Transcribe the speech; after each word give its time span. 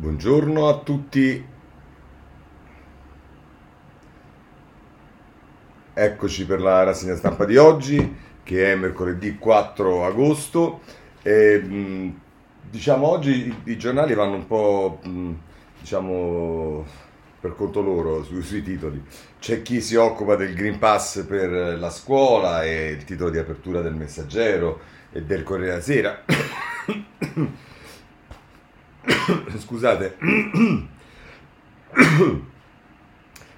Buongiorno 0.00 0.68
a 0.68 0.78
tutti, 0.78 1.44
eccoci 5.92 6.46
per 6.46 6.60
la 6.60 6.84
rassegna 6.84 7.16
stampa 7.16 7.44
di 7.44 7.56
oggi 7.56 8.16
che 8.44 8.70
è 8.70 8.76
mercoledì 8.76 9.36
4 9.38 10.04
agosto. 10.04 10.82
E, 11.20 11.58
mh, 11.58 12.20
diciamo 12.70 13.08
oggi 13.08 13.52
i, 13.64 13.76
giornali 13.76 14.14
vanno 14.14 14.36
un 14.36 14.46
po' 14.46 15.00
mh, 15.02 15.32
diciamo 15.80 16.86
per 17.40 17.56
conto 17.56 17.80
loro 17.80 18.22
sui, 18.22 18.42
sui 18.42 18.62
titoli. 18.62 19.02
C'è 19.40 19.62
chi 19.62 19.80
si 19.80 19.96
occupa 19.96 20.36
del 20.36 20.54
Green 20.54 20.78
Pass 20.78 21.24
per 21.24 21.50
la 21.76 21.90
scuola 21.90 22.62
e 22.62 22.90
il 22.90 23.02
titolo 23.02 23.30
di 23.30 23.38
apertura 23.38 23.80
del 23.80 23.94
Messaggero 23.94 24.78
e 25.10 25.22
del 25.24 25.42
Corriere 25.42 25.70
della 25.72 25.82
Sera. 25.82 26.24
Scusate. 29.58 30.16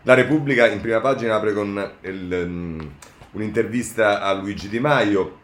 La 0.03 0.15
Repubblica 0.15 0.67
in 0.67 0.81
prima 0.81 1.01
pagina 1.01 1.35
apre 1.35 1.53
con 1.53 1.93
il, 2.03 2.43
um, 2.47 2.91
un'intervista 3.33 4.23
a 4.23 4.33
Luigi 4.33 4.69
Di 4.69 4.81
Maio. 4.81 5.39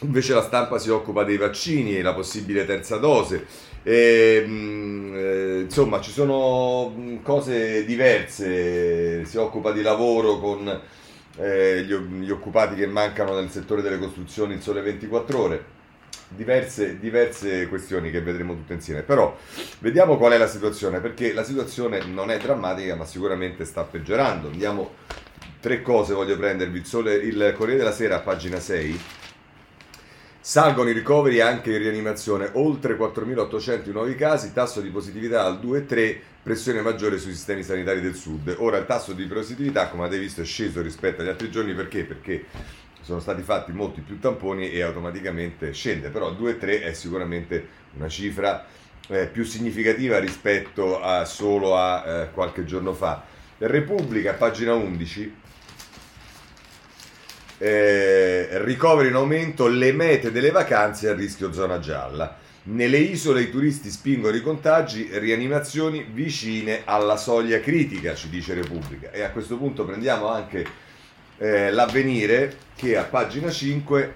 Invece 0.00 0.34
la 0.34 0.42
stampa 0.42 0.78
si 0.78 0.90
occupa 0.90 1.24
dei 1.24 1.38
vaccini 1.38 1.96
e 1.96 2.02
la 2.02 2.12
possibile 2.12 2.66
terza 2.66 2.98
dose. 2.98 3.46
E, 3.82 4.42
um, 4.44 5.12
eh, 5.14 5.60
insomma, 5.60 6.00
ci 6.00 6.10
sono 6.10 6.92
mm, 6.94 7.22
cose 7.22 7.86
diverse. 7.86 9.24
Si 9.24 9.38
occupa 9.38 9.72
di 9.72 9.80
lavoro 9.80 10.38
con 10.38 10.80
eh, 11.36 11.82
gli, 11.84 11.94
gli 11.94 12.30
occupati 12.30 12.74
che 12.74 12.86
mancano 12.86 13.34
nel 13.34 13.50
settore 13.50 13.80
delle 13.80 13.98
costruzioni 13.98 14.52
in 14.54 14.60
sole 14.60 14.82
24 14.82 15.38
ore 15.38 15.73
diverse, 16.28 16.98
diverse 16.98 17.68
questioni 17.68 18.10
che 18.10 18.20
vedremo 18.20 18.54
tutte 18.54 18.74
insieme. 18.74 19.02
Però 19.02 19.36
vediamo 19.80 20.16
qual 20.16 20.32
è 20.32 20.38
la 20.38 20.46
situazione, 20.46 21.00
perché 21.00 21.32
la 21.32 21.44
situazione 21.44 22.04
non 22.04 22.30
è 22.30 22.38
drammatica, 22.38 22.94
ma 22.94 23.04
sicuramente 23.04 23.64
sta 23.64 23.82
peggiorando. 23.82 24.48
Andiamo, 24.48 24.94
tre 25.60 25.82
cose 25.82 26.14
voglio 26.14 26.36
prendervi. 26.36 26.78
Il, 26.78 26.86
Sole, 26.86 27.14
il 27.14 27.54
Corriere 27.56 27.78
della 27.78 27.92
Sera, 27.92 28.20
pagina 28.20 28.60
6. 28.60 29.00
Salgono 30.40 30.90
i 30.90 30.92
ricoveri 30.92 31.40
anche 31.40 31.72
in 31.72 31.78
rianimazione, 31.78 32.50
oltre 32.52 32.98
4.800 32.98 33.90
nuovi 33.92 34.14
casi, 34.14 34.52
tasso 34.52 34.82
di 34.82 34.90
positività 34.90 35.46
al 35.46 35.58
2,3, 35.58 36.18
pressione 36.42 36.82
maggiore 36.82 37.16
sui 37.16 37.32
sistemi 37.32 37.62
sanitari 37.62 38.02
del 38.02 38.14
sud. 38.14 38.54
Ora 38.58 38.76
il 38.76 38.84
tasso 38.84 39.14
di 39.14 39.24
positività, 39.24 39.88
come 39.88 40.04
avete 40.04 40.20
visto, 40.20 40.42
è 40.42 40.44
sceso 40.44 40.82
rispetto 40.82 41.22
agli 41.22 41.28
altri 41.28 41.50
giorni 41.50 41.72
perché? 41.72 42.04
Perché 42.04 42.44
sono 43.04 43.20
stati 43.20 43.42
fatti 43.42 43.70
molti 43.70 44.00
più 44.00 44.18
tamponi 44.18 44.70
e 44.70 44.80
automaticamente 44.80 45.72
scende, 45.72 46.08
però 46.08 46.32
2-3 46.32 46.82
è 46.82 46.92
sicuramente 46.94 47.68
una 47.96 48.08
cifra 48.08 48.64
eh, 49.08 49.26
più 49.26 49.44
significativa 49.44 50.18
rispetto 50.18 51.02
a 51.02 51.26
solo 51.26 51.76
a 51.76 52.04
eh, 52.06 52.30
qualche 52.32 52.64
giorno 52.64 52.94
fa. 52.94 53.22
Repubblica, 53.58 54.32
pagina 54.32 54.72
11, 54.72 55.34
eh, 57.58 58.48
ricoveri 58.64 59.08
in 59.08 59.14
aumento 59.16 59.66
le 59.66 59.92
mete 59.92 60.32
delle 60.32 60.50
vacanze 60.50 61.10
a 61.10 61.14
rischio 61.14 61.52
zona 61.52 61.78
gialla. 61.80 62.38
Nelle 62.66 62.96
isole 62.96 63.42
i 63.42 63.50
turisti 63.50 63.90
spingono 63.90 64.34
i 64.34 64.40
contagi, 64.40 65.10
rianimazioni 65.12 66.06
vicine 66.10 66.80
alla 66.86 67.18
soglia 67.18 67.60
critica, 67.60 68.14
ci 68.14 68.30
dice 68.30 68.54
Repubblica. 68.54 69.10
E 69.10 69.20
a 69.20 69.30
questo 69.30 69.58
punto 69.58 69.84
prendiamo 69.84 70.28
anche 70.28 70.83
eh, 71.44 71.70
l'avvenire 71.70 72.56
che 72.74 72.96
a 72.96 73.04
pagina 73.04 73.50
5 73.50 74.14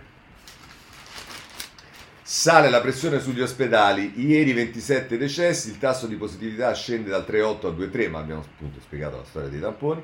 sale 2.23 2.71
la 2.71 2.81
pressione 2.81 3.21
sugli 3.21 3.43
ospedali, 3.43 4.13
ieri 4.17 4.55
27 4.55 5.19
decessi, 5.19 5.69
il 5.69 5.79
tasso 5.79 6.07
di 6.07 6.17
positività 6.17 6.73
scende 6.73 7.11
dal 7.11 7.27
3,8 7.29 7.67
al 7.67 7.77
2,3, 7.77 8.11
ma 8.11 8.19
abbiamo 8.21 8.41
appunto 8.41 8.81
spiegato 8.81 9.17
la 9.17 9.25
storia 9.25 9.49
dei 9.49 9.61
tamponi. 9.61 10.03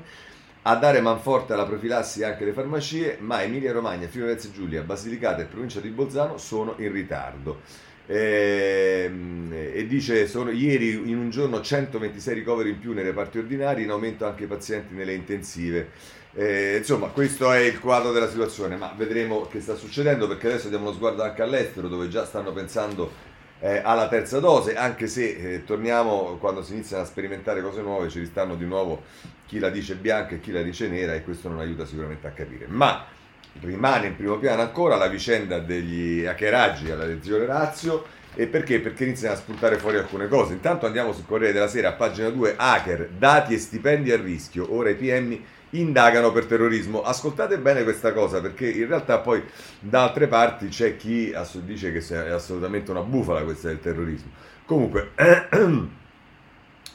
A 0.67 0.75
dare 0.75 1.01
manforte 1.01 1.53
alla 1.53 1.65
profilassi 1.65 2.23
anche 2.23 2.45
le 2.45 2.53
farmacie, 2.53 3.17
ma 3.19 3.41
Emilia 3.41 3.71
Romagna, 3.71 4.07
Firenze 4.07 4.51
Giulia, 4.51 4.81
Basilicata 4.81 5.41
e 5.41 5.45
provincia 5.45 5.79
di 5.79 5.89
Bolzano 5.89 6.37
sono 6.37 6.75
in 6.77 6.91
ritardo. 6.91 7.61
E, 8.07 9.03
ehm, 9.05 9.51
e 9.51 9.87
dice 9.87 10.27
sono 10.27 10.51
ieri 10.51 11.09
in 11.09 11.17
un 11.17 11.31
giorno 11.31 11.59
126 11.59 12.35
ricoveri 12.35 12.69
in 12.69 12.79
più 12.79 12.93
nei 12.93 13.03
reparti 13.03 13.39
ordinari, 13.39 13.83
in 13.83 13.89
aumento 13.89 14.25
anche 14.25 14.43
i 14.43 14.47
pazienti 14.47 14.93
nelle 14.93 15.13
intensive. 15.13 15.89
Eh, 16.37 16.75
insomma, 16.77 17.07
questo 17.07 17.49
è 17.49 17.59
il 17.59 17.79
quadro 17.79 18.11
della 18.11 18.27
situazione, 18.29 18.75
ma 18.75 18.93
vedremo 18.95 19.47
che 19.47 19.61
sta 19.61 19.75
succedendo 19.75 20.27
perché 20.27 20.47
adesso 20.47 20.67
diamo 20.67 20.87
uno 20.87 20.93
sguardo 20.93 21.23
anche 21.23 21.41
all'estero 21.41 21.87
dove 21.87 22.09
già 22.09 22.25
stanno 22.25 22.51
pensando 22.51 23.09
eh, 23.61 23.79
alla 23.81 24.09
terza 24.09 24.41
dose, 24.41 24.75
anche 24.75 25.07
se 25.07 25.29
eh, 25.29 25.63
torniamo 25.63 26.35
quando 26.37 26.61
si 26.61 26.73
iniziano 26.73 27.03
a 27.03 27.05
sperimentare 27.05 27.61
cose 27.61 27.81
nuove, 27.81 28.09
ci 28.09 28.19
ristanno 28.19 28.55
di 28.55 28.65
nuovo 28.65 29.03
chi 29.45 29.59
la 29.59 29.69
dice 29.69 29.95
bianca 29.95 30.35
e 30.35 30.41
chi 30.41 30.51
la 30.51 30.61
dice 30.61 30.89
nera 30.89 31.13
e 31.13 31.23
questo 31.23 31.47
non 31.47 31.59
aiuta 31.59 31.85
sicuramente 31.85 32.27
a 32.27 32.31
capire. 32.31 32.65
Ma 32.67 33.05
rimane 33.61 34.07
in 34.07 34.17
primo 34.17 34.37
piano 34.37 34.61
ancora 34.61 34.97
la 34.97 35.07
vicenda 35.07 35.59
degli 35.59 36.25
hackeraggi 36.25 36.91
alla 36.91 37.05
lezione 37.05 37.45
Razio 37.45 38.05
e 38.33 38.47
perché? 38.47 38.81
Perché 38.81 39.05
iniziano 39.05 39.35
a 39.35 39.37
spuntare 39.37 39.77
fuori 39.77 39.95
alcune 39.95 40.27
cose. 40.27 40.51
Intanto 40.51 40.85
andiamo 40.85 41.13
sul 41.13 41.25
Corriere 41.25 41.53
della 41.53 41.69
Sera, 41.69 41.89
a 41.89 41.93
pagina 41.93 42.27
2, 42.27 42.55
hacker, 42.57 43.11
dati 43.17 43.53
e 43.53 43.57
stipendi 43.57 44.11
a 44.11 44.17
rischio, 44.17 44.75
ora 44.75 44.89
i 44.89 44.95
PM 44.95 45.39
indagano 45.79 46.31
per 46.31 46.45
terrorismo. 46.45 47.01
Ascoltate 47.01 47.57
bene 47.57 47.83
questa 47.83 48.13
cosa 48.13 48.41
perché 48.41 48.69
in 48.69 48.87
realtà 48.87 49.19
poi 49.19 49.43
da 49.79 50.03
altre 50.03 50.27
parti 50.27 50.67
c'è 50.67 50.95
chi 50.95 51.33
dice 51.63 51.91
che 51.91 52.03
è 52.09 52.29
assolutamente 52.29 52.91
una 52.91 53.01
bufala 53.01 53.43
questa 53.43 53.67
del 53.67 53.79
terrorismo. 53.79 54.31
Comunque, 54.65 55.11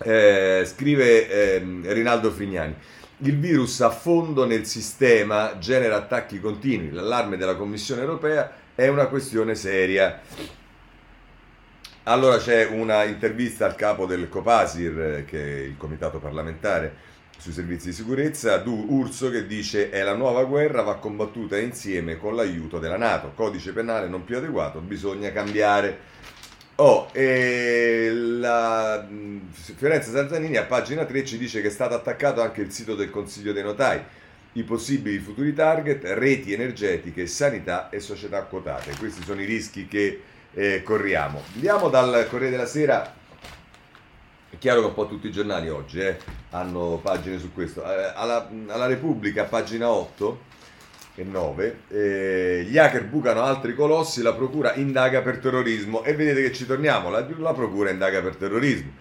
eh, 0.03 0.63
scrive 0.67 1.29
eh, 1.29 1.81
Rinaldo 1.93 2.31
Frignani. 2.31 2.75
Il 3.23 3.39
virus 3.39 3.81
a 3.83 3.91
fondo 3.91 4.47
nel 4.47 4.65
sistema 4.65 5.59
genera 5.59 5.97
attacchi 5.97 6.41
continui. 6.41 6.91
L'allarme 6.91 7.37
della 7.37 7.55
Commissione 7.55 8.01
europea 8.01 8.51
è 8.75 8.89
una 8.89 9.07
questione 9.07 9.55
seria. 9.55 10.21
Allora 12.05 12.39
c'è 12.39 12.67
una 12.67 13.05
intervista 13.05 13.67
al 13.67 13.75
capo 13.75 14.07
del 14.07 14.29
Copasir, 14.29 15.01
eh, 15.01 15.25
che 15.27 15.43
è 15.43 15.61
il 15.61 15.77
comitato 15.77 16.19
parlamentare 16.19 17.09
sui 17.41 17.53
servizi 17.53 17.87
di 17.89 17.95
sicurezza, 17.95 18.59
Du 18.59 18.85
Urso 18.91 19.31
che 19.31 19.47
dice 19.47 19.89
è 19.89 20.03
la 20.03 20.15
nuova 20.15 20.45
guerra 20.45 20.83
va 20.83 20.97
combattuta 20.97 21.57
insieme 21.59 22.19
con 22.19 22.37
l'aiuto 22.37 22.79
della 22.79 22.99
Nato, 22.99 23.33
codice 23.35 23.73
penale 23.73 24.09
non 24.09 24.25
più 24.25 24.37
adeguato, 24.37 24.81
bisogna 24.81 25.33
cambiare. 25.33 26.19
Oh, 26.77 27.09
e 27.13 28.11
la 28.13 29.07
Fiorenza 29.51 30.11
Santanini 30.11 30.57
a 30.57 30.65
pagina 30.65 31.07
3 31.07 31.25
ci 31.25 31.39
dice 31.39 31.63
che 31.63 31.69
è 31.69 31.71
stato 31.71 31.95
attaccato 31.95 32.43
anche 32.43 32.61
il 32.61 32.73
sito 32.73 32.95
del 32.95 33.11
Consiglio 33.11 33.53
dei 33.53 33.63
Notai, 33.63 34.03
i 34.53 34.63
possibili 34.63 35.19
futuri 35.19 35.55
target, 35.55 36.05
reti 36.05 36.53
energetiche, 36.53 37.27
sanità 37.27 37.89
e 37.89 38.01
società 38.01 38.43
quotate. 38.43 38.95
Questi 38.99 39.23
sono 39.23 39.41
i 39.41 39.47
rischi 39.47 39.89
che 39.89 40.21
eh, 40.53 40.83
corriamo. 40.83 41.43
Andiamo 41.55 41.89
dal 41.89 42.27
Corriere 42.29 42.51
della 42.51 42.67
Sera 42.67 43.15
chiaro 44.61 44.81
che 44.81 44.87
un 44.89 44.95
po' 44.95 45.09
tutti 45.09 45.27
i 45.27 45.33
giornali 45.33 45.71
oggi 45.71 46.01
eh, 46.01 46.19
hanno 46.51 47.01
pagine 47.03 47.39
su 47.39 47.53
questo. 47.53 47.83
Eh, 47.83 48.13
alla, 48.15 48.49
alla, 48.69 48.87
Repubblica, 48.87 49.45
pagina 49.45 49.89
8 49.89 50.49
e 51.15 51.25
9, 51.25 51.81
eh, 51.89 52.67
gli 52.69 52.77
hacker 52.77 53.07
bucano 53.07 53.41
altri 53.41 53.75
colossi, 53.75 54.21
la 54.21 54.35
procura 54.35 54.75
indaga 54.75 55.23
per 55.23 55.39
terrorismo. 55.39 56.05
E 56.05 56.15
vedete 56.15 56.43
che 56.43 56.53
ci 56.53 56.67
torniamo, 56.67 57.09
la, 57.09 57.27
la 57.39 57.55
procura 57.55 57.89
indaga 57.89 58.21
per 58.21 58.37
terrorismo. 58.37 58.93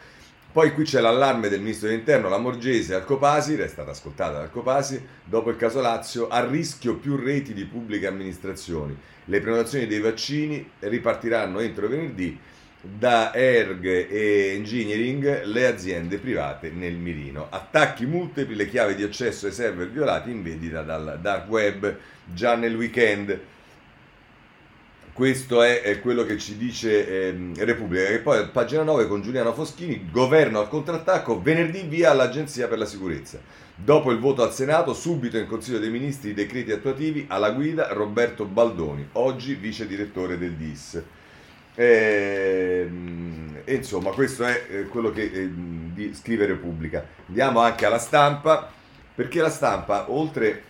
Poi 0.52 0.74
qui 0.74 0.86
c'è 0.86 1.02
l'allarme 1.02 1.50
del 1.50 1.60
ministro 1.60 1.90
dell'interno, 1.90 2.30
la 2.30 2.38
Morgese 2.40 2.96
al 2.96 3.04
Copasir, 3.04 3.60
è 3.60 3.68
stata 3.68 3.92
ascoltata 3.92 4.40
dal 4.40 4.50
Copasir, 4.50 5.02
dopo 5.26 5.50
il 5.50 5.58
caso 5.58 5.82
Lazio, 5.82 6.30
a 6.30 6.44
rischio 6.44 6.96
più 6.96 7.18
reti 7.18 7.54
di 7.54 7.66
pubbliche 7.66 8.08
amministrazioni. 8.08 8.98
Le 9.26 9.42
prenotazioni 9.42 9.86
dei 9.88 10.00
vaccini 10.00 10.72
ripartiranno 10.80 11.60
entro 11.60 11.88
venerdì 11.88 12.40
da 12.82 13.34
Erg 13.34 13.86
e 13.86 14.54
Engineering 14.56 15.44
le 15.44 15.68
aziende 15.68 16.18
private 16.18 16.70
nel 16.70 16.96
mirino. 16.96 17.48
Attacchi 17.50 18.06
multipli, 18.06 18.56
le 18.56 18.70
chiavi 18.70 18.96
di 18.96 19.04
accesso 19.04 19.48
ai 19.48 19.52
server 19.52 19.90
violati 19.90 20.32
in 20.32 20.42
vendita 20.42 20.82
dal 20.82 21.20
dark 21.22 21.50
web 21.50 21.98
già 22.26 22.56
nel 22.56 22.76
weekend. 22.76 23.38
Questo 25.12 25.62
è, 25.62 25.82
è 25.82 26.00
quello 26.00 26.24
che 26.24 26.38
ci 26.38 26.56
dice 26.56 27.06
eh, 27.06 27.52
Repubblica. 27.58 28.08
E 28.08 28.20
poi 28.20 28.48
pagina 28.48 28.84
9 28.84 29.08
con 29.08 29.22
Giuliano 29.22 29.54
Foschini, 29.54 30.08
governo 30.10 30.60
al 30.60 30.70
contrattacco, 30.70 31.42
venerdì 31.42 31.82
via 31.82 32.12
all'Agenzia 32.12 32.70
per 32.70 32.78
la 32.78 32.86
Sicurezza. 32.86 33.42
Dopo 33.76 34.12
il 34.12 34.20
voto 34.20 34.42
al 34.42 34.54
Senato, 34.54 34.94
subito 34.94 35.38
in 35.38 35.48
Consiglio 35.48 35.80
dei 35.80 35.90
Ministri 35.90 36.30
i 36.30 36.34
decreti 36.34 36.72
attuativi, 36.72 37.26
alla 37.28 37.52
guida 37.52 37.92
Roberto 37.92 38.46
Baldoni, 38.46 39.10
oggi 39.14 39.56
vice 39.56 39.86
direttore 39.86 40.38
del 40.38 40.54
DIS. 40.54 41.04
E, 41.76 42.86
ehm, 42.86 43.62
e 43.64 43.76
insomma, 43.76 44.12
questo 44.12 44.44
è 44.44 44.66
eh, 44.70 44.84
quello 44.86 45.12
che 45.12 45.24
eh, 45.24 45.50
di 45.54 46.14
scrive 46.14 46.46
Repubblica. 46.46 47.06
Andiamo 47.28 47.60
anche 47.60 47.86
alla 47.86 48.00
stampa, 48.00 48.72
perché 49.14 49.42
la 49.42 49.50
stampa, 49.50 50.12
oltre 50.12 50.64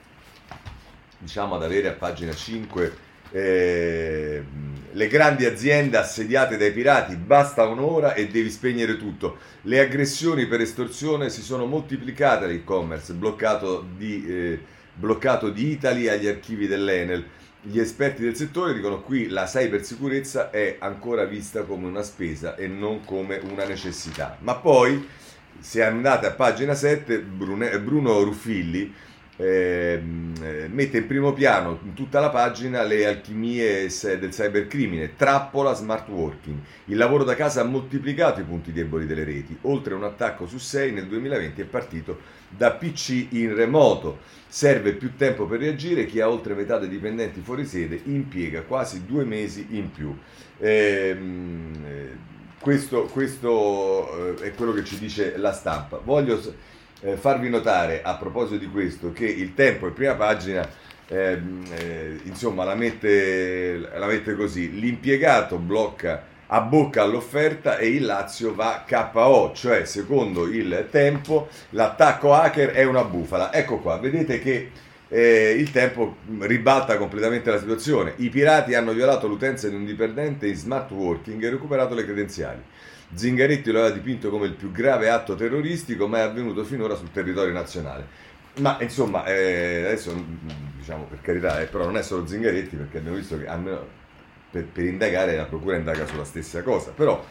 diciamo, 1.18 1.56
ad 1.56 1.64
avere 1.64 1.90
a 1.90 1.94
pagina 1.94 2.34
5 2.34 3.08
eh, 3.32 4.44
le 4.92 5.08
grandi 5.08 5.46
aziende 5.46 5.98
assediate 5.98 6.58
dai 6.58 6.72
pirati, 6.72 7.16
basta 7.16 7.66
un'ora 7.66 8.14
e 8.14 8.28
devi 8.28 8.50
spegnere 8.50 8.98
tutto. 8.98 9.38
Le 9.64 9.80
aggressioni 9.80 10.48
per 10.48 10.62
estorsione 10.62 11.30
si 11.30 11.42
sono 11.42 11.66
moltiplicate 11.66 12.46
all'e-commerce, 12.46 13.14
bloccato 13.14 13.86
di, 13.96 14.26
eh, 14.28 14.60
bloccato 14.94 15.50
di 15.50 15.72
Italy 15.72 16.08
agli 16.08 16.28
archivi 16.28 16.68
dell'Enel. 16.68 17.24
Gli 17.62 17.80
esperti 17.80 18.24
del 18.24 18.38
settore 18.38 18.74
dicono 18.74 19.02
qui 19.02 19.28
la 19.28 19.44
cybersicurezza 19.44 20.50
è 20.50 20.78
ancora 20.80 21.26
vista 21.26 21.64
come 21.64 21.88
una 21.88 22.04
spesa 22.04 22.56
e 22.56 22.68
non 22.68 23.04
come 23.04 23.38
una 23.44 23.66
necessità. 23.66 24.38
Ma 24.40 24.56
poi, 24.56 25.06
se 25.60 25.84
andate 25.84 26.26
a 26.28 26.32
pagina 26.32 26.74
7, 26.74 27.20
Bruno 27.20 28.24
Ruffilli 28.24 28.94
Ehm, 29.42 30.34
eh, 30.42 30.68
mette 30.68 30.98
in 30.98 31.08
primo 31.08 31.32
piano 31.32 31.80
in 31.84 31.94
tutta 31.94 32.20
la 32.20 32.30
pagina 32.30 32.84
le 32.84 33.06
alchimie 33.06 33.88
del 33.88 34.30
cybercrimine, 34.32 35.16
trappola 35.16 35.74
smart 35.74 36.10
working. 36.10 36.58
Il 36.86 36.98
lavoro 36.98 37.24
da 37.24 37.36
casa 37.36 37.62
ha 37.62 37.64
moltiplicato 37.64 38.42
i 38.42 38.44
punti 38.44 38.74
deboli 38.74 39.06
delle 39.06 39.24
reti, 39.24 39.58
oltre 39.62 39.94
un 39.94 40.04
attacco 40.04 40.46
su 40.46 40.58
6 40.58 40.92
nel 40.92 41.08
2020 41.08 41.62
è 41.62 41.64
partito 41.64 42.20
da 42.50 42.72
PC 42.72 43.28
in 43.30 43.56
remoto. 43.56 44.20
Serve 44.52 44.94
più 44.94 45.16
tempo 45.16 45.46
per 45.46 45.60
reagire, 45.60 46.08
chi 46.08 46.20
ha 46.20 46.28
oltre 46.28 46.56
metà 46.56 46.80
dei 46.80 46.90
dipendenti 46.90 47.40
fuori 47.42 47.66
sede 47.66 48.02
impiega 48.06 48.64
quasi 48.64 49.06
due 49.06 49.24
mesi 49.24 49.68
in 49.70 49.92
più. 49.92 50.18
Ehm, 50.58 51.74
eh, 51.86 52.18
questo, 52.60 53.04
questo 53.04 54.40
eh, 54.40 54.48
è 54.48 54.54
quello 54.56 54.74
che 54.74 54.84
ci 54.84 54.98
dice 54.98 55.38
la 55.38 55.54
stampa. 55.54 56.02
Voglio 56.04 56.42
eh, 57.02 57.16
farvi 57.16 57.48
notare 57.48 58.02
a 58.02 58.16
proposito 58.16 58.58
di 58.58 58.68
questo 58.68 59.12
che 59.12 59.26
il 59.26 59.54
tempo 59.54 59.86
in 59.86 59.94
prima 59.94 60.16
pagina 60.16 60.68
eh, 61.08 61.40
eh, 61.72 62.20
insomma 62.24 62.64
la 62.64 62.76
mette, 62.76 63.78
la 63.78 64.06
mette 64.08 64.36
così 64.36 64.80
l'impiegato 64.80 65.58
blocca 65.58 66.29
bocca 66.62 67.04
all'offerta 67.04 67.78
e 67.78 67.90
il 67.90 68.06
Lazio 68.06 68.56
va 68.56 68.84
KO, 68.88 69.52
cioè 69.54 69.86
secondo 69.86 70.48
il 70.48 70.88
tempo 70.90 71.48
l'attacco 71.72 72.34
hacker 72.34 72.72
è 72.72 72.84
una 72.84 73.04
bufala. 73.04 73.54
Ecco 73.54 73.78
qua, 73.78 73.98
vedete 74.00 74.40
che 74.40 74.72
eh, 75.10 75.56
il 75.58 75.72
tempo 75.72 76.18
ribalta 76.40 76.98
completamente 76.98 77.52
la 77.52 77.60
situazione. 77.60 78.14
I 78.18 78.30
pirati 78.30 78.74
hanno 78.74 78.94
violato 78.94 79.28
l'utenza 79.28 79.68
di 79.70 79.76
un 79.76 79.86
dipendente 79.86 80.48
in 80.48 80.56
smart 80.56 80.90
working 80.92 81.44
e 81.44 81.50
recuperato 81.50 81.94
le 81.94 82.04
credenziali. 82.04 82.62
Zingaretti 83.14 83.72
lo 83.72 83.80
aveva 83.80 83.94
dipinto 83.94 84.30
come 84.30 84.46
il 84.46 84.54
più 84.54 84.72
grave 84.72 85.10
atto 85.10 85.36
terroristico 85.36 86.08
mai 86.08 86.22
avvenuto 86.22 86.64
finora 86.64 86.96
sul 86.96 87.12
territorio 87.12 87.54
nazionale. 87.54 88.28
Ma 88.60 88.78
insomma, 88.82 89.26
eh, 89.26 89.86
adesso 89.86 90.14
diciamo 90.78 91.04
per 91.04 91.22
carità, 91.22 91.62
eh, 91.62 91.66
però 91.66 91.86
non 91.86 91.98
è 91.98 92.04
solo 92.04 92.26
Zingaretti 92.28 92.76
perché 92.76 92.98
abbiamo 92.98 93.18
visto 93.18 93.38
che 93.38 93.48
almeno 93.48 93.98
per, 94.50 94.66
per, 94.66 94.86
indagare 94.86 95.36
la 95.36 95.46
procura 95.46 95.78
indaga 95.78 96.06
sulla 96.06 96.24
stessa 96.24 96.62
cosa. 96.64 96.92
Però 96.92 97.24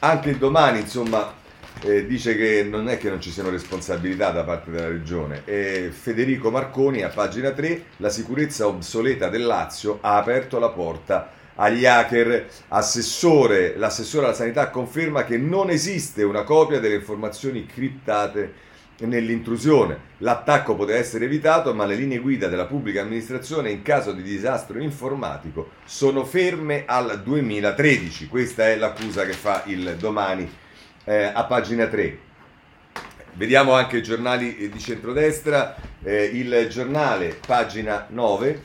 anche 0.00 0.38
domani, 0.38 0.80
insomma, 0.80 1.34
eh, 1.82 2.06
dice 2.06 2.36
che 2.36 2.62
non 2.68 2.88
è 2.88 2.98
che 2.98 3.08
non 3.08 3.20
ci 3.20 3.30
siano 3.30 3.50
responsabilità 3.50 4.30
da 4.30 4.44
parte 4.44 4.70
della 4.70 4.88
regione. 4.88 5.42
E 5.44 5.90
Federico 5.92 6.50
Marconi 6.50 7.02
a 7.02 7.08
pagina 7.08 7.50
3, 7.50 7.84
la 7.98 8.08
sicurezza 8.08 8.66
obsoleta 8.66 9.28
del 9.28 9.44
Lazio 9.44 9.98
ha 10.00 10.16
aperto 10.16 10.58
la 10.58 10.70
porta 10.70 11.30
agli 11.56 11.86
hacker. 11.86 12.46
Assessore, 12.68 13.76
l'assessore 13.76 14.26
alla 14.26 14.34
sanità 14.34 14.70
conferma 14.70 15.24
che 15.24 15.38
non 15.38 15.70
esiste 15.70 16.22
una 16.22 16.42
copia 16.42 16.80
delle 16.80 16.96
informazioni 16.96 17.66
criptate 17.66 18.68
nell'intrusione. 19.06 20.08
L'attacco 20.18 20.74
poteva 20.74 20.98
essere 20.98 21.24
evitato, 21.24 21.74
ma 21.74 21.86
le 21.86 21.94
linee 21.94 22.18
guida 22.18 22.48
della 22.48 22.66
pubblica 22.66 23.00
amministrazione 23.00 23.70
in 23.70 23.82
caso 23.82 24.12
di 24.12 24.22
disastro 24.22 24.80
informatico 24.80 25.70
sono 25.84 26.24
ferme 26.24 26.84
al 26.86 27.22
2013. 27.22 28.28
Questa 28.28 28.68
è 28.68 28.76
l'accusa 28.76 29.24
che 29.24 29.32
fa 29.32 29.62
il 29.66 29.96
domani 29.98 30.50
eh, 31.04 31.30
a 31.32 31.44
pagina 31.44 31.86
3. 31.86 32.18
Vediamo 33.34 33.72
anche 33.72 33.98
i 33.98 34.02
giornali 34.02 34.68
di 34.68 34.78
centrodestra, 34.78 35.76
eh, 36.02 36.24
il 36.24 36.66
giornale, 36.68 37.38
pagina 37.46 38.06
9, 38.08 38.60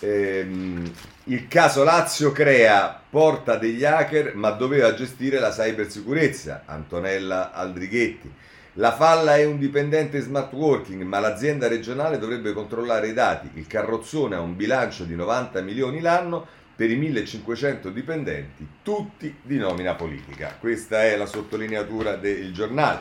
ehm, 0.00 0.92
il 1.24 1.46
caso 1.46 1.84
Lazio 1.84 2.32
crea 2.32 3.00
porta 3.10 3.56
degli 3.56 3.84
hacker 3.84 4.34
ma 4.34 4.50
doveva 4.50 4.94
gestire 4.94 5.38
la 5.38 5.50
cybersicurezza, 5.50 6.62
Antonella 6.66 7.52
Aldrighetti. 7.52 8.32
La 8.78 8.92
falla 8.92 9.36
è 9.36 9.44
un 9.44 9.58
dipendente 9.58 10.20
smart 10.20 10.52
working, 10.52 11.02
ma 11.02 11.18
l'azienda 11.18 11.66
regionale 11.66 12.16
dovrebbe 12.16 12.52
controllare 12.52 13.08
i 13.08 13.12
dati. 13.12 13.50
Il 13.54 13.66
carrozzone 13.66 14.36
ha 14.36 14.40
un 14.40 14.54
bilancio 14.54 15.02
di 15.02 15.16
90 15.16 15.62
milioni 15.62 16.00
l'anno 16.00 16.46
per 16.76 16.88
i 16.88 16.94
1500 16.94 17.90
dipendenti, 17.90 18.64
tutti 18.84 19.34
di 19.42 19.56
nomina 19.56 19.96
politica. 19.96 20.56
Questa 20.60 21.02
è 21.02 21.16
la 21.16 21.26
sottolineatura 21.26 22.14
del 22.14 22.52
giornale. 22.52 23.00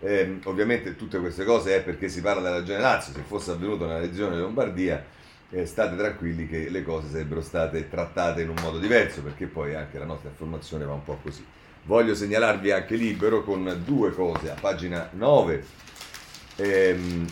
Eh, 0.00 0.40
ovviamente 0.44 0.94
tutte 0.94 1.18
queste 1.18 1.46
cose 1.46 1.76
è 1.76 1.82
perché 1.82 2.10
si 2.10 2.20
parla 2.20 2.42
della 2.42 2.58
regione 2.58 2.80
Lazio, 2.80 3.14
se 3.14 3.22
fosse 3.26 3.52
avvenuto 3.52 3.86
nella 3.86 4.00
regione 4.00 4.36
Lombardia 4.36 5.02
eh, 5.48 5.64
state 5.64 5.96
tranquilli 5.96 6.46
che 6.46 6.68
le 6.68 6.82
cose 6.82 7.08
sarebbero 7.08 7.40
state 7.40 7.88
trattate 7.88 8.42
in 8.42 8.50
un 8.50 8.56
modo 8.60 8.78
diverso, 8.78 9.22
perché 9.22 9.46
poi 9.46 9.74
anche 9.74 9.98
la 9.98 10.04
nostra 10.04 10.28
informazione 10.28 10.84
va 10.84 10.92
un 10.92 11.02
po' 11.02 11.18
così. 11.22 11.42
Voglio 11.86 12.14
segnalarvi 12.14 12.70
anche 12.70 12.96
libero 12.96 13.42
con 13.42 13.82
due 13.84 14.10
cose, 14.10 14.50
a 14.50 14.56
pagina 14.58 15.10
9, 15.12 15.64
ehm, 16.56 17.26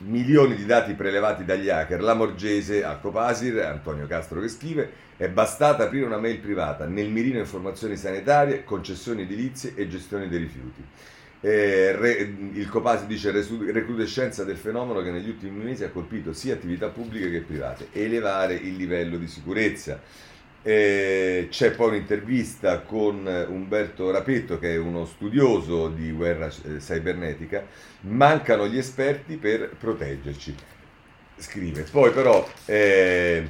milioni 0.00 0.56
di 0.56 0.66
dati 0.66 0.92
prelevati 0.92 1.46
dagli 1.46 1.70
hacker, 1.70 2.02
la 2.02 2.12
Morgese 2.12 2.84
al 2.84 3.00
Copasir, 3.00 3.60
Antonio 3.60 4.06
Castro 4.06 4.40
che 4.40 4.48
scrive, 4.48 4.92
è 5.16 5.30
bastata 5.30 5.84
aprire 5.84 6.04
una 6.04 6.18
mail 6.18 6.36
privata, 6.38 6.84
nel 6.84 7.08
mirino 7.08 7.38
informazioni 7.38 7.96
sanitarie, 7.96 8.62
concessioni 8.62 9.22
edilizie 9.22 9.72
e 9.74 9.88
gestione 9.88 10.28
dei 10.28 10.38
rifiuti. 10.38 10.84
Eh, 11.40 11.96
re, 11.96 12.10
il 12.52 12.68
Copasi 12.68 13.06
dice 13.06 13.30
recrudescenza 13.30 14.44
del 14.44 14.56
fenomeno 14.58 15.00
che 15.00 15.10
negli 15.10 15.30
ultimi 15.30 15.64
mesi 15.64 15.84
ha 15.84 15.88
colpito 15.88 16.34
sia 16.34 16.52
attività 16.52 16.88
pubbliche 16.88 17.30
che 17.30 17.40
private, 17.40 17.88
elevare 17.92 18.52
il 18.52 18.76
livello 18.76 19.16
di 19.16 19.28
sicurezza. 19.28 19.98
Eh, 20.62 21.46
c'è 21.50 21.70
poi 21.70 21.88
un'intervista 21.88 22.80
con 22.80 23.46
Umberto 23.48 24.10
Rapetto 24.10 24.58
che 24.58 24.74
è 24.74 24.76
uno 24.76 25.04
studioso 25.04 25.88
di 25.88 26.10
guerra 26.10 26.46
eh, 26.46 26.80
cibernetica, 26.80 27.64
mancano 28.00 28.66
gli 28.66 28.76
esperti 28.76 29.36
per 29.36 29.70
proteggerci, 29.78 30.54
scrive. 31.36 31.82
Poi 31.90 32.10
però 32.10 32.46
eh, 32.66 33.48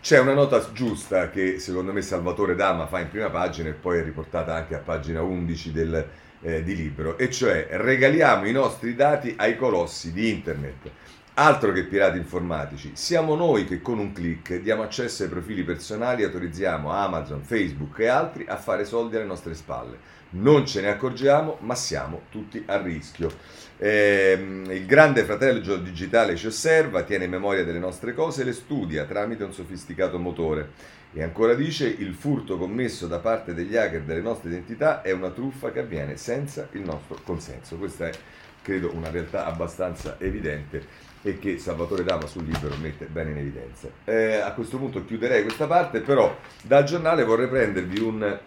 c'è 0.00 0.18
una 0.18 0.34
nota 0.34 0.72
giusta 0.72 1.30
che 1.30 1.58
secondo 1.58 1.92
me 1.92 2.02
Salvatore 2.02 2.54
Dama 2.54 2.86
fa 2.86 3.00
in 3.00 3.08
prima 3.08 3.30
pagina 3.30 3.68
e 3.68 3.72
poi 3.72 3.98
è 3.98 4.02
riportata 4.02 4.54
anche 4.54 4.74
a 4.74 4.78
pagina 4.78 5.22
11 5.22 5.72
del 5.72 6.08
eh, 6.40 6.62
di 6.62 6.76
libro, 6.76 7.18
e 7.18 7.30
cioè 7.30 7.66
regaliamo 7.70 8.46
i 8.46 8.52
nostri 8.52 8.94
dati 8.94 9.34
ai 9.36 9.56
colossi 9.56 10.12
di 10.12 10.30
internet. 10.30 10.90
Altro 11.40 11.70
che 11.70 11.84
pirati 11.84 12.18
informatici, 12.18 12.90
siamo 12.94 13.36
noi 13.36 13.64
che 13.64 13.80
con 13.80 14.00
un 14.00 14.10
clic 14.10 14.56
diamo 14.56 14.82
accesso 14.82 15.22
ai 15.22 15.28
profili 15.28 15.62
personali 15.62 16.22
e 16.22 16.24
autorizziamo 16.24 16.90
Amazon, 16.90 17.44
Facebook 17.44 17.96
e 18.00 18.08
altri 18.08 18.44
a 18.48 18.56
fare 18.56 18.84
soldi 18.84 19.14
alle 19.14 19.24
nostre 19.24 19.54
spalle. 19.54 19.98
Non 20.30 20.66
ce 20.66 20.80
ne 20.80 20.88
accorgiamo, 20.88 21.58
ma 21.60 21.76
siamo 21.76 22.22
tutti 22.28 22.60
a 22.66 22.82
rischio. 22.82 23.30
Eh, 23.76 24.64
il 24.68 24.84
grande 24.84 25.22
fratello 25.22 25.76
digitale 25.76 26.34
ci 26.34 26.48
osserva, 26.48 27.04
tiene 27.04 27.28
memoria 27.28 27.62
delle 27.62 27.78
nostre 27.78 28.14
cose 28.14 28.42
e 28.42 28.44
le 28.44 28.52
studia 28.52 29.04
tramite 29.04 29.44
un 29.44 29.52
sofisticato 29.52 30.18
motore. 30.18 30.70
E 31.12 31.22
ancora 31.22 31.54
dice, 31.54 31.86
il 31.86 32.14
furto 32.14 32.58
commesso 32.58 33.06
da 33.06 33.20
parte 33.20 33.54
degli 33.54 33.76
hacker 33.76 34.02
delle 34.02 34.22
nostre 34.22 34.48
identità 34.48 35.02
è 35.02 35.12
una 35.12 35.30
truffa 35.30 35.70
che 35.70 35.78
avviene 35.78 36.16
senza 36.16 36.66
il 36.72 36.80
nostro 36.80 37.16
consenso. 37.22 37.76
Questa 37.76 38.08
è, 38.08 38.12
credo, 38.60 38.92
una 38.92 39.08
realtà 39.08 39.46
abbastanza 39.46 40.16
evidente 40.18 41.06
e 41.22 41.38
che 41.38 41.58
Salvatore 41.58 42.04
Dama 42.04 42.26
sul 42.26 42.44
libro 42.44 42.74
mette 42.76 43.06
bene 43.06 43.30
in 43.30 43.38
evidenza. 43.38 43.88
Eh, 44.04 44.36
a 44.36 44.52
questo 44.52 44.78
punto 44.78 45.04
chiuderei 45.04 45.42
questa 45.42 45.66
parte, 45.66 46.00
però 46.00 46.36
dal 46.62 46.84
giornale 46.84 47.24
vorrei 47.24 47.48
prendervi 47.48 48.00
un, 48.00 48.38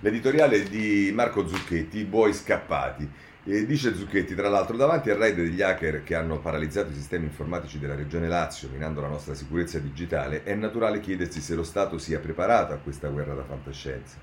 l'editoriale 0.00 0.64
di 0.64 1.10
Marco 1.14 1.46
Zucchetti, 1.46 1.98
I 1.98 2.04
buoi 2.04 2.32
scappati 2.32 3.26
e 3.44 3.64
dice 3.64 3.94
Zucchetti, 3.94 4.34
tra 4.34 4.50
l'altro, 4.50 4.76
davanti 4.76 5.08
al 5.08 5.16
raid 5.16 5.36
degli 5.36 5.62
hacker 5.62 6.04
che 6.04 6.14
hanno 6.14 6.38
paralizzato 6.38 6.90
i 6.90 6.94
sistemi 6.94 7.24
informatici 7.24 7.78
della 7.78 7.94
regione 7.94 8.28
Lazio, 8.28 8.68
minando 8.70 9.00
la 9.00 9.08
nostra 9.08 9.32
sicurezza 9.32 9.78
digitale, 9.78 10.42
è 10.42 10.54
naturale 10.54 11.00
chiedersi 11.00 11.40
se 11.40 11.54
lo 11.54 11.64
Stato 11.64 11.96
sia 11.96 12.18
preparato 12.18 12.74
a 12.74 12.76
questa 12.76 13.08
guerra 13.08 13.32
da 13.32 13.44
fantascienza. 13.44 14.18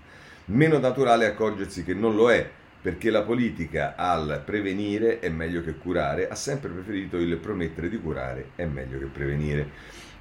Meno 0.46 0.78
naturale 0.78 1.26
accorgersi 1.26 1.84
che 1.84 1.96
non 1.96 2.16
lo 2.16 2.32
è, 2.32 2.48
perché 2.86 3.10
la 3.10 3.24
politica 3.24 3.96
al 3.96 4.44
prevenire 4.46 5.18
è 5.18 5.28
meglio 5.30 5.64
che 5.64 5.74
curare 5.74 6.28
ha 6.30 6.36
sempre 6.36 6.70
preferito 6.70 7.18
il 7.18 7.36
promettere 7.38 7.90
di 7.90 8.00
curare 8.00 8.52
è 8.54 8.66
meglio 8.66 9.00
che 9.00 9.06
prevenire. 9.06 9.70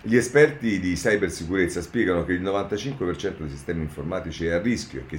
Gli 0.00 0.16
esperti 0.16 0.80
di 0.80 0.94
cybersicurezza 0.94 1.82
spiegano 1.82 2.24
che 2.24 2.32
il 2.32 2.42
95% 2.42 3.36
dei 3.40 3.50
sistemi 3.50 3.82
informatici 3.82 4.46
è 4.46 4.52
a 4.52 4.62
rischio 4.62 5.00
e 5.00 5.04
che 5.04 5.18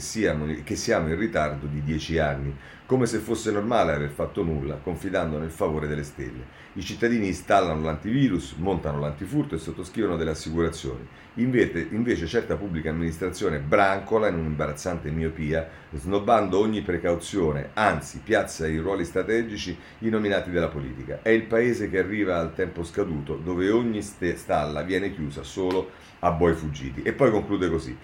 che 0.63 0.75
siamo 0.75 1.07
in 1.09 1.19
ritardo 1.19 1.67
di 1.67 1.83
10 1.83 2.17
anni, 2.17 2.57
come 2.87 3.05
se 3.05 3.19
fosse 3.19 3.51
normale 3.51 3.93
aver 3.93 4.09
fatto 4.09 4.41
nulla, 4.41 4.77
confidando 4.77 5.37
nel 5.37 5.51
favore 5.51 5.85
delle 5.85 6.03
stelle. 6.03 6.54
I 6.77 6.81
cittadini 6.81 7.27
installano 7.27 7.81
l'antivirus, 7.83 8.55
montano 8.57 8.99
l'antifurto 8.99 9.55
e 9.55 9.59
sottoscrivono 9.59 10.17
delle 10.17 10.31
assicurazioni. 10.31 11.07
Invece, 11.35 11.87
invece 11.91 12.27
certa 12.27 12.57
pubblica 12.57 12.89
amministrazione 12.89 13.59
brancola 13.59 14.27
in 14.27 14.35
un'imbarazzante 14.35 15.09
miopia, 15.09 15.69
snobbando 15.93 16.59
ogni 16.59 16.81
precauzione, 16.81 17.69
anzi 17.75 18.19
piazza 18.21 18.67
i 18.67 18.77
ruoli 18.77 19.05
strategici 19.05 19.77
i 19.99 20.09
nominati 20.09 20.51
della 20.51 20.67
politica. 20.67 21.19
È 21.21 21.29
il 21.29 21.43
paese 21.43 21.89
che 21.89 21.97
arriva 21.97 22.39
al 22.39 22.53
tempo 22.53 22.83
scaduto, 22.83 23.35
dove 23.35 23.69
ogni 23.69 24.01
stalla 24.01 24.81
viene 24.81 25.13
chiusa 25.13 25.43
solo 25.43 25.91
a 26.19 26.31
buoi 26.31 26.55
fuggiti. 26.55 27.03
E 27.03 27.13
poi 27.13 27.31
conclude 27.31 27.69
così. 27.69 27.97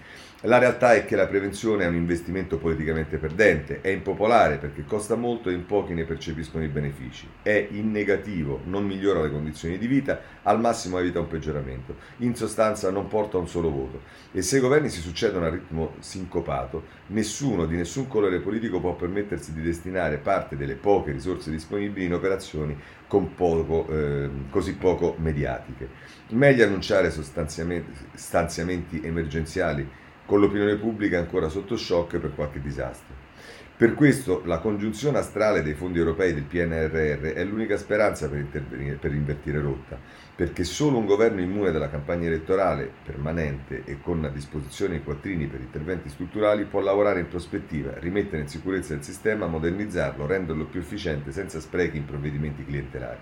La 0.46 0.58
realtà 0.58 0.94
è 0.94 1.04
che 1.04 1.14
la 1.14 1.28
prevenzione 1.28 1.84
è 1.84 1.86
un 1.86 1.94
investimento 1.94 2.58
politicamente 2.58 3.16
perdente, 3.16 3.80
è 3.80 3.90
impopolare 3.90 4.56
perché 4.56 4.84
costa 4.84 5.14
molto 5.14 5.48
e 5.48 5.52
in 5.52 5.66
pochi 5.66 5.94
ne 5.94 6.02
percepiscono 6.02 6.64
i 6.64 6.68
benefici, 6.68 7.28
è 7.42 7.68
in 7.70 7.92
negativo, 7.92 8.60
non 8.64 8.84
migliora 8.84 9.22
le 9.22 9.30
condizioni 9.30 9.78
di 9.78 9.86
vita, 9.86 10.20
al 10.42 10.58
massimo 10.58 10.98
evita 10.98 11.20
un 11.20 11.28
peggioramento, 11.28 11.94
in 12.18 12.34
sostanza 12.34 12.90
non 12.90 13.06
porta 13.06 13.38
un 13.38 13.46
solo 13.46 13.70
voto. 13.70 14.00
E 14.32 14.42
se 14.42 14.56
i 14.56 14.60
governi 14.60 14.88
si 14.88 14.98
succedono 15.00 15.46
a 15.46 15.50
ritmo 15.50 15.94
sincopato, 16.00 16.86
nessuno 17.08 17.64
di 17.64 17.76
nessun 17.76 18.08
colore 18.08 18.40
politico 18.40 18.80
può 18.80 18.96
permettersi 18.96 19.52
di 19.52 19.62
destinare 19.62 20.16
parte 20.16 20.56
delle 20.56 20.74
poche 20.74 21.12
risorse 21.12 21.52
disponibili 21.52 22.06
in 22.06 22.14
operazioni 22.14 22.76
poco, 23.06 23.86
eh, 23.88 24.28
così 24.50 24.74
poco 24.74 25.14
mediatiche. 25.18 25.88
Meglio 26.30 26.64
annunciare 26.64 27.12
stanziamenti 27.12 29.02
emergenziali 29.04 30.00
con 30.32 30.40
l'opinione 30.40 30.76
pubblica 30.76 31.18
ancora 31.18 31.50
sotto 31.50 31.76
shock 31.76 32.16
per 32.16 32.34
qualche 32.34 32.58
disastro. 32.58 33.14
Per 33.76 33.92
questo 33.92 34.40
la 34.46 34.60
congiunzione 34.60 35.18
astrale 35.18 35.62
dei 35.62 35.74
fondi 35.74 35.98
europei 35.98 36.32
del 36.32 36.44
PNRR 36.44 37.34
è 37.34 37.44
l'unica 37.44 37.76
speranza 37.76 38.30
per, 38.30 38.46
per 38.46 39.12
invertire 39.12 39.60
rotta, 39.60 39.98
perché 40.34 40.64
solo 40.64 40.96
un 40.96 41.04
governo 41.04 41.42
immune 41.42 41.70
dalla 41.70 41.90
campagna 41.90 42.28
elettorale 42.28 42.90
permanente 43.04 43.82
e 43.84 44.00
con 44.00 44.24
a 44.24 44.30
disposizione 44.30 44.96
i 44.96 45.02
quattrini 45.02 45.48
per 45.48 45.60
interventi 45.60 46.08
strutturali 46.08 46.64
può 46.64 46.80
lavorare 46.80 47.20
in 47.20 47.28
prospettiva, 47.28 47.98
rimettere 47.98 48.40
in 48.40 48.48
sicurezza 48.48 48.94
il 48.94 49.02
sistema, 49.02 49.46
modernizzarlo, 49.46 50.24
renderlo 50.24 50.64
più 50.64 50.80
efficiente 50.80 51.30
senza 51.30 51.60
sprechi 51.60 51.98
in 51.98 52.06
provvedimenti 52.06 52.64
clientelari. 52.64 53.20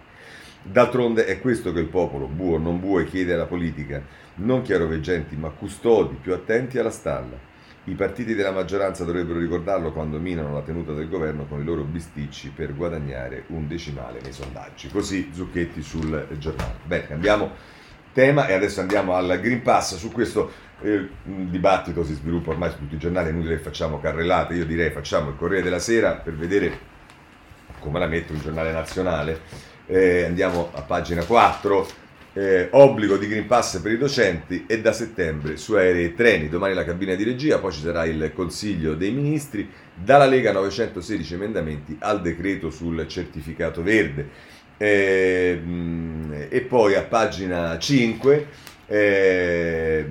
D'altronde 0.63 1.25
è 1.25 1.41
questo 1.41 1.73
che 1.73 1.81
il 1.81 1.87
popolo, 1.87 2.27
buo 2.27 2.57
o 2.57 2.59
non 2.59 2.81
buo, 2.81 3.03
chiede 3.05 3.33
alla 3.33 3.47
politica, 3.47 4.03
non 4.37 4.63
chiaroveggenti, 4.63 5.37
ma 5.37 5.49
custodi 5.49 6.17
più 6.21 6.33
attenti 6.33 6.79
alla 6.79 6.91
stalla. 6.91 7.49
I 7.85 7.95
partiti 7.95 8.35
della 8.35 8.53
maggioranza 8.53 9.05
dovrebbero 9.05 9.39
ricordarlo 9.39 9.91
quando 9.91 10.19
minano 10.19 10.53
la 10.53 10.61
tenuta 10.61 10.93
del 10.93 11.09
governo 11.09 11.47
con 11.47 11.61
i 11.61 11.65
loro 11.65 11.83
bisticci 11.83 12.53
per 12.55 12.77
guadagnare 12.77 13.45
un 13.49 13.67
decimale 13.67 14.21
nei 14.23 14.33
sondaggi. 14.33 14.91
Così 14.91 15.31
Zucchetti 15.33 15.83
sul 15.83 16.27
giornale. 16.39 16.75
Bene, 16.85 17.07
cambiamo 17.07 17.51
tema 18.13 18.47
e 18.47 18.53
adesso 18.53 18.81
andiamo 18.81 19.15
al 19.15 19.41
Green 19.41 19.63
Pass. 19.63 19.97
Su 19.97 20.13
questo 20.13 20.53
eh, 20.83 21.09
dibattito 21.23 22.05
si 22.05 22.13
sviluppa 22.13 22.51
ormai 22.51 22.71
su 22.71 22.79
tutti 22.79 22.97
i 22.97 22.99
giornali, 22.99 23.29
è 23.29 23.33
inutile 23.33 23.57
che 23.57 23.63
facciamo 23.63 23.99
carrellate, 23.99 24.55
io 24.55 24.67
direi 24.67 24.91
facciamo 24.91 25.31
il 25.31 25.37
Corriere 25.37 25.63
della 25.63 25.79
Sera 25.79 26.13
per 26.13 26.35
vedere 26.35 26.89
come 27.79 27.99
la 27.99 28.07
mette 28.07 28.33
un 28.33 28.41
giornale 28.41 28.73
nazionale 28.73 29.41
eh, 29.91 30.25
andiamo 30.25 30.71
a 30.73 30.83
pagina 30.83 31.25
4. 31.25 31.99
Eh, 32.33 32.69
obbligo 32.71 33.17
di 33.17 33.27
Green 33.27 33.47
Pass 33.47 33.81
per 33.81 33.91
i 33.91 33.99
docenti 33.99 34.65
e 34.69 34.81
da 34.81 34.93
settembre 34.93 35.57
su 35.57 35.75
aerei 35.75 36.05
e 36.05 36.15
treni. 36.15 36.49
Domani 36.49 36.75
la 36.75 36.85
cabina 36.85 37.17
di 37.17 37.25
regia, 37.25 37.59
poi 37.59 37.73
ci 37.73 37.81
sarà 37.81 38.05
il 38.05 38.31
Consiglio 38.33 38.95
dei 38.95 39.11
Ministri. 39.11 39.69
Dalla 39.95 40.27
Lega 40.27 40.53
916 40.53 41.35
emendamenti 41.35 41.97
al 41.99 42.23
decreto 42.23 42.71
sul 42.71 43.07
certificato 43.09 43.83
verde. 43.83 44.29
Eh, 44.77 45.61
e 46.49 46.61
poi 46.63 46.95
a 46.95 47.03
pagina 47.03 47.77
5 47.77 48.47
eh, 48.87 50.07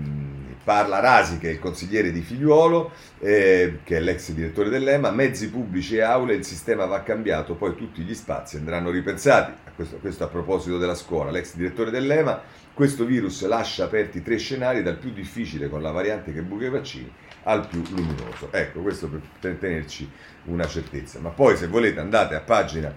parla 0.70 1.00
Rasi, 1.00 1.40
che 1.40 1.50
è 1.50 1.52
il 1.54 1.58
consigliere 1.58 2.12
di 2.12 2.22
Figliuolo, 2.22 2.92
eh, 3.22 3.80
che 3.84 3.98
è 3.98 4.00
l'ex 4.00 4.30
direttore 4.34 4.70
dell'EMA, 4.70 5.10
mezzi 5.10 5.50
pubblici 5.50 5.96
e 5.96 6.02
aule, 6.02 6.36
il 6.36 6.46
sistema 6.46 6.86
va 6.86 7.02
cambiato, 7.02 7.56
poi 7.56 7.76
tutti 7.76 8.04
gli 8.04 8.14
spazi 8.14 8.58
andranno 8.58 8.92
ripensati. 8.92 9.52
Questo, 9.74 9.96
questo 9.96 10.26
a 10.26 10.28
proposito 10.28 10.78
della 10.78 10.94
scuola, 10.94 11.32
l'ex 11.32 11.56
direttore 11.56 11.90
dell'EMA, 11.90 12.40
questo 12.72 13.04
virus 13.04 13.44
lascia 13.48 13.86
aperti 13.86 14.22
tre 14.22 14.38
scenari, 14.38 14.84
dal 14.84 14.98
più 14.98 15.12
difficile 15.12 15.70
con 15.70 15.82
la 15.82 15.90
variante 15.90 16.32
che 16.32 16.44
buca 16.44 16.68
i 16.68 16.70
vaccini 16.70 17.12
al 17.46 17.68
più 17.68 17.82
luminoso. 17.90 18.50
Ecco, 18.52 18.82
questo 18.82 19.10
per 19.10 19.58
tenerci 19.58 20.08
una 20.44 20.68
certezza. 20.68 21.18
Ma 21.18 21.30
poi 21.30 21.58
se 21.58 21.66
volete 21.66 22.00
andate 22.00 22.36
a 22.36 22.42
pagina 22.42 22.96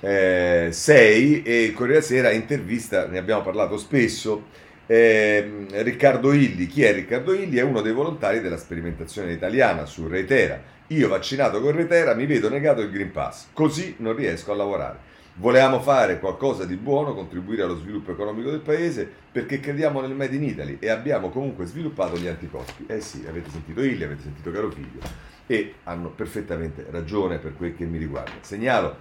eh, 0.00 0.68
6 0.72 1.42
e 1.42 1.64
il 1.64 1.74
Corriere 1.74 2.00
Sera 2.00 2.30
intervista, 2.30 3.06
ne 3.06 3.18
abbiamo 3.18 3.42
parlato 3.42 3.76
spesso, 3.76 4.68
eh, 4.92 5.66
Riccardo 5.70 6.32
Illi, 6.32 6.66
chi 6.66 6.82
è 6.82 6.92
Riccardo 6.92 7.32
Illi? 7.32 7.58
È 7.58 7.62
uno 7.62 7.80
dei 7.80 7.92
volontari 7.92 8.40
della 8.40 8.56
sperimentazione 8.56 9.30
italiana 9.30 9.86
su 9.86 10.08
Reitera. 10.08 10.60
Io 10.88 11.06
vaccinato 11.06 11.60
con 11.60 11.70
Reitera 11.70 12.12
mi 12.16 12.26
vedo 12.26 12.48
negato 12.48 12.80
il 12.80 12.90
Green 12.90 13.12
Pass, 13.12 13.50
così 13.52 13.94
non 13.98 14.16
riesco 14.16 14.50
a 14.50 14.56
lavorare. 14.56 14.98
Volevamo 15.34 15.80
fare 15.80 16.18
qualcosa 16.18 16.64
di 16.64 16.74
buono, 16.74 17.14
contribuire 17.14 17.62
allo 17.62 17.76
sviluppo 17.76 18.10
economico 18.10 18.50
del 18.50 18.58
paese 18.58 19.08
perché 19.30 19.60
crediamo 19.60 20.00
nel 20.00 20.10
Made 20.10 20.34
in 20.34 20.42
Italy 20.42 20.78
e 20.80 20.90
abbiamo 20.90 21.30
comunque 21.30 21.66
sviluppato 21.66 22.16
gli 22.16 22.26
anticorpi. 22.26 22.86
Eh 22.88 23.00
sì, 23.00 23.24
avete 23.28 23.48
sentito 23.48 23.84
Illi, 23.84 24.02
avete 24.02 24.22
sentito 24.22 24.50
caro 24.50 24.72
figlio 24.72 24.98
e 25.46 25.74
hanno 25.84 26.08
perfettamente 26.08 26.84
ragione 26.90 27.38
per 27.38 27.54
quel 27.56 27.76
che 27.76 27.84
mi 27.84 27.98
riguarda. 27.98 28.32
Segnalo 28.40 28.96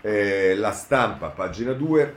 eh, 0.00 0.54
la 0.56 0.72
stampa, 0.72 1.28
pagina 1.28 1.74
2, 1.74 2.16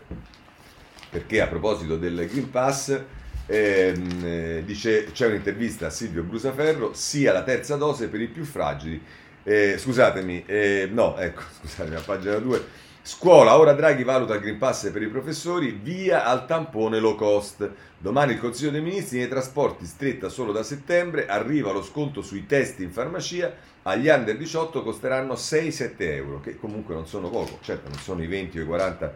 perché 1.10 1.42
a 1.42 1.48
proposito 1.48 1.98
del 1.98 2.26
Green 2.30 2.50
Pass 2.50 3.16
eh, 3.48 4.64
dice, 4.66 5.12
c'è 5.12 5.28
un'intervista 5.28 5.88
a 5.88 5.90
Silvio 5.90 6.24
Brusaferro, 6.24 6.94
sia 6.94 7.32
la 7.32 7.44
terza 7.44 7.76
dose 7.76 8.08
per 8.08 8.22
i 8.22 8.28
più 8.28 8.44
fragili. 8.44 9.02
Eh, 9.44 9.78
scusatemi, 9.78 10.44
eh, 10.46 10.90
no, 10.92 11.18
ecco, 11.18 11.42
scusatemi, 11.62 11.96
a 11.96 12.02
pagina 12.02 12.38
2. 12.38 12.86
Scuola, 13.02 13.58
ora 13.58 13.72
Draghi 13.72 14.04
valuta 14.04 14.34
il 14.34 14.42
Green 14.42 14.58
Pass 14.58 14.90
per 14.92 15.02
i 15.02 15.08
professori, 15.08 15.80
via 15.82 16.26
al 16.26 16.46
tampone 16.46 17.00
low 17.00 17.16
cost. 17.16 17.72
Domani 17.98 18.34
il 18.34 18.40
Consiglio 18.40 18.72
dei 18.72 18.82
Ministri 18.82 19.20
nei 19.20 19.30
trasporti 19.30 19.86
stretta 19.86 20.28
solo 20.28 20.52
da 20.52 20.62
settembre, 20.62 21.26
arriva 21.26 21.72
lo 21.72 21.82
sconto 21.82 22.22
sui 22.22 22.46
test 22.46 22.82
in 22.82 22.92
farmacia, 22.92 23.56
agli 23.84 24.10
under 24.10 24.36
18 24.36 24.84
costeranno 24.84 25.36
6-7 25.36 25.94
euro, 26.00 26.42
che 26.42 26.58
comunque 26.58 26.94
non 26.96 27.08
sono 27.08 27.30
poco, 27.30 27.60
certo 27.62 27.88
non 27.88 27.98
sono 27.98 28.22
i 28.22 28.28
20 28.28 28.60
o 28.60 28.64
i 28.64 28.66
40 28.66 29.16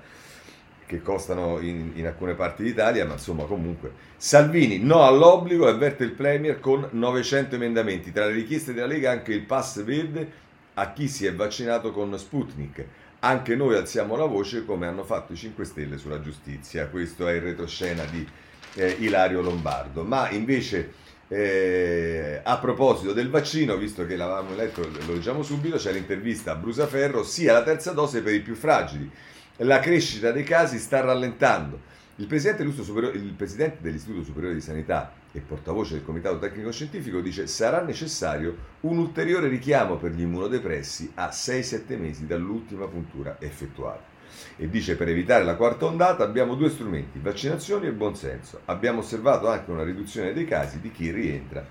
che 0.92 1.02
costano 1.02 1.62
in, 1.62 1.92
in, 1.96 2.06
alcune 2.06 2.34
parti 2.34 2.64
d'Italia, 2.64 3.06
ma 3.06 3.14
insomma 3.14 3.46
comunque. 3.46 3.94
Salvini 4.18 4.78
no 4.78 5.06
all'obbligo 5.06 5.66
e 5.66 5.70
avverte 5.70 6.04
il 6.04 6.12
Premier 6.12 6.60
con 6.60 6.86
900 6.92 7.56
emendamenti. 7.56 8.12
Tra 8.12 8.26
le 8.26 8.34
richieste 8.34 8.74
della 8.74 8.88
Lega 8.88 9.10
anche 9.10 9.34
il 9.34 9.44
pass 9.44 9.82
verde 9.84 10.30
a 10.74 10.92
chi 10.92 11.08
si 11.08 11.26
è 11.26 11.34
vaccinato 11.34 11.94
con 11.94 12.18
Sputnik. 12.20 12.86
Anche 13.20 13.56
noi 13.56 13.76
alziamo 13.76 14.18
la 14.18 14.26
voce 14.26 14.66
come 14.66 14.86
hanno 14.86 15.06
fatto 15.06 15.32
i 15.32 15.38
5 15.38 15.64
Stelle 15.64 15.98
sulla 15.98 16.20
giustizia. 16.20 16.88
Questo 16.88 17.26
è 17.26 17.36
il 17.36 17.42
retroscena 17.42 18.04
di 18.04 18.28
eh, 18.74 18.98
Ilario 19.00 19.42
Lombardo. 19.42 20.04
Ma 20.04 20.30
invece... 20.30 21.00
Eh, 21.32 22.42
a 22.44 22.58
proposito 22.58 23.14
del 23.14 23.30
vaccino, 23.30 23.78
visto 23.78 24.06
che 24.06 24.18
l'avevamo 24.18 24.54
letto, 24.54 24.82
lo 24.82 25.14
leggiamo 25.14 25.44
subito, 25.44 25.78
c'è 25.78 25.94
l'intervista 25.94 26.52
a 26.52 26.56
Brusaferro, 26.56 27.24
sia 27.24 27.54
la 27.54 27.64
terza 27.64 27.94
dose 27.94 28.22
per 28.22 28.34
i 28.34 28.42
più 28.42 28.54
fragili 28.54 29.10
la 29.64 29.80
crescita 29.80 30.32
dei 30.32 30.44
casi 30.44 30.78
sta 30.78 31.02
rallentando. 31.02 31.90
Il 32.16 32.28
presidente, 32.28 32.64
il 32.64 33.34
presidente, 33.36 33.78
dell'Istituto 33.82 34.24
Superiore 34.24 34.54
di 34.54 34.62
Sanità 34.62 35.14
e 35.32 35.40
portavoce 35.40 35.94
del 35.94 36.04
Comitato 36.04 36.40
Tecnico 36.40 36.72
Scientifico 36.72 37.22
dice 37.22 37.48
sarà 37.48 37.82
necessario 37.82 38.56
un 38.82 38.98
ulteriore 38.98 39.48
richiamo 39.48 39.96
per 39.96 40.12
gli 40.12 40.22
immunodepressi 40.22 41.12
a 41.16 41.30
6-7 41.30 41.98
mesi 41.98 42.28
dall'ultima 42.28 42.86
puntura 42.88 43.38
effettuata. 43.40 44.10
E 44.58 44.70
dice 44.70 44.96
per 44.96 45.10
evitare 45.10 45.44
la 45.44 45.56
quarta 45.56 45.86
ondata 45.86 46.24
abbiamo 46.24 46.56
due 46.56 46.70
strumenti, 46.70 47.20
vaccinazioni 47.20 47.88
e 47.88 47.92
buonsenso. 47.92 48.62
Abbiamo 48.66 49.00
osservato 49.00 49.48
anche 49.48 49.72
una 49.72 49.84
riduzione 49.84 50.34
dei 50.34 50.46
casi 50.46 50.80
di 50.80 50.92
chi 50.92 51.12
rientra 51.12 51.66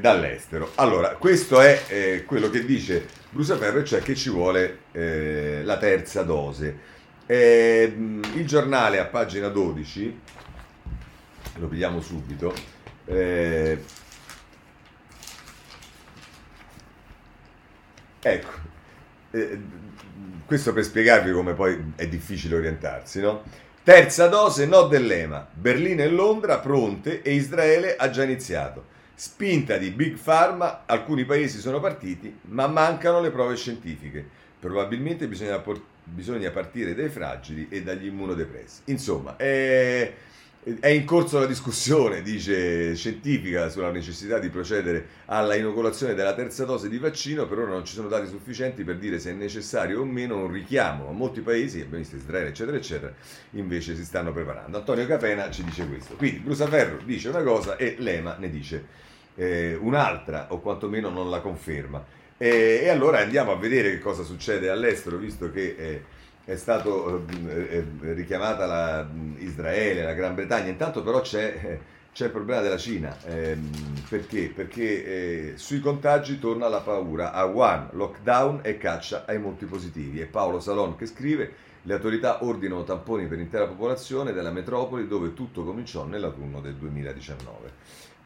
dall'estero. 0.00 0.70
Allora, 0.76 1.16
questo 1.16 1.60
è 1.60 1.82
eh, 1.88 2.24
quello 2.24 2.48
che 2.48 2.64
dice 2.64 3.06
Brusaferro, 3.30 3.82
cioè 3.82 4.00
che 4.00 4.14
ci 4.14 4.30
vuole 4.30 4.78
eh, 4.92 5.60
la 5.62 5.76
terza 5.76 6.22
dose. 6.22 6.92
Eh, 7.26 7.94
il 8.34 8.46
giornale 8.46 8.98
a 8.98 9.06
pagina 9.06 9.48
12, 9.48 10.20
lo 11.56 11.68
vediamo 11.68 12.00
subito, 12.00 12.54
eh, 13.06 13.82
ecco, 18.20 18.52
eh, 19.30 19.58
questo 20.44 20.72
per 20.74 20.84
spiegarvi 20.84 21.32
come 21.32 21.54
poi 21.54 21.92
è 21.96 22.06
difficile 22.06 22.56
orientarsi, 22.56 23.20
no? 23.20 23.42
Terza 23.82 24.28
dose, 24.28 24.66
no 24.66 24.86
dell'EMA. 24.86 25.46
Berlino 25.52 26.02
e 26.02 26.08
Londra 26.08 26.58
pronte 26.58 27.22
e 27.22 27.34
Israele 27.34 27.96
ha 27.96 28.08
già 28.08 28.22
iniziato. 28.22 28.92
Spinta 29.14 29.76
di 29.76 29.90
Big 29.90 30.18
Pharma, 30.18 30.84
alcuni 30.86 31.24
paesi 31.24 31.58
sono 31.58 31.80
partiti, 31.80 32.38
ma 32.48 32.66
mancano 32.66 33.20
le 33.20 33.30
prove 33.30 33.56
scientifiche. 33.56 34.26
Probabilmente 34.58 35.28
bisogna, 35.28 35.62
bisogna 36.04 36.50
partire 36.50 36.94
dai 36.94 37.08
fragili 37.08 37.66
e 37.70 37.82
dagli 37.82 38.06
immunodepressi. 38.06 38.82
Insomma, 38.86 39.36
è 39.36 40.12
è 40.80 40.88
in 40.88 41.04
corso 41.04 41.38
la 41.38 41.44
discussione, 41.44 42.22
dice 42.22 42.94
scientifica, 42.94 43.68
sulla 43.68 43.90
necessità 43.90 44.38
di 44.38 44.48
procedere 44.48 45.06
alla 45.26 45.56
inoculazione 45.56 46.14
della 46.14 46.32
terza 46.32 46.64
dose 46.64 46.88
di 46.88 46.96
vaccino, 46.96 47.46
per 47.46 47.58
ora 47.58 47.72
non 47.72 47.84
ci 47.84 47.92
sono 47.92 48.08
dati 48.08 48.26
sufficienti 48.26 48.82
per 48.82 48.96
dire 48.96 49.18
se 49.18 49.32
è 49.32 49.34
necessario 49.34 50.00
o 50.00 50.04
meno 50.06 50.38
un 50.38 50.50
richiamo. 50.50 51.12
Molti 51.12 51.42
paesi, 51.42 51.80
abbiamo 51.80 51.98
visto 51.98 52.16
Israele, 52.16 52.48
eccetera, 52.48 52.78
eccetera, 52.78 53.12
invece 53.50 53.94
si 53.94 54.06
stanno 54.06 54.32
preparando. 54.32 54.78
Antonio 54.78 55.06
Capena 55.06 55.50
ci 55.50 55.62
dice 55.64 55.86
questo. 55.86 56.14
Quindi 56.14 56.38
Brusaferro 56.38 56.96
dice 57.04 57.28
una 57.28 57.42
cosa 57.42 57.76
e 57.76 57.96
Lema 57.98 58.36
ne 58.38 58.48
dice 58.48 58.86
eh, 59.34 59.74
un'altra, 59.78 60.46
o 60.48 60.60
quantomeno 60.60 61.10
non 61.10 61.28
la 61.28 61.40
conferma. 61.40 62.22
E, 62.44 62.80
e, 62.82 62.90
allora 62.90 63.20
andiamo 63.20 63.52
a 63.52 63.56
vedere 63.56 63.88
che 63.88 64.00
cosa 64.00 64.22
succede 64.22 64.68
all'estero, 64.68 65.16
visto 65.16 65.50
che... 65.50 65.76
Eh, 65.78 66.02
è 66.46 66.56
stato 66.56 67.24
eh, 67.48 67.86
eh, 68.02 68.12
richiamata 68.12 68.66
la, 68.66 69.08
Israele, 69.38 70.02
la 70.02 70.12
Gran 70.12 70.34
Bretagna, 70.34 70.68
intanto 70.68 71.02
però 71.02 71.22
c'è, 71.22 71.78
c'è 72.12 72.26
il 72.26 72.30
problema 72.30 72.60
della 72.60 72.76
Cina, 72.76 73.16
ehm, 73.24 73.70
perché? 74.10 74.52
Perché 74.54 75.52
eh, 75.52 75.52
sui 75.56 75.80
contagi 75.80 76.38
torna 76.38 76.68
la 76.68 76.80
paura, 76.80 77.32
a 77.32 77.46
Wuhan 77.46 77.88
lockdown 77.92 78.60
e 78.62 78.76
caccia 78.76 79.24
ai 79.26 79.38
molti 79.38 79.64
positivi. 79.64 80.20
È 80.20 80.26
Paolo 80.26 80.60
Salon 80.60 80.96
che 80.96 81.06
scrive, 81.06 81.50
le 81.80 81.94
autorità 81.94 82.44
ordinano 82.44 82.84
tamponi 82.84 83.26
per 83.26 83.38
l'intera 83.38 83.66
popolazione 83.66 84.34
della 84.34 84.50
metropoli 84.50 85.08
dove 85.08 85.32
tutto 85.32 85.64
cominciò 85.64 86.04
nell'autunno 86.04 86.60
del 86.60 86.74
2019. 86.74 87.72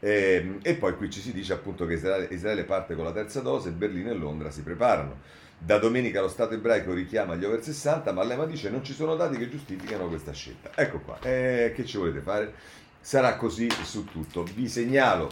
E, 0.01 0.35
ehm, 0.35 0.59
e 0.63 0.75
poi 0.75 0.97
qui 0.97 1.11
ci 1.11 1.21
si 1.21 1.33
dice 1.33 1.53
appunto 1.53 1.87
che 1.87 1.95
Israele, 1.95 2.29
Israele 2.31 2.65
parte 2.65 2.95
con 2.95 3.05
la 3.05 3.13
terza 3.13 3.41
dose, 3.41 3.71
Berlino 3.71 4.11
e 4.11 4.15
Londra 4.15 4.51
si 4.51 4.63
preparano. 4.63 5.37
Da 5.61 5.79
domenica 5.79 6.21
lo 6.21 6.29
Stato 6.29 6.55
ebraico 6.55 6.93
richiama 6.93 7.35
gli 7.35 7.45
over 7.45 7.63
60, 7.63 8.13
ma 8.13 8.23
l'EMA 8.23 8.47
dice 8.47 8.71
non 8.71 8.85
ci 8.85 8.93
sono 8.93 9.17
dati 9.17 9.37
che 9.37 9.49
giustificano 9.49 10.07
questa 10.09 10.33
scelta. 10.33 10.71
Ecco 10.75 11.01
qua, 11.01 11.19
eh, 11.23 11.73
che 11.75 11.85
ci 11.85 11.97
volete 11.97 12.21
fare? 12.21 12.53
Sarà 13.01 13.37
così 13.37 13.69
su 13.83 14.05
tutto. 14.05 14.45
Vi 14.45 14.69
segnalo, 14.69 15.31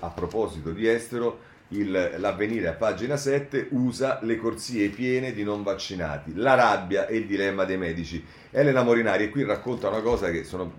a 0.00 0.08
proposito 0.08 0.70
di 0.70 0.88
estero, 0.88 1.40
il, 1.68 2.14
l'avvenire 2.16 2.68
a 2.68 2.72
pagina 2.72 3.18
7 3.18 3.68
usa 3.72 4.20
le 4.22 4.36
corsie 4.38 4.88
piene 4.88 5.32
di 5.32 5.42
non 5.42 5.62
vaccinati, 5.62 6.32
la 6.34 6.54
rabbia 6.54 7.06
e 7.06 7.16
il 7.16 7.26
dilemma 7.26 7.64
dei 7.64 7.76
medici. 7.76 8.24
Elena 8.50 8.82
Morinari 8.82 9.24
e 9.24 9.28
qui 9.28 9.44
racconta 9.44 9.88
una 9.88 10.00
cosa 10.00 10.30
che 10.30 10.42
sono, 10.44 10.72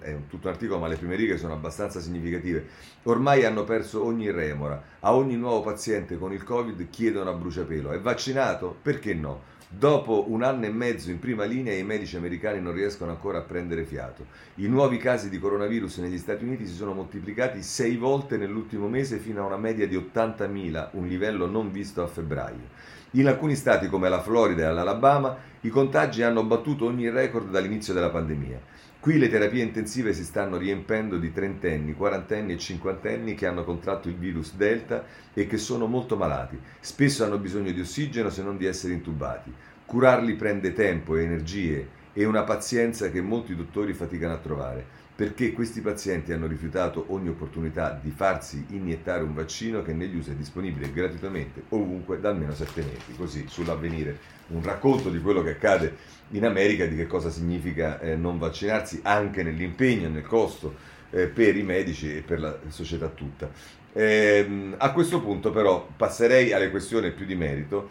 è 0.00 0.16
tutto 0.28 0.46
un 0.46 0.52
articolo 0.52 0.78
ma 0.78 0.86
le 0.86 0.96
prime 0.96 1.16
righe 1.16 1.38
sono 1.38 1.54
abbastanza 1.54 2.00
significative. 2.00 2.66
Ormai 3.04 3.44
hanno 3.44 3.64
perso 3.64 4.04
ogni 4.04 4.30
remora, 4.30 4.82
a 5.00 5.14
ogni 5.14 5.36
nuovo 5.36 5.62
paziente 5.62 6.18
con 6.18 6.32
il 6.32 6.44
Covid 6.44 6.88
chiedono 6.88 7.30
a 7.30 7.34
bruciapelo, 7.34 7.90
è 7.90 7.98
vaccinato? 7.98 8.76
Perché 8.80 9.14
no? 9.14 9.54
Dopo 9.68 10.30
un 10.30 10.44
anno 10.44 10.66
e 10.66 10.70
mezzo 10.70 11.10
in 11.10 11.18
prima 11.18 11.42
linea 11.42 11.74
i 11.74 11.82
medici 11.82 12.16
americani 12.16 12.60
non 12.60 12.72
riescono 12.72 13.10
ancora 13.10 13.38
a 13.38 13.42
prendere 13.42 13.84
fiato. 13.84 14.26
I 14.56 14.68
nuovi 14.68 14.96
casi 14.96 15.28
di 15.28 15.40
coronavirus 15.40 15.98
negli 15.98 16.18
Stati 16.18 16.44
Uniti 16.44 16.68
si 16.68 16.74
sono 16.74 16.94
moltiplicati 16.94 17.60
sei 17.62 17.96
volte 17.96 18.36
nell'ultimo 18.36 18.86
mese 18.88 19.18
fino 19.18 19.42
a 19.42 19.46
una 19.46 19.56
media 19.56 19.88
di 19.88 19.96
80.000, 19.96 20.90
un 20.92 21.08
livello 21.08 21.46
non 21.46 21.72
visto 21.72 22.00
a 22.00 22.06
febbraio. 22.06 22.94
In 23.12 23.26
alcuni 23.26 23.56
stati 23.56 23.88
come 23.88 24.08
la 24.08 24.20
Florida 24.20 24.68
e 24.68 24.72
l'Alabama 24.72 25.36
i 25.66 25.68
contagi 25.68 26.22
hanno 26.22 26.44
battuto 26.44 26.84
ogni 26.84 27.10
record 27.10 27.50
dall'inizio 27.50 27.92
della 27.92 28.10
pandemia. 28.10 28.60
Qui 29.00 29.18
le 29.18 29.28
terapie 29.28 29.64
intensive 29.64 30.12
si 30.12 30.22
stanno 30.22 30.58
riempendo 30.58 31.18
di 31.18 31.32
trentenni, 31.32 31.92
quarantenni 31.92 32.52
e 32.52 32.58
cinquantenni 32.58 33.34
che 33.34 33.48
hanno 33.48 33.64
contratto 33.64 34.08
il 34.08 34.14
virus 34.14 34.54
Delta 34.54 35.04
e 35.34 35.48
che 35.48 35.58
sono 35.58 35.86
molto 35.86 36.16
malati. 36.16 36.56
Spesso 36.78 37.24
hanno 37.24 37.38
bisogno 37.38 37.72
di 37.72 37.80
ossigeno 37.80 38.30
se 38.30 38.44
non 38.44 38.56
di 38.56 38.64
essere 38.64 38.92
intubati. 38.92 39.52
Curarli 39.84 40.34
prende 40.34 40.72
tempo 40.72 41.16
e 41.16 41.24
energie 41.24 41.88
e 42.12 42.24
una 42.24 42.44
pazienza 42.44 43.10
che 43.10 43.20
molti 43.20 43.56
dottori 43.56 43.92
faticano 43.92 44.34
a 44.34 44.38
trovare, 44.38 44.86
perché 45.16 45.52
questi 45.52 45.80
pazienti 45.80 46.32
hanno 46.32 46.46
rifiutato 46.46 47.06
ogni 47.08 47.30
opportunità 47.30 47.98
di 48.00 48.10
farsi 48.10 48.66
iniettare 48.68 49.24
un 49.24 49.34
vaccino 49.34 49.82
che 49.82 49.92
negli 49.92 50.16
USA 50.16 50.30
è 50.30 50.36
disponibile 50.36 50.92
gratuitamente 50.92 51.64
ovunque 51.70 52.20
da 52.20 52.28
almeno 52.28 52.54
sette 52.54 52.82
mesi. 52.82 53.16
Così 53.16 53.46
sull'avvenire 53.48 54.35
un 54.48 54.62
racconto 54.62 55.10
di 55.10 55.20
quello 55.20 55.42
che 55.42 55.50
accade 55.50 56.14
in 56.30 56.44
America 56.44 56.86
di 56.86 56.96
che 56.96 57.06
cosa 57.06 57.30
significa 57.30 58.00
eh, 58.00 58.16
non 58.16 58.38
vaccinarsi 58.38 59.00
anche 59.02 59.42
nell'impegno, 59.42 60.08
nel 60.08 60.24
costo 60.24 60.74
eh, 61.10 61.26
per 61.26 61.56
i 61.56 61.62
medici 61.62 62.16
e 62.16 62.22
per 62.22 62.40
la 62.40 62.58
società 62.68 63.08
tutta. 63.08 63.50
Eh, 63.92 64.74
a 64.76 64.92
questo 64.92 65.20
punto 65.22 65.50
però 65.50 65.88
passerei 65.96 66.52
alle 66.52 66.70
questioni 66.70 67.12
più 67.12 67.24
di 67.24 67.34
merito 67.34 67.90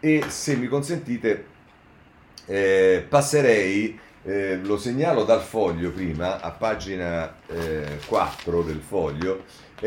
e 0.00 0.24
se 0.28 0.56
mi 0.56 0.66
consentite 0.66 1.54
eh, 2.46 3.04
passerei, 3.08 3.98
eh, 4.24 4.58
lo 4.58 4.76
segnalo 4.76 5.24
dal 5.24 5.40
foglio 5.40 5.90
prima, 5.90 6.40
a 6.40 6.50
pagina 6.50 7.34
4 8.06 8.60
eh, 8.60 8.64
del 8.64 8.80
foglio, 8.80 9.44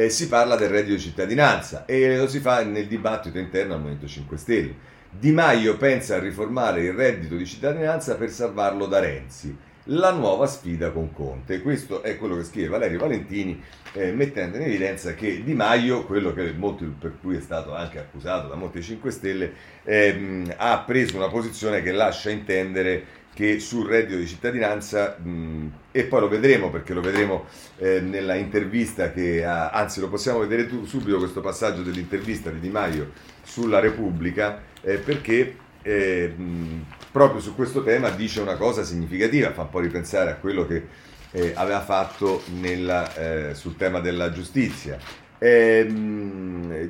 si 0.08 0.28
parla 0.28 0.56
del 0.56 0.70
reddito 0.70 0.96
di 0.96 1.02
cittadinanza 1.02 1.86
e 1.86 2.16
lo 2.16 2.28
si 2.28 2.40
fa 2.40 2.64
nel 2.64 2.88
dibattito 2.88 3.40
interno 3.40 3.74
al 3.74 3.80
Movimento 3.80 4.08
5 4.08 4.38
Stelle. 4.38 4.76
Di 5.12 5.32
Maio 5.32 5.76
pensa 5.76 6.15
a 6.15 6.19
riformare 6.19 6.84
il 6.84 6.93
reddito 6.93 7.36
di 7.36 7.45
cittadinanza 7.45 8.15
per 8.15 8.30
salvarlo 8.30 8.86
da 8.86 9.00
Renzi. 9.00 9.58
La 9.86 10.12
nuova 10.12 10.45
sfida 10.45 10.91
con 10.91 11.12
Conte. 11.12 11.62
Questo 11.62 12.04
è 12.04 12.15
quello 12.15 12.38
che 12.38 12.43
scrive 12.43 12.67
Valerio 12.67 13.00
Valentini, 13.00 13.60
eh, 13.93 14.12
mettendo 14.12 14.58
in 14.58 14.63
evidenza 14.63 15.15
che 15.15 15.43
Di 15.43 15.56
Maio, 15.56 16.06
quello 16.06 16.32
molti, 16.56 16.86
per 16.86 17.15
cui 17.19 17.36
è 17.36 17.41
stato 17.41 17.74
anche 17.74 17.98
accusato 17.98 18.48
da 18.48 18.56
molti 18.56 18.84
5 18.84 19.10
Stelle, 19.10 19.54
ehm, 19.84 20.54
ha 20.56 20.78
preso 20.86 21.17
una 21.17 21.28
posizione 21.28 21.82
che 21.82 21.91
lascia 21.91 22.30
intendere 22.30 23.17
che 23.34 23.60
sul 23.60 23.88
reddito 23.88 24.17
di 24.17 24.28
cittadinanza, 24.28 25.17
mh, 25.17 25.72
e 25.91 26.04
poi 26.04 26.19
lo 26.19 26.28
vedremo 26.28 26.69
perché 26.69 26.93
lo 26.93 27.02
vedremo 27.02 27.45
eh, 27.78 28.00
nella 28.00 28.36
intervista 28.36 29.12
che 29.12 29.43
ha, 29.43 29.69
anzi 29.69 30.02
lo 30.02 30.08
possiamo 30.10 30.39
vedere 30.39 30.67
tu, 30.67 30.86
subito 30.86 31.17
questo 31.17 31.41
passaggio 31.41 31.82
dell'intervista 31.82 32.52
di 32.52 32.60
Di 32.60 32.69
Maio 32.69 33.12
sulla 33.50 33.80
Repubblica, 33.80 34.62
eh, 34.82 34.98
perché 34.98 35.56
eh, 35.82 36.28
mh, 36.36 36.86
proprio 37.12 37.42
su 37.42 37.56
questo 37.56 37.84
tema 37.84 38.10
dice 38.12 38.42
una 38.42 38.56
cosa 38.56 38.84
significativa, 38.84 39.52
fa 39.52 39.64
un 39.64 39.70
po' 39.70 39.80
ripensare 39.80 40.30
a 40.30 40.36
quello 40.36 40.68
che 40.68 40.86
eh, 41.32 41.54
aveva 41.56 41.82
fatto 41.82 42.44
nella, 42.60 43.50
eh, 43.50 43.56
sul 43.56 43.76
tema 43.76 44.00
della 44.00 44.32
giustizia. 44.32 44.98
Eh, 45.42 45.88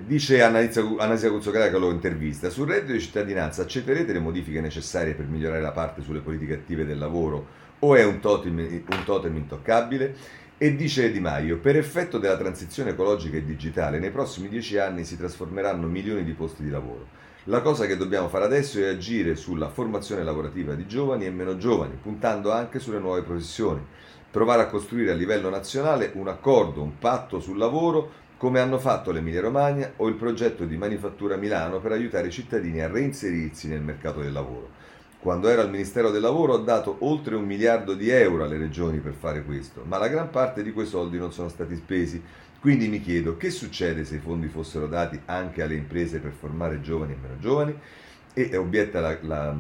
dice 0.05 0.41
Anasia 0.41 1.29
Cuzzocara 1.29 1.69
che 1.69 1.77
lo 1.77 1.91
intervista 1.91 2.49
sul 2.49 2.67
reddito 2.67 2.93
di 2.93 2.99
cittadinanza 2.99 3.61
accetterete 3.61 4.11
le 4.11 4.17
modifiche 4.17 4.59
necessarie 4.59 5.13
per 5.13 5.27
migliorare 5.27 5.61
la 5.61 5.71
parte 5.71 6.01
sulle 6.01 6.19
politiche 6.19 6.55
attive 6.55 6.83
del 6.83 6.97
lavoro 6.97 7.45
o 7.77 7.95
è 7.95 8.03
un 8.03 8.19
totem, 8.19 8.57
un 8.57 9.03
totem 9.05 9.35
intoccabile? 9.35 10.15
E 10.61 10.75
dice 10.75 11.09
Di 11.09 11.21
Maio, 11.21 11.57
per 11.57 11.77
effetto 11.77 12.17
della 12.17 12.35
transizione 12.35 12.89
ecologica 12.89 13.37
e 13.37 13.45
digitale 13.45 13.97
nei 13.97 14.11
prossimi 14.11 14.49
dieci 14.49 14.77
anni 14.77 15.05
si 15.05 15.15
trasformeranno 15.15 15.87
milioni 15.87 16.25
di 16.25 16.33
posti 16.33 16.63
di 16.63 16.69
lavoro. 16.69 17.07
La 17.45 17.61
cosa 17.61 17.85
che 17.85 17.95
dobbiamo 17.95 18.27
fare 18.27 18.43
adesso 18.43 18.77
è 18.77 18.89
agire 18.89 19.37
sulla 19.37 19.69
formazione 19.69 20.21
lavorativa 20.21 20.73
di 20.73 20.85
giovani 20.85 21.25
e 21.25 21.31
meno 21.31 21.55
giovani, 21.55 21.97
puntando 22.01 22.51
anche 22.51 22.79
sulle 22.79 22.99
nuove 22.99 23.21
professioni. 23.21 23.79
Provare 24.29 24.63
a 24.63 24.67
costruire 24.67 25.11
a 25.11 25.15
livello 25.15 25.49
nazionale 25.49 26.11
un 26.15 26.27
accordo, 26.27 26.81
un 26.81 26.97
patto 26.99 27.39
sul 27.39 27.57
lavoro 27.57 28.11
come 28.35 28.59
hanno 28.59 28.79
fatto 28.79 29.11
l'Emilia 29.11 29.39
Romagna 29.39 29.93
o 29.95 30.09
il 30.09 30.15
progetto 30.15 30.65
di 30.65 30.75
Manifattura 30.75 31.37
Milano 31.37 31.79
per 31.79 31.93
aiutare 31.93 32.27
i 32.27 32.31
cittadini 32.31 32.81
a 32.81 32.89
reinserirsi 32.89 33.69
nel 33.69 33.81
mercato 33.81 34.19
del 34.19 34.33
lavoro. 34.33 34.71
Quando 35.19 35.49
ero 35.49 35.61
al 35.61 35.69
Ministero 35.69 36.11
del 36.11 36.21
Lavoro 36.21 36.53
ho 36.53 36.57
dato 36.59 36.95
oltre 36.99 37.35
un 37.35 37.43
miliardo 37.43 37.93
di 37.93 38.09
euro 38.09 38.45
alle 38.45 38.57
regioni 38.57 38.99
per 38.99 39.13
fare 39.13 39.43
questo, 39.43 39.83
ma 39.85 39.97
la 39.97 40.07
gran 40.07 40.29
parte 40.29 40.63
di 40.63 40.71
quei 40.71 40.85
soldi 40.85 41.17
non 41.17 41.33
sono 41.33 41.49
stati 41.49 41.75
spesi. 41.75 42.23
Quindi 42.61 42.87
mi 42.87 43.01
chiedo 43.01 43.35
che 43.35 43.49
succede 43.49 44.05
se 44.05 44.15
i 44.15 44.19
fondi 44.19 44.47
fossero 44.47 44.87
dati 44.87 45.19
anche 45.25 45.61
alle 45.61 45.75
imprese 45.75 46.19
per 46.19 46.31
formare 46.31 46.81
giovani 46.81 47.13
e 47.13 47.17
meno 47.21 47.37
giovani? 47.39 47.77
E 48.33 48.55
obietta 48.55 49.01
la, 49.01 49.17
la, 49.21 49.55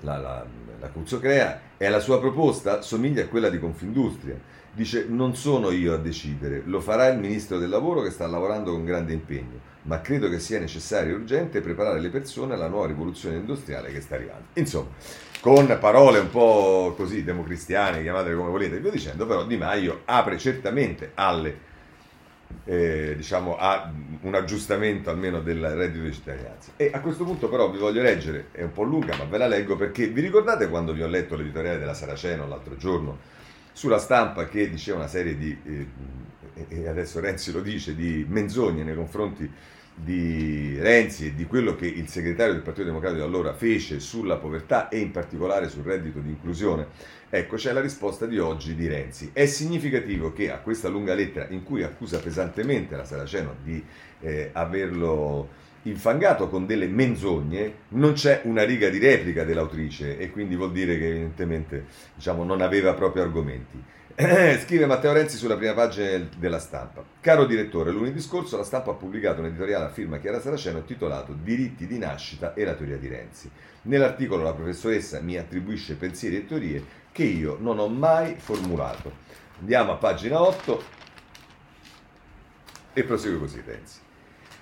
la, 0.00 0.16
la, 0.16 0.46
la 0.80 0.88
Cuzzocrea, 0.88 1.60
e 1.76 1.88
la 1.88 2.00
sua 2.00 2.18
proposta 2.18 2.80
somiglia 2.80 3.24
a 3.24 3.28
quella 3.28 3.50
di 3.50 3.58
Confindustria 3.58 4.56
Dice 4.78 5.06
non 5.08 5.34
sono 5.34 5.72
io 5.72 5.92
a 5.92 5.96
decidere, 5.96 6.62
lo 6.64 6.80
farà 6.80 7.08
il 7.08 7.18
Ministro 7.18 7.58
del 7.58 7.68
Lavoro 7.68 8.00
che 8.00 8.10
sta 8.10 8.28
lavorando 8.28 8.70
con 8.70 8.84
grande 8.84 9.12
impegno, 9.12 9.58
ma 9.88 10.02
credo 10.02 10.28
che 10.28 10.38
sia 10.38 10.60
necessario 10.60 11.14
e 11.14 11.18
urgente 11.18 11.62
preparare 11.62 11.98
le 11.98 12.10
persone 12.10 12.52
alla 12.52 12.68
nuova 12.68 12.86
rivoluzione 12.86 13.36
industriale 13.36 13.90
che 13.90 14.02
sta 14.02 14.16
arrivando. 14.16 14.48
Insomma, 14.52 14.90
con 15.40 15.76
parole 15.80 16.18
un 16.18 16.28
po' 16.28 16.92
così 16.94 17.24
democristiane, 17.24 18.02
chiamatele 18.02 18.36
come 18.36 18.50
volete, 18.50 18.76
e 18.76 18.80
via 18.80 18.90
dicendo, 18.90 19.26
però 19.26 19.46
Di 19.46 19.56
Maio 19.56 20.02
apre 20.04 20.36
certamente 20.36 21.12
alle 21.14 21.66
eh, 22.64 23.14
diciamo, 23.16 23.56
a 23.56 23.90
un 24.20 24.34
aggiustamento 24.34 25.08
almeno 25.08 25.40
del 25.40 25.66
reddito 25.66 26.04
di 26.04 26.12
cittadinanza. 26.12 26.72
E 26.76 26.90
a 26.92 27.00
questo 27.00 27.24
punto 27.24 27.48
però 27.48 27.70
vi 27.70 27.78
voglio 27.78 28.02
leggere, 28.02 28.48
è 28.52 28.62
un 28.62 28.72
po' 28.72 28.82
lunga 28.82 29.16
ma 29.16 29.24
ve 29.24 29.38
la 29.38 29.46
leggo 29.46 29.76
perché 29.76 30.08
vi 30.08 30.20
ricordate 30.20 30.68
quando 30.68 30.92
vi 30.92 31.02
ho 31.02 31.06
letto 31.08 31.34
l'editoriale 31.34 31.78
della 31.78 31.94
Saraceno 31.94 32.46
l'altro 32.46 32.76
giorno 32.76 33.36
sulla 33.72 33.98
stampa 33.98 34.46
che 34.46 34.68
diceva 34.68 34.98
una 34.98 35.08
serie 35.08 35.36
di, 35.36 35.56
eh, 35.64 35.86
e 36.68 36.88
adesso 36.88 37.20
Renzi 37.20 37.52
lo 37.52 37.60
dice, 37.60 37.94
di 37.94 38.26
menzogne 38.28 38.82
nei 38.82 38.94
confronti 38.94 39.50
di 40.02 40.76
Renzi 40.78 41.26
e 41.26 41.34
di 41.34 41.44
quello 41.46 41.74
che 41.74 41.86
il 41.86 42.08
segretario 42.08 42.52
del 42.52 42.62
Partito 42.62 42.86
Democratico 42.86 43.24
allora 43.24 43.54
fece 43.54 44.00
sulla 44.00 44.36
povertà 44.36 44.88
e 44.88 44.98
in 44.98 45.10
particolare 45.10 45.68
sul 45.68 45.82
reddito 45.82 46.20
di 46.20 46.30
inclusione, 46.30 46.86
ecco 47.28 47.56
c'è 47.56 47.72
la 47.72 47.80
risposta 47.80 48.26
di 48.26 48.38
oggi 48.38 48.74
di 48.74 48.86
Renzi. 48.86 49.30
È 49.32 49.46
significativo 49.46 50.32
che 50.32 50.50
a 50.50 50.58
questa 50.58 50.88
lunga 50.88 51.14
lettera 51.14 51.48
in 51.50 51.62
cui 51.62 51.82
accusa 51.82 52.18
pesantemente 52.18 52.96
la 52.96 53.04
Saraceno 53.04 53.56
di 53.62 53.82
eh, 54.20 54.50
averlo 54.52 55.66
infangato 55.82 56.48
con 56.48 56.66
delle 56.66 56.86
menzogne, 56.86 57.74
non 57.90 58.12
c'è 58.12 58.42
una 58.44 58.64
riga 58.64 58.88
di 58.88 58.98
replica 58.98 59.44
dell'autrice 59.44 60.18
e 60.18 60.30
quindi 60.30 60.56
vuol 60.56 60.72
dire 60.72 60.98
che 60.98 61.08
evidentemente 61.08 61.86
diciamo, 62.14 62.44
non 62.44 62.60
aveva 62.60 62.94
proprio 62.94 63.22
argomenti. 63.22 63.82
Scrive 64.18 64.86
Matteo 64.86 65.12
Renzi 65.12 65.36
sulla 65.36 65.56
prima 65.56 65.74
pagina 65.74 66.28
della 66.36 66.58
stampa. 66.58 67.04
Caro 67.20 67.46
direttore, 67.46 67.92
lunedì 67.92 68.20
scorso 68.20 68.56
la 68.56 68.64
stampa 68.64 68.90
ha 68.90 68.94
pubblicato 68.94 69.38
un 69.38 69.46
editoriale 69.46 69.84
a 69.84 69.90
firma 69.90 70.18
Chiara 70.18 70.40
Saraceno 70.40 70.82
titolato 70.82 71.32
Diritti 71.32 71.86
di 71.86 71.98
nascita 71.98 72.52
e 72.54 72.64
la 72.64 72.74
teoria 72.74 72.96
di 72.96 73.06
Renzi. 73.06 73.48
Nell'articolo 73.82 74.42
la 74.42 74.54
professoressa 74.54 75.20
mi 75.20 75.36
attribuisce 75.36 75.94
pensieri 75.94 76.38
e 76.38 76.46
teorie 76.46 76.84
che 77.12 77.22
io 77.22 77.58
non 77.60 77.78
ho 77.78 77.86
mai 77.86 78.34
formulato. 78.34 79.12
Andiamo 79.60 79.92
a 79.92 79.96
pagina 79.98 80.42
8 80.42 80.82
e 82.94 83.04
prosegue 83.04 83.38
così 83.38 83.62
Renzi. 83.64 84.00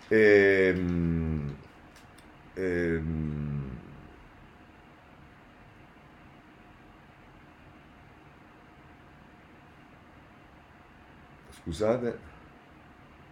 Ehm, 0.08 1.56
ehm, 2.52 3.70
scusate. 11.66 12.34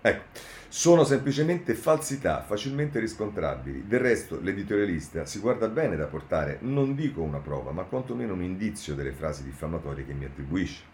Ecco, 0.00 0.24
sono 0.68 1.04
semplicemente 1.04 1.74
falsità 1.74 2.42
facilmente 2.42 2.98
riscontrabili. 2.98 3.86
Del 3.86 4.00
resto, 4.00 4.40
l'editorialista 4.40 5.24
si 5.24 5.38
guarda 5.38 5.68
bene 5.68 5.96
da 5.96 6.06
portare, 6.06 6.58
non 6.62 6.96
dico 6.96 7.22
una 7.22 7.38
prova, 7.38 7.70
ma 7.70 7.84
quantomeno 7.84 8.34
un 8.34 8.42
indizio 8.42 8.96
delle 8.96 9.12
frasi 9.12 9.44
diffamatorie 9.44 10.04
che 10.04 10.12
mi 10.12 10.24
attribuisce. 10.24 10.93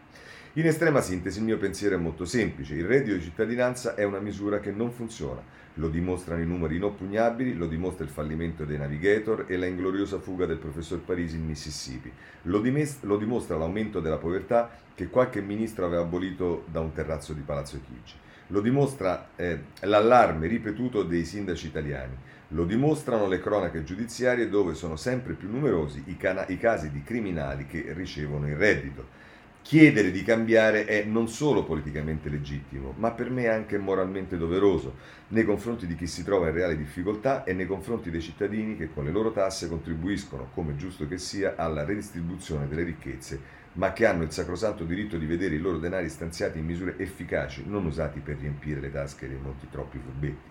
In 0.54 0.66
estrema 0.66 1.00
sintesi, 1.00 1.38
il 1.38 1.44
mio 1.44 1.58
pensiero 1.58 1.94
è 1.94 1.98
molto 1.98 2.24
semplice. 2.24 2.74
Il 2.74 2.84
reddito 2.84 3.14
di 3.14 3.22
cittadinanza 3.22 3.94
è 3.94 4.02
una 4.02 4.18
misura 4.18 4.58
che 4.58 4.72
non 4.72 4.90
funziona. 4.90 5.40
Lo 5.74 5.88
dimostrano 5.88 6.42
i 6.42 6.46
numeri 6.46 6.74
inoppugnabili, 6.74 7.54
lo 7.54 7.68
dimostra 7.68 8.02
il 8.02 8.10
fallimento 8.10 8.64
dei 8.64 8.76
navigator 8.76 9.44
e 9.46 9.56
la 9.56 9.66
ingloriosa 9.66 10.18
fuga 10.18 10.46
del 10.46 10.56
professor 10.56 10.98
Parisi 10.98 11.36
in 11.36 11.46
Mississippi. 11.46 12.10
Lo, 12.42 12.58
dimest- 12.58 13.04
lo 13.04 13.16
dimostra 13.16 13.56
l'aumento 13.56 14.00
della 14.00 14.16
povertà 14.16 14.68
che 14.92 15.06
qualche 15.06 15.40
ministro 15.40 15.86
aveva 15.86 16.02
abolito 16.02 16.64
da 16.66 16.80
un 16.80 16.90
terrazzo 16.90 17.32
di 17.32 17.42
Palazzo 17.42 17.80
Chigi. 17.86 18.14
Lo 18.48 18.60
dimostra 18.60 19.28
eh, 19.36 19.60
l'allarme 19.82 20.48
ripetuto 20.48 21.04
dei 21.04 21.24
sindaci 21.24 21.68
italiani. 21.68 22.16
Lo 22.48 22.64
dimostrano 22.64 23.28
le 23.28 23.38
cronache 23.38 23.84
giudiziarie 23.84 24.48
dove 24.48 24.74
sono 24.74 24.96
sempre 24.96 25.34
più 25.34 25.48
numerosi 25.48 26.02
i, 26.06 26.16
cana- 26.16 26.48
i 26.48 26.58
casi 26.58 26.90
di 26.90 27.04
criminali 27.04 27.66
che 27.66 27.92
ricevono 27.92 28.48
il 28.48 28.56
reddito. 28.56 29.19
Chiedere 29.62 30.10
di 30.10 30.24
cambiare 30.24 30.84
è 30.84 31.04
non 31.04 31.28
solo 31.28 31.64
politicamente 31.64 32.28
legittimo, 32.28 32.94
ma 32.96 33.12
per 33.12 33.30
me 33.30 33.46
anche 33.46 33.78
moralmente 33.78 34.36
doveroso 34.36 34.96
nei 35.28 35.44
confronti 35.44 35.86
di 35.86 35.94
chi 35.94 36.08
si 36.08 36.24
trova 36.24 36.48
in 36.48 36.54
reale 36.54 36.76
difficoltà 36.76 37.44
e 37.44 37.52
nei 37.52 37.66
confronti 37.66 38.10
dei 38.10 38.22
cittadini 38.22 38.76
che 38.76 38.90
con 38.92 39.04
le 39.04 39.12
loro 39.12 39.30
tasse 39.30 39.68
contribuiscono, 39.68 40.50
come 40.54 40.74
giusto 40.76 41.06
che 41.06 41.18
sia, 41.18 41.54
alla 41.56 41.84
redistribuzione 41.84 42.66
delle 42.66 42.82
ricchezze, 42.82 43.40
ma 43.74 43.92
che 43.92 44.06
hanno 44.06 44.24
il 44.24 44.32
sacrosanto 44.32 44.82
diritto 44.84 45.18
di 45.18 45.26
vedere 45.26 45.54
i 45.54 45.60
loro 45.60 45.78
denari 45.78 46.08
stanziati 46.08 46.58
in 46.58 46.64
misure 46.64 46.98
efficaci, 46.98 47.62
non 47.66 47.84
usati 47.84 48.18
per 48.18 48.38
riempire 48.38 48.80
le 48.80 48.90
tasche 48.90 49.28
dei 49.28 49.38
molti 49.40 49.68
troppi 49.70 50.00
furbetti. 50.02 50.48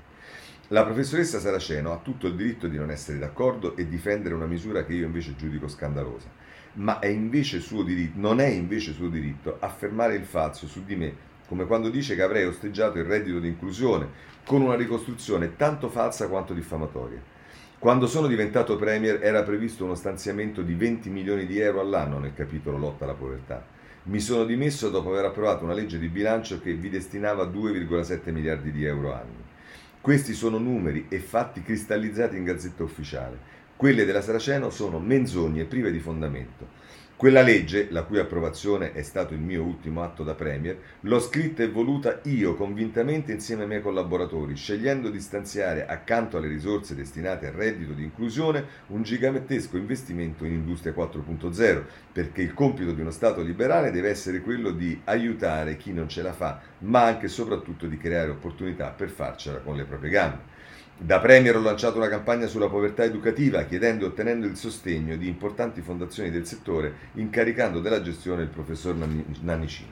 La 0.70 0.86
professoressa 0.86 1.40
Saraceno 1.40 1.92
ha 1.92 1.98
tutto 1.98 2.28
il 2.28 2.36
diritto 2.36 2.68
di 2.68 2.78
non 2.78 2.92
essere 2.92 3.18
d'accordo 3.18 3.76
e 3.76 3.88
difendere 3.88 4.36
una 4.36 4.46
misura 4.46 4.86
che 4.86 4.94
io 4.94 5.08
invece 5.08 5.36
giudico 5.36 5.68
scandalosa 5.68 6.39
ma 6.74 7.00
è 7.00 7.08
invece 7.08 7.60
suo 7.60 7.84
diritto, 7.84 8.20
non 8.20 8.40
è 8.40 8.48
invece 8.48 8.94
suo 8.94 9.10
diritto 9.10 9.58
affermare 9.60 10.16
il 10.16 10.26
falso 10.26 10.68
su 10.68 10.84
di 10.86 10.96
me, 10.96 11.14
come 11.48 11.66
quando 11.66 11.90
dice 11.90 12.16
che 12.16 12.22
avrei 12.22 12.46
osteggiato 12.46 13.00
il 13.00 13.06
reddito 13.06 13.40
di 13.40 13.48
inclusione 13.48 14.08
con 14.46 14.62
una 14.62 14.76
ricostruzione 14.76 15.56
tanto 15.56 15.90
falsa 15.90 16.28
quanto 16.28 16.54
diffamatoria. 16.54 17.22
Quando 17.80 18.08
sono 18.08 18.28
diventato 18.28 18.76
Premier 18.76 19.24
era 19.24 19.42
previsto 19.44 19.86
uno 19.86 19.96
stanziamento 19.96 20.62
di 20.62 20.74
20 20.74 21.10
milioni 21.10 21.46
di 21.46 21.60
euro 21.60 21.80
all'anno 21.80 22.20
nel 22.20 22.34
capitolo 22.34 22.78
lotta 22.78 23.06
alla 23.06 23.14
povertà. 23.14 23.66
Mi 24.04 24.20
sono 24.20 24.44
dimesso 24.44 24.90
dopo 24.90 25.12
aver 25.12 25.26
approvato 25.26 25.64
una 25.64 25.74
legge 25.74 25.98
di 25.98 26.08
bilancio 26.08 26.60
che 26.60 26.74
vi 26.74 26.90
destinava 26.90 27.46
2,7 27.46 28.32
miliardi 28.32 28.72
di 28.72 28.84
euro 28.84 29.14
annui. 29.14 29.44
Questi 30.02 30.34
sono 30.34 30.58
numeri 30.58 31.06
e 31.10 31.20
fatti 31.20 31.62
cristallizzati 31.62 32.36
in 32.36 32.44
gazzetta 32.44 32.84
ufficiale. 32.84 33.38
Quelle 33.80 34.04
della 34.04 34.22
Saraceno 34.22 34.72
sono 34.72 35.00
menzogne 35.00 35.64
prive 35.64 35.90
di 35.90 36.02
fondamento. 36.02 36.68
Quella 37.16 37.42
legge, 37.42 37.88
la 37.92 38.04
cui 38.04 38.20
approvazione 38.20 38.92
è 38.92 39.02
stato 39.04 39.34
il 39.34 39.40
mio 39.40 39.64
ultimo 39.64 40.04
atto 40.04 40.26
da 40.26 40.34
Premier, 40.34 40.78
l'ho 41.00 41.20
scritta 41.22 41.64
e 41.64 41.70
voluta 41.70 42.20
io 42.24 42.56
convintamente 42.56 43.32
insieme 43.32 43.62
ai 43.62 43.70
miei 43.70 43.82
collaboratori, 43.82 44.58
scegliendo 44.58 45.10
di 45.10 45.22
stanziare 45.22 45.86
accanto 45.86 46.36
alle 46.36 46.50
risorse 46.50 46.94
destinate 46.94 47.48
al 47.48 47.54
reddito 47.54 47.94
di 47.94 48.04
inclusione 48.04 48.66
un 48.88 49.02
gigantesco 49.02 49.78
investimento 49.78 50.44
in 50.44 50.56
Industria 50.56 50.92
4.0, 50.92 51.84
perché 52.12 52.42
il 52.42 52.54
compito 52.54 52.92
di 52.92 53.00
uno 53.00 53.12
Stato 53.12 53.42
liberale 53.42 53.92
deve 53.92 54.10
essere 54.10 54.42
quello 54.42 54.72
di 54.72 55.00
aiutare 55.06 55.78
chi 55.78 55.94
non 55.94 56.10
ce 56.10 56.22
la 56.22 56.34
fa, 56.34 56.60
ma 56.80 57.06
anche 57.06 57.28
e 57.28 57.30
soprattutto 57.30 57.88
di 57.88 57.96
creare 57.96 58.32
opportunità 58.32 58.90
per 58.90 59.08
farcela 59.10 59.60
con 59.60 59.78
le 59.78 59.86
proprie 59.86 60.12
gambe. 60.12 60.59
Da 61.02 61.20
Premier 61.20 61.56
ho 61.56 61.62
lanciato 61.62 61.96
una 61.96 62.10
campagna 62.10 62.46
sulla 62.46 62.68
povertà 62.68 63.06
educativa, 63.06 63.64
chiedendo 63.64 64.04
e 64.04 64.08
ottenendo 64.10 64.46
il 64.46 64.58
sostegno 64.58 65.16
di 65.16 65.30
importanti 65.30 65.80
fondazioni 65.80 66.30
del 66.30 66.46
settore, 66.46 66.94
incaricando 67.14 67.80
della 67.80 68.02
gestione 68.02 68.42
il 68.42 68.50
professor 68.50 68.98
Nannicini. 69.40 69.88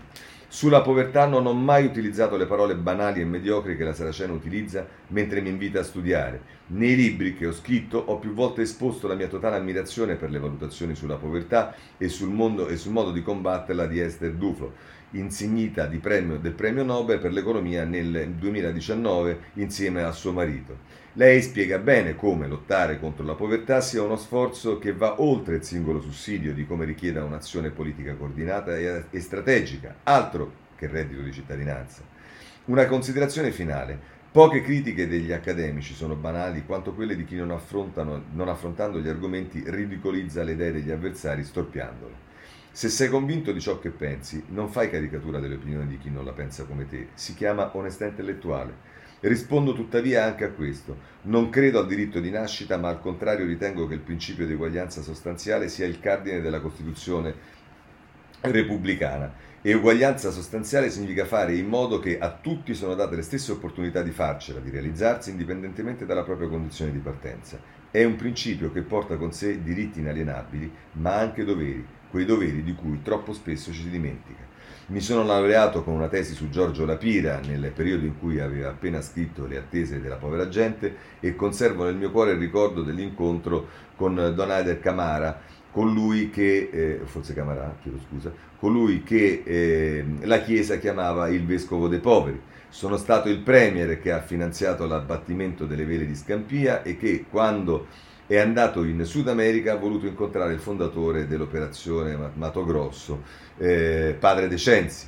Sulla 0.49 0.81
povertà 0.81 1.25
non 1.25 1.45
ho 1.45 1.53
mai 1.53 1.85
utilizzato 1.85 2.35
le 2.35 2.45
parole 2.45 2.75
banali 2.75 3.21
e 3.21 3.25
mediocri 3.25 3.77
che 3.77 3.85
la 3.85 3.93
Saraceno 3.93 4.33
utilizza 4.33 4.85
mentre 5.07 5.39
mi 5.39 5.47
invita 5.47 5.79
a 5.79 5.83
studiare. 5.83 6.41
Nei 6.67 6.95
libri 6.97 7.35
che 7.35 7.47
ho 7.47 7.53
scritto 7.53 7.97
ho 7.97 8.17
più 8.17 8.33
volte 8.33 8.63
esposto 8.63 9.07
la 9.07 9.15
mia 9.15 9.27
totale 9.27 9.55
ammirazione 9.55 10.15
per 10.15 10.29
le 10.29 10.39
valutazioni 10.39 10.93
sulla 10.93 11.15
povertà 11.15 11.73
e 11.97 12.09
sul, 12.09 12.33
mondo, 12.33 12.67
e 12.67 12.75
sul 12.75 12.91
modo 12.91 13.11
di 13.11 13.21
combatterla 13.21 13.85
di 13.87 14.01
Esther 14.01 14.33
Duflo 14.33 14.73
insignita 15.11 15.89
premio, 16.01 16.37
del 16.37 16.53
premio 16.53 16.83
Nobel 16.83 17.19
per 17.19 17.31
l'economia 17.31 17.85
nel 17.85 18.31
2019 18.31 19.39
insieme 19.53 20.03
a 20.03 20.11
suo 20.11 20.33
marito. 20.33 20.95
Lei 21.13 21.41
spiega 21.41 21.79
bene 21.79 22.15
come 22.15 22.47
lottare 22.47 22.99
contro 22.99 23.25
la 23.25 23.33
povertà 23.33 23.81
sia 23.81 24.03
uno 24.03 24.17
sforzo 24.17 24.77
che 24.77 24.93
va 24.93 25.19
oltre 25.21 25.55
il 25.55 25.63
singolo 25.63 25.99
sussidio 25.99 26.53
di 26.53 26.67
come 26.67 26.85
richieda 26.85 27.23
un'azione 27.23 27.71
politica 27.71 28.13
coordinata 28.13 28.77
e 28.77 29.19
strategica, 29.19 29.95
altro 30.03 30.65
che 30.75 30.87
reddito 30.87 31.21
di 31.21 31.31
cittadinanza. 31.31 32.03
Una 32.65 32.85
considerazione 32.85 33.51
finale. 33.51 34.15
Poche 34.29 34.61
critiche 34.61 35.07
degli 35.07 35.31
accademici 35.31 35.95
sono 35.95 36.13
banali 36.13 36.65
quanto 36.65 36.93
quelle 36.93 37.15
di 37.15 37.25
chi 37.25 37.35
non, 37.35 37.59
non 38.33 38.49
affrontando 38.49 38.99
gli 38.99 39.07
argomenti 39.07 39.63
ridicolizza 39.65 40.43
le 40.43 40.51
idee 40.51 40.73
degli 40.73 40.91
avversari 40.91 41.43
storpiandole. 41.43 42.26
Se 42.77 42.89
sei 42.89 43.09
convinto 43.09 43.51
di 43.51 43.59
ciò 43.59 43.79
che 43.79 43.89
pensi, 43.89 44.43
non 44.49 44.69
fai 44.69 44.91
caricatura 44.91 45.39
delle 45.39 45.55
opinioni 45.55 45.87
di 45.87 45.97
chi 45.97 46.11
non 46.11 46.23
la 46.23 46.31
pensa 46.31 46.65
come 46.65 46.87
te, 46.87 47.07
si 47.15 47.33
chiama 47.33 47.75
onestà 47.75 48.05
intellettuale. 48.05 48.71
Rispondo 49.21 49.73
tuttavia 49.73 50.25
anche 50.25 50.43
a 50.43 50.51
questo. 50.51 50.95
Non 51.23 51.49
credo 51.49 51.79
al 51.79 51.87
diritto 51.87 52.19
di 52.19 52.29
nascita, 52.29 52.77
ma 52.77 52.89
al 52.89 53.01
contrario 53.01 53.47
ritengo 53.47 53.87
che 53.87 53.95
il 53.95 54.01
principio 54.01 54.45
di 54.45 54.51
eguaglianza 54.51 55.01
sostanziale 55.01 55.69
sia 55.69 55.87
il 55.87 55.99
cardine 55.99 56.39
della 56.39 56.59
Costituzione 56.59 57.33
repubblicana. 58.41 59.33
E 59.63 59.73
uguaglianza 59.73 60.29
sostanziale 60.29 60.91
significa 60.91 61.25
fare 61.25 61.55
in 61.55 61.65
modo 61.65 61.97
che 61.97 62.19
a 62.19 62.29
tutti 62.29 62.75
sono 62.75 62.93
date 62.93 63.15
le 63.15 63.23
stesse 63.23 63.53
opportunità 63.53 64.03
di 64.03 64.11
farcela, 64.11 64.59
di 64.59 64.69
realizzarsi 64.69 65.31
indipendentemente 65.31 66.05
dalla 66.05 66.21
propria 66.21 66.47
condizione 66.47 66.91
di 66.91 66.99
partenza. 66.99 67.59
È 67.89 68.03
un 68.03 68.15
principio 68.17 68.71
che 68.71 68.81
porta 68.81 69.17
con 69.17 69.31
sé 69.31 69.63
diritti 69.63 69.99
inalienabili, 69.99 70.71
ma 70.91 71.15
anche 71.15 71.43
doveri 71.43 71.96
quei 72.09 72.25
doveri 72.25 72.63
di 72.63 72.73
cui 72.73 73.01
troppo 73.01 73.33
spesso 73.33 73.71
ci 73.71 73.81
si 73.81 73.89
dimentica. 73.89 74.45
Mi 74.87 75.01
sono 75.01 75.23
laureato 75.25 75.83
con 75.83 75.93
una 75.93 76.07
tesi 76.07 76.33
su 76.33 76.49
Giorgio 76.49 76.85
Lapira 76.85 77.41
nel 77.45 77.71
periodo 77.75 78.05
in 78.05 78.17
cui 78.17 78.39
aveva 78.39 78.69
appena 78.69 79.01
scritto 79.01 79.45
Le 79.45 79.57
attese 79.57 79.99
della 79.99 80.15
povera 80.15 80.47
gente 80.47 80.95
e 81.19 81.35
conservo 81.35 81.83
nel 81.83 81.95
mio 81.95 82.09
cuore 82.09 82.31
il 82.31 82.37
ricordo 82.37 82.83
dell'incontro 82.83 83.67
con 83.97 84.15
Don 84.33 84.49
Aider 84.49 84.79
Camara 84.79 85.41
colui 85.77 86.29
che, 86.29 86.69
eh, 86.71 87.01
forse 87.03 87.33
Camarà, 87.33 87.75
chiedo 87.81 87.99
scusa, 88.07 88.31
colui 88.57 89.03
che 89.03 89.43
eh, 89.45 90.05
la 90.21 90.41
Chiesa 90.41 90.77
chiamava 90.77 91.27
il 91.27 91.45
vescovo 91.45 91.87
dei 91.87 91.99
poveri. 91.99 92.41
Sono 92.69 92.97
stato 92.97 93.29
il 93.29 93.39
premier 93.39 93.99
che 94.01 94.11
ha 94.11 94.21
finanziato 94.21 94.87
l'abbattimento 94.87 95.65
delle 95.65 95.85
vele 95.85 96.05
di 96.05 96.15
Scampia 96.15 96.81
e 96.81 96.97
che 96.97 97.25
quando 97.29 97.87
è 98.27 98.37
andato 98.37 98.83
in 98.83 99.05
Sud 99.05 99.29
America 99.29 99.71
ha 99.71 99.77
voluto 99.77 100.05
incontrare 100.05 100.51
il 100.51 100.59
fondatore 100.59 101.27
dell'operazione 101.27 102.31
Mato 102.33 102.65
Grosso, 102.65 103.23
eh, 103.57 104.17
padre 104.19 104.49
De 104.49 104.57
Censi. 104.57 105.07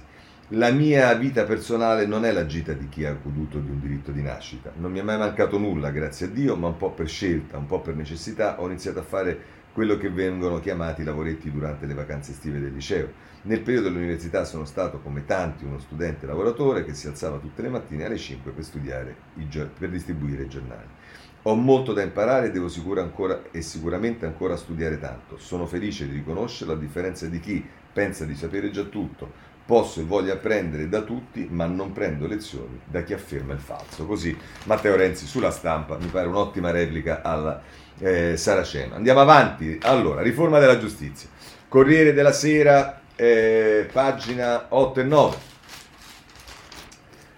La 0.54 0.72
mia 0.72 1.14
vita 1.14 1.44
personale 1.44 2.06
non 2.06 2.24
è 2.24 2.32
la 2.32 2.46
gita 2.46 2.72
di 2.72 2.88
chi 2.88 3.06
ha 3.06 3.16
goduto 3.22 3.60
di 3.60 3.70
un 3.70 3.80
diritto 3.82 4.12
di 4.12 4.22
nascita. 4.22 4.72
Non 4.78 4.92
mi 4.92 5.00
è 5.00 5.04
mai 5.04 5.18
mancato 5.18 5.60
nulla, 5.60 5.92
grazie 5.92 6.28
a 6.28 6.30
Dio, 6.30 6.56
ma 6.56 6.68
un 6.68 6.78
po' 6.78 6.92
per 6.92 7.10
scelta, 7.10 7.58
un 7.58 7.68
po' 7.68 7.82
per 7.82 7.96
necessità 7.96 8.60
ho 8.60 8.66
iniziato 8.66 9.00
a 9.00 9.04
fare 9.04 9.58
quello 9.74 9.98
che 9.98 10.10
vengono 10.10 10.60
chiamati 10.60 11.04
lavoretti 11.04 11.52
durante 11.52 11.86
le 11.86 11.94
vacanze 11.94 12.32
estive 12.32 12.60
del 12.60 12.74
liceo. 12.74 13.12
Nel 13.44 13.62
periodo 13.62 13.90
dell'università 13.90 14.44
sono 14.44 14.66
stato, 14.66 15.00
come 15.00 15.26
tanti, 15.26 15.66
uno 15.66 15.80
studente 15.80 16.26
lavoratore 16.26 16.84
che 16.84 16.94
si 16.94 17.08
alzava 17.08 17.38
tutte 17.38 17.62
le 17.62 17.70
mattine 17.70 18.06
alle 18.06 18.18
5 18.18 18.52
per 18.52 18.64
studiare, 18.64 19.16
per 19.78 19.90
distribuire 19.90 20.44
i 20.44 20.50
giornali. 20.50 20.88
Ho 21.43 21.56
molto 21.56 21.93
da 21.93 22.02
imparare 22.02 22.47
e 22.47 22.52
devo 22.52 22.67
sicura 22.67 23.02
ancora, 23.02 23.43
e 23.52 23.62
sicuramente 23.62 24.25
ancora 24.25 24.58
studiare 24.58 24.99
tanto. 24.99 25.38
Sono 25.38 25.65
felice 25.65 26.06
di 26.08 26.13
riconoscerlo 26.13 26.73
a 26.73 26.78
differenza 26.78 27.28
di 27.28 27.39
chi 27.39 27.65
pensa 27.93 28.25
di 28.25 28.36
sapere 28.36 28.71
già 28.71 28.84
tutto, 28.84 29.32
posso 29.65 30.02
e 30.02 30.04
voglio 30.04 30.34
apprendere 30.34 30.89
da 30.89 31.02
tutti, 31.02 31.47
ma 31.49 31.65
non 31.65 31.91
prendo 31.91 32.28
lezioni 32.28 32.82
da 32.86 33.04
chi 33.04 33.13
afferma 33.13 33.54
il 33.54 33.60
falso. 33.60 34.06
Così 34.06 34.36
Matteo 34.65 34.95
Renzi 34.95 35.25
sulla 35.25 35.52
stampa 35.52 35.97
mi 35.97 36.08
pare 36.08 36.28
un'ottima 36.28 36.71
replica 36.71 37.21
alla 37.21 37.62
eh, 37.99 38.36
Saraceno. 38.36 38.95
Andiamo 38.95 39.21
avanti. 39.21 39.78
Allora, 39.84 40.21
riforma 40.21 40.60
della 40.60 40.78
giustizia. 40.78 41.30
Corriere 41.67 42.13
della 42.13 42.32
Sera, 42.32 43.02
eh, 43.15 43.88
pagina 43.91 44.65
8 44.69 44.99
e 44.99 45.04
9. 45.04 45.49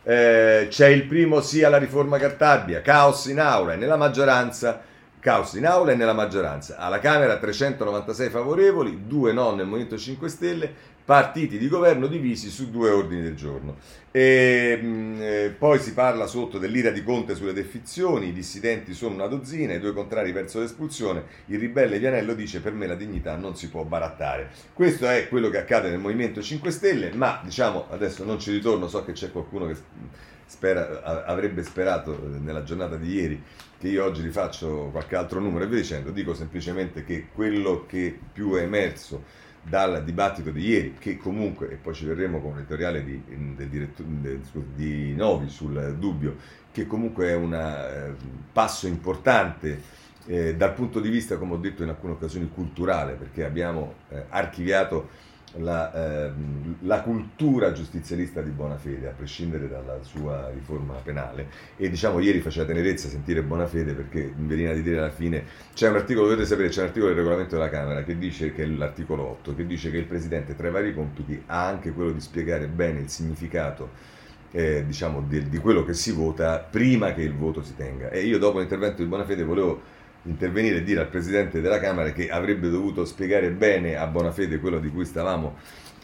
Eh, 0.03 0.67
c'è 0.69 0.87
il 0.87 1.05
primo 1.05 1.41
sì 1.41 1.63
alla 1.63 1.77
riforma 1.77 2.17
Cartabia, 2.17 2.81
caos 2.81 3.25
in 3.25 3.39
aula 3.39 3.73
e 3.73 3.75
nella 3.75 3.97
maggioranza 3.97 4.81
Caos 5.21 5.53
in 5.53 5.67
aula 5.67 5.91
e 5.91 5.95
nella 5.95 6.13
maggioranza. 6.13 6.77
Alla 6.77 6.97
Camera 6.97 7.37
396 7.37 8.29
favorevoli, 8.29 9.03
2 9.05 9.31
no 9.31 9.53
nel 9.53 9.67
Movimento 9.67 9.95
5 9.95 10.27
Stelle, 10.27 10.73
partiti 11.03 11.57
di 11.57 11.67
governo 11.67 12.07
divisi 12.07 12.49
su 12.49 12.69
due 12.69 12.89
ordini 12.89 13.21
del 13.21 13.35
giorno. 13.35 13.77
E, 14.11 14.77
mh, 14.81 14.87
mm, 14.87 15.21
eh, 15.21 15.55
poi 15.57 15.79
si 15.79 15.93
parla 15.93 16.25
sotto 16.25 16.57
dell'ira 16.57 16.89
di 16.89 17.03
Conte 17.03 17.35
sulle 17.35 17.53
defezioni, 17.53 18.27
i 18.27 18.33
dissidenti 18.33 18.93
sono 18.93 19.15
una 19.15 19.27
dozzina, 19.27 19.73
i 19.73 19.79
due 19.79 19.93
contrari 19.93 20.31
verso 20.31 20.59
l'espulsione, 20.59 21.23
il 21.47 21.59
ribelle 21.59 21.99
Vianello 21.99 22.33
dice 22.33 22.59
per 22.59 22.73
me 22.73 22.87
la 22.87 22.95
dignità 22.95 23.35
non 23.35 23.55
si 23.55 23.69
può 23.69 23.83
barattare. 23.83 24.49
Questo 24.73 25.07
è 25.07 25.27
quello 25.29 25.49
che 25.49 25.59
accade 25.59 25.89
nel 25.89 25.99
Movimento 25.99 26.41
5 26.41 26.71
Stelle, 26.71 27.11
ma 27.13 27.41
diciamo 27.43 27.87
adesso 27.89 28.23
non 28.23 28.39
ci 28.39 28.51
ritorno, 28.51 28.87
so 28.87 29.03
che 29.03 29.13
c'è 29.13 29.31
qualcuno 29.31 29.67
che 29.67 29.75
spera, 30.45 31.25
avrebbe 31.25 31.63
sperato 31.63 32.13
eh, 32.13 32.39
nella 32.39 32.63
giornata 32.63 32.97
di 32.97 33.13
ieri 33.13 33.41
che 33.79 33.87
io 33.87 34.03
oggi 34.03 34.21
rifaccio 34.21 34.89
qualche 34.91 35.15
altro 35.15 35.39
numero 35.39 35.63
e 35.63 35.67
via 35.67 35.79
dicendo, 35.79 36.11
dico 36.11 36.35
semplicemente 36.35 37.03
che 37.03 37.29
quello 37.33 37.85
che 37.87 38.15
più 38.31 38.53
è 38.53 38.61
emerso 38.61 39.23
dal 39.62 40.04
dibattito 40.04 40.50
di 40.50 40.67
ieri, 40.67 40.95
che 40.97 41.17
comunque, 41.17 41.69
e 41.69 41.76
poi 41.76 41.93
ci 41.93 42.06
verremo 42.06 42.39
con 42.39 42.56
l'editoriale 42.56 43.04
di, 43.04 43.21
del 43.56 43.67
diretto, 43.67 44.04
di 44.04 45.13
Novi 45.15 45.50
sul 45.50 45.95
dubbio, 45.97 46.36
che 46.71 46.88
comunque 46.88 47.28
è 47.28 47.36
un 47.36 47.54
eh, 47.54 48.15
passo 48.52 48.88
importante 48.88 50.00
eh, 50.26 50.56
dal 50.56 50.74
punto 50.74 51.00
di 51.00 51.10
vista, 51.10 51.38
come 51.38 51.54
ho 51.54 51.58
detto 51.58 51.84
in 51.84 51.89
alcune 51.89 52.13
occasioni, 52.13 52.50
culturale, 52.54 53.13
perché 53.13 53.43
abbiamo 53.43 53.95
eh, 54.10 54.26
archiviato 54.30 55.10
la, 55.57 56.27
eh, 56.27 56.31
la, 56.81 57.01
cultura 57.01 57.71
giustizialista 57.71 58.41
di 58.41 58.49
Bonafede, 58.49 59.09
a 59.09 59.11
prescindere 59.11 59.67
dalla 59.67 60.01
sua 60.01 60.49
riforma 60.53 60.93
penale. 60.95 61.47
E 61.77 61.89
diciamo, 61.89 62.19
ieri 62.19 62.39
faceva 62.39 62.65
tenerezza 62.65 63.07
sentire 63.09 63.41
Bonafede 63.43 63.93
perché 63.93 64.31
mi 64.35 64.47
veniva 64.47 64.73
di 64.73 64.81
dire 64.81 64.99
alla 64.99 65.09
fine, 65.09 65.43
c'è 65.73 65.89
un 65.89 65.95
articolo, 65.95 66.27
dovete 66.27 66.47
sapere, 66.47 66.69
c'è 66.69 66.81
un 66.81 66.87
articolo 66.87 67.11
del 67.11 67.19
regolamento 67.21 67.55
della 67.55 67.69
Camera 67.69 68.03
che 68.03 68.17
dice, 68.17 68.53
che 68.53 68.65
l'articolo 68.65 69.23
8, 69.23 69.55
che 69.55 69.65
dice 69.65 69.91
che 69.91 69.97
il 69.97 70.05
Presidente 70.05 70.55
tra 70.55 70.67
i 70.67 70.71
vari 70.71 70.93
compiti 70.93 71.41
ha 71.47 71.65
anche 71.65 71.91
quello 71.91 72.11
di 72.11 72.21
spiegare 72.21 72.67
bene 72.67 72.99
il 72.99 73.09
significato 73.09 74.19
eh, 74.51 74.83
diciamo, 74.85 75.21
di, 75.21 75.47
di 75.49 75.57
quello 75.57 75.83
che 75.83 75.93
si 75.93 76.11
vota 76.11 76.59
prima 76.59 77.13
che 77.13 77.21
il 77.21 77.33
voto 77.33 77.63
si 77.63 77.75
tenga. 77.75 78.09
E 78.09 78.21
io 78.21 78.37
dopo 78.37 78.59
l'intervento 78.59 79.01
di 79.01 79.07
Bonafede 79.07 79.43
volevo 79.43 79.99
intervenire 80.23 80.77
e 80.77 80.84
dire 80.84 81.01
al 81.01 81.07
Presidente 81.07 81.62
della 81.62 81.79
Camera 81.79 82.12
che 82.12 82.29
avrebbe 82.29 82.69
dovuto 82.69 83.05
spiegare 83.05 83.49
bene 83.51 83.95
a 83.95 84.05
buona 84.07 84.31
fede 84.31 84.60
quello 84.60 84.79
di 84.79 84.89
cui 84.89 85.05
stavamo, 85.05 85.55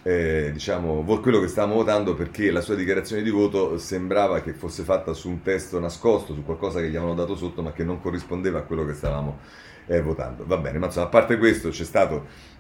eh, 0.04 0.50
diciamo, 0.52 1.04
quello 1.22 1.40
che 1.40 1.48
stavamo 1.48 1.76
votando 1.76 2.14
perché 2.14 2.52
la 2.52 2.62
sua 2.62 2.76
dichiarazione 2.76 3.22
di 3.22 3.30
voto 3.30 3.78
sembrava 3.78 4.42
che 4.42 4.54
fosse 4.54 4.84
fatta 4.84 5.14
su 5.14 5.30
un 5.30 5.42
testo 5.42 5.80
nascosto, 5.80 6.34
su 6.34 6.44
qualcosa 6.44 6.80
che 6.80 6.90
gli 6.90 6.96
avevano 6.96 7.16
dato 7.16 7.36
sotto 7.36 7.62
ma 7.62 7.72
che 7.74 7.84
non 7.84 8.00
corrispondeva 8.00 8.60
a 8.60 8.64
quello 8.64 8.86
che 8.86 8.94
stavamo 8.94 9.40
eh, 9.88 10.02
votando. 10.02 10.46
Va 10.46 10.58
bene, 10.58 10.80
ma 10.80 10.88
insomma, 10.88 11.08
a 11.08 11.10
parte 11.10 11.38
questo 11.38 11.70
c'è 11.70 11.84
stato 11.84 12.56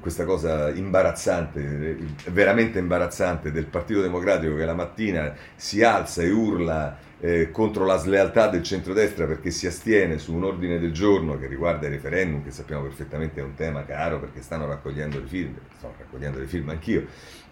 questa 0.00 0.24
cosa 0.24 0.70
imbarazzante, 0.70 1.96
veramente 2.30 2.80
imbarazzante 2.80 3.52
del 3.52 3.66
Partito 3.66 4.00
Democratico 4.00 4.56
che 4.56 4.64
la 4.64 4.74
mattina 4.74 5.34
si 5.54 5.82
alza 5.84 6.22
e 6.22 6.30
urla 6.30 6.98
eh, 7.20 7.52
contro 7.52 7.84
la 7.84 7.96
slealtà 7.96 8.48
del 8.48 8.64
centrodestra 8.64 9.26
perché 9.26 9.52
si 9.52 9.68
astiene 9.68 10.18
su 10.18 10.34
un 10.34 10.42
ordine 10.42 10.80
del 10.80 10.92
giorno 10.92 11.38
che 11.38 11.46
riguarda 11.46 11.86
il 11.86 11.92
referendum, 11.92 12.42
che 12.42 12.50
sappiamo 12.50 12.82
perfettamente 12.82 13.40
è 13.40 13.44
un 13.44 13.54
tema 13.54 13.84
caro 13.84 14.18
perché 14.18 14.42
stanno 14.42 14.66
raccogliendo 14.66 15.20
le 15.20 15.26
firme, 15.26 15.58
sto 15.76 15.94
raccogliendo 15.96 16.40
le 16.40 16.46
firme 16.46 16.72
anch'io, 16.72 17.06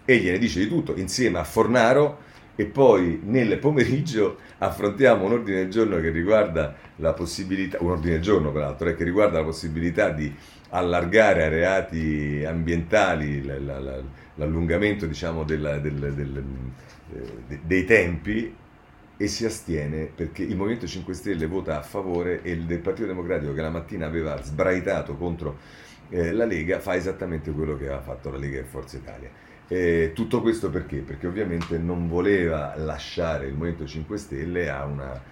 e 0.04 0.16
gliene 0.16 0.38
dice 0.38 0.58
di 0.58 0.66
tutto 0.66 0.96
insieme 0.96 1.38
a 1.38 1.44
Fornaro 1.44 2.28
e 2.56 2.66
poi 2.66 3.20
nel 3.24 3.58
pomeriggio 3.58 4.38
affrontiamo 4.58 5.24
un 5.24 5.32
ordine 5.32 5.58
del 5.58 5.70
giorno 5.70 6.00
che 6.00 6.10
riguarda 6.10 6.74
la 6.96 7.12
possibilità, 7.12 7.78
un 7.80 7.92
ordine 7.92 8.14
del 8.14 8.22
giorno 8.22 8.50
peraltro, 8.50 8.88
eh, 8.88 8.96
che 8.96 9.04
riguarda 9.04 9.38
la 9.38 9.44
possibilità 9.44 10.10
di 10.10 10.34
allargare 10.70 11.44
a 11.44 11.48
reati 11.48 12.44
ambientali 12.46 13.42
l'allungamento 13.44 15.06
diciamo, 15.06 15.44
della, 15.44 15.78
del, 15.78 16.14
del, 16.14 16.44
eh, 17.12 17.60
dei 17.62 17.84
tempi 17.84 18.54
e 19.16 19.26
si 19.26 19.44
astiene 19.44 20.06
perché 20.06 20.42
il 20.42 20.56
Movimento 20.56 20.86
5 20.86 21.12
Stelle 21.12 21.46
vota 21.46 21.78
a 21.78 21.82
favore 21.82 22.42
e 22.42 22.52
il 22.52 22.64
del 22.64 22.78
Partito 22.78 23.06
Democratico 23.06 23.52
che 23.52 23.60
la 23.60 23.70
mattina 23.70 24.06
aveva 24.06 24.40
sbraitato 24.42 25.16
contro 25.16 25.58
eh, 26.10 26.32
la 26.32 26.44
Lega 26.44 26.80
fa 26.80 26.94
esattamente 26.94 27.50
quello 27.52 27.76
che 27.76 27.84
aveva 27.84 28.00
fatto 28.00 28.30
la 28.30 28.36
Lega 28.36 28.58
e 28.58 28.64
Forza 28.64 28.96
Italia. 28.96 29.30
Eh, 29.68 30.12
tutto 30.14 30.40
questo 30.40 30.68
perché? 30.70 30.98
Perché 30.98 31.28
ovviamente 31.28 31.78
non 31.78 32.08
voleva 32.08 32.74
lasciare 32.76 33.46
il 33.46 33.54
Movimento 33.54 33.86
5 33.86 34.16
Stelle 34.18 34.68
a 34.68 34.84
una 34.84 35.22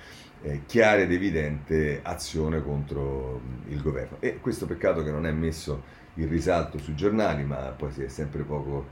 eh, 0.42 0.62
chiara 0.66 1.03
ed 1.03 1.12
evidente 1.12 2.01
azione 2.03 2.62
contro 2.62 3.40
il 3.68 3.81
governo. 3.83 4.16
E 4.20 4.38
questo 4.38 4.66
peccato 4.66 5.03
che 5.03 5.11
non 5.11 5.27
è 5.27 5.33
messo 5.33 5.83
in 6.14 6.29
risalto 6.29 6.79
sui 6.79 6.94
giornali, 6.94 7.44
ma 7.44 7.57
poi 7.77 7.92
si 7.92 8.03
è 8.03 8.09
sempre 8.09 8.42
poco 8.42 8.87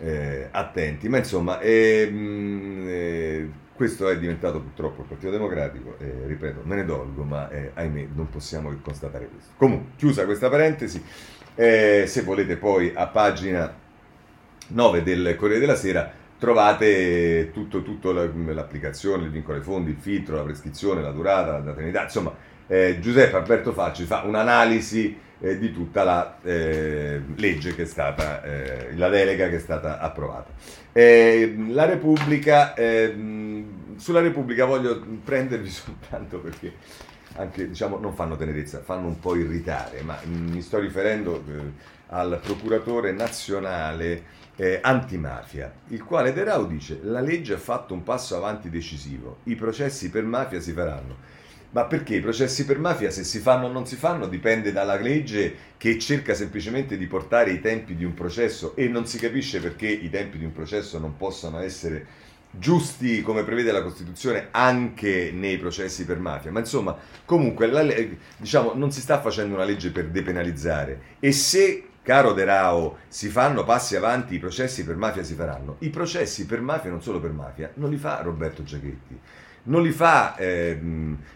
eh, 0.00 0.48
attenti. 0.50 1.08
Ma 1.08 1.18
insomma, 1.18 1.60
ehm, 1.60 2.84
eh, 2.86 3.50
questo 3.74 4.08
è 4.08 4.18
diventato 4.18 4.60
purtroppo 4.60 5.02
il 5.02 5.08
Partito 5.08 5.30
Democratico, 5.30 5.96
ripeto, 5.98 6.62
me 6.64 6.76
ne 6.76 6.84
dolgo, 6.84 7.22
ma 7.22 7.48
eh, 7.48 7.70
ahimè 7.74 8.08
non 8.12 8.28
possiamo 8.28 8.70
che 8.70 8.78
constatare 8.82 9.28
questo. 9.28 9.52
Comunque, 9.56 9.92
chiusa 9.96 10.24
questa 10.24 10.48
parentesi, 10.48 11.00
eh, 11.54 12.04
se 12.06 12.22
volete 12.22 12.56
poi 12.56 12.92
a 12.94 13.06
pagina 13.06 13.72
9 14.68 15.02
del 15.02 15.36
Corriere 15.36 15.60
della 15.60 15.76
Sera 15.76 16.12
trovate 16.38 17.50
tutto, 17.52 17.82
tutto 17.82 18.12
l'applicazione, 18.12 19.24
il 19.24 19.30
vincolo 19.30 19.58
ai 19.58 19.62
fondi, 19.62 19.90
il 19.90 19.98
filtro, 19.98 20.36
la 20.36 20.42
prescrizione, 20.42 21.02
la 21.02 21.10
durata, 21.10 21.52
la 21.52 21.60
databilità, 21.60 22.04
insomma 22.04 22.34
eh, 22.68 22.98
Giuseppe 23.00 23.36
Alberto 23.36 23.72
Facci 23.72 24.04
fa 24.04 24.22
un'analisi 24.24 25.18
eh, 25.40 25.58
di 25.58 25.72
tutta 25.72 26.04
la 26.04 26.38
eh, 26.42 27.20
legge 27.36 27.74
che 27.74 27.82
è 27.82 27.86
stata, 27.86 28.42
eh, 28.42 28.94
la 28.94 29.08
delega 29.08 29.48
che 29.48 29.56
è 29.56 29.60
stata 29.60 29.98
approvata. 29.98 30.50
Eh, 30.92 31.56
la 31.68 31.86
Repubblica, 31.86 32.74
ehm, 32.74 33.96
sulla 33.96 34.20
Repubblica 34.20 34.64
voglio 34.64 35.00
prendervi 35.24 35.70
soltanto 35.70 36.38
perché 36.38 36.74
anche 37.36 37.68
diciamo 37.68 37.98
non 37.98 38.14
fanno 38.14 38.36
tenerezza, 38.36 38.80
fanno 38.80 39.06
un 39.06 39.18
po' 39.18 39.34
irritare, 39.34 40.02
ma 40.02 40.18
mi 40.24 40.60
sto 40.60 40.78
riferendo 40.78 41.42
eh, 41.48 41.96
al 42.08 42.38
procuratore 42.42 43.12
nazionale 43.12 44.36
eh, 44.60 44.80
antimafia, 44.82 45.72
il 45.88 46.02
quale 46.02 46.32
De 46.32 46.42
Rau 46.42 46.66
dice 46.66 46.98
la 47.02 47.20
legge 47.20 47.54
ha 47.54 47.58
fatto 47.58 47.94
un 47.94 48.02
passo 48.02 48.36
avanti 48.36 48.68
decisivo, 48.68 49.38
i 49.44 49.54
processi 49.54 50.10
per 50.10 50.24
mafia 50.24 50.60
si 50.60 50.72
faranno. 50.72 51.36
Ma 51.70 51.84
perché 51.84 52.16
i 52.16 52.20
processi 52.20 52.64
per 52.64 52.78
mafia, 52.78 53.10
se 53.10 53.24
si 53.24 53.38
fanno 53.40 53.66
o 53.66 53.70
non 53.70 53.86
si 53.86 53.94
fanno, 53.94 54.26
dipende 54.26 54.72
dalla 54.72 54.98
legge 54.98 55.54
che 55.76 55.98
cerca 55.98 56.34
semplicemente 56.34 56.96
di 56.96 57.06
portare 57.06 57.52
i 57.52 57.60
tempi 57.60 57.94
di 57.94 58.04
un 58.04 58.14
processo 58.14 58.74
e 58.74 58.88
non 58.88 59.06
si 59.06 59.18
capisce 59.18 59.60
perché 59.60 59.86
i 59.86 60.08
tempi 60.08 60.38
di 60.38 60.44
un 60.44 60.52
processo 60.52 60.98
non 60.98 61.16
possano 61.16 61.60
essere 61.60 62.06
giusti 62.50 63.20
come 63.20 63.44
prevede 63.44 63.70
la 63.70 63.82
Costituzione 63.82 64.48
anche 64.50 65.30
nei 65.32 65.58
processi 65.58 66.04
per 66.04 66.18
mafia, 66.18 66.50
ma 66.50 66.60
insomma 66.60 66.96
comunque 67.24 67.66
la, 67.66 67.86
diciamo, 68.38 68.72
non 68.74 68.90
si 68.90 69.00
sta 69.00 69.20
facendo 69.20 69.54
una 69.54 69.64
legge 69.64 69.90
per 69.90 70.08
depenalizzare 70.08 71.00
e 71.20 71.30
se 71.32 71.87
caro 72.08 72.32
De 72.32 72.42
Rao, 72.42 72.96
si 73.06 73.28
fanno 73.28 73.64
passi 73.64 73.94
avanti, 73.94 74.36
i 74.36 74.38
processi 74.38 74.82
per 74.82 74.96
mafia 74.96 75.22
si 75.22 75.34
faranno. 75.34 75.76
I 75.80 75.90
processi 75.90 76.46
per 76.46 76.62
mafia, 76.62 76.88
non 76.88 77.02
solo 77.02 77.20
per 77.20 77.32
mafia, 77.32 77.70
non 77.74 77.90
li 77.90 77.98
fa 77.98 78.22
Roberto 78.22 78.62
Giachetti, 78.62 79.20
non 79.64 79.82
li 79.82 79.90
fa 79.90 80.34
eh, 80.36 80.80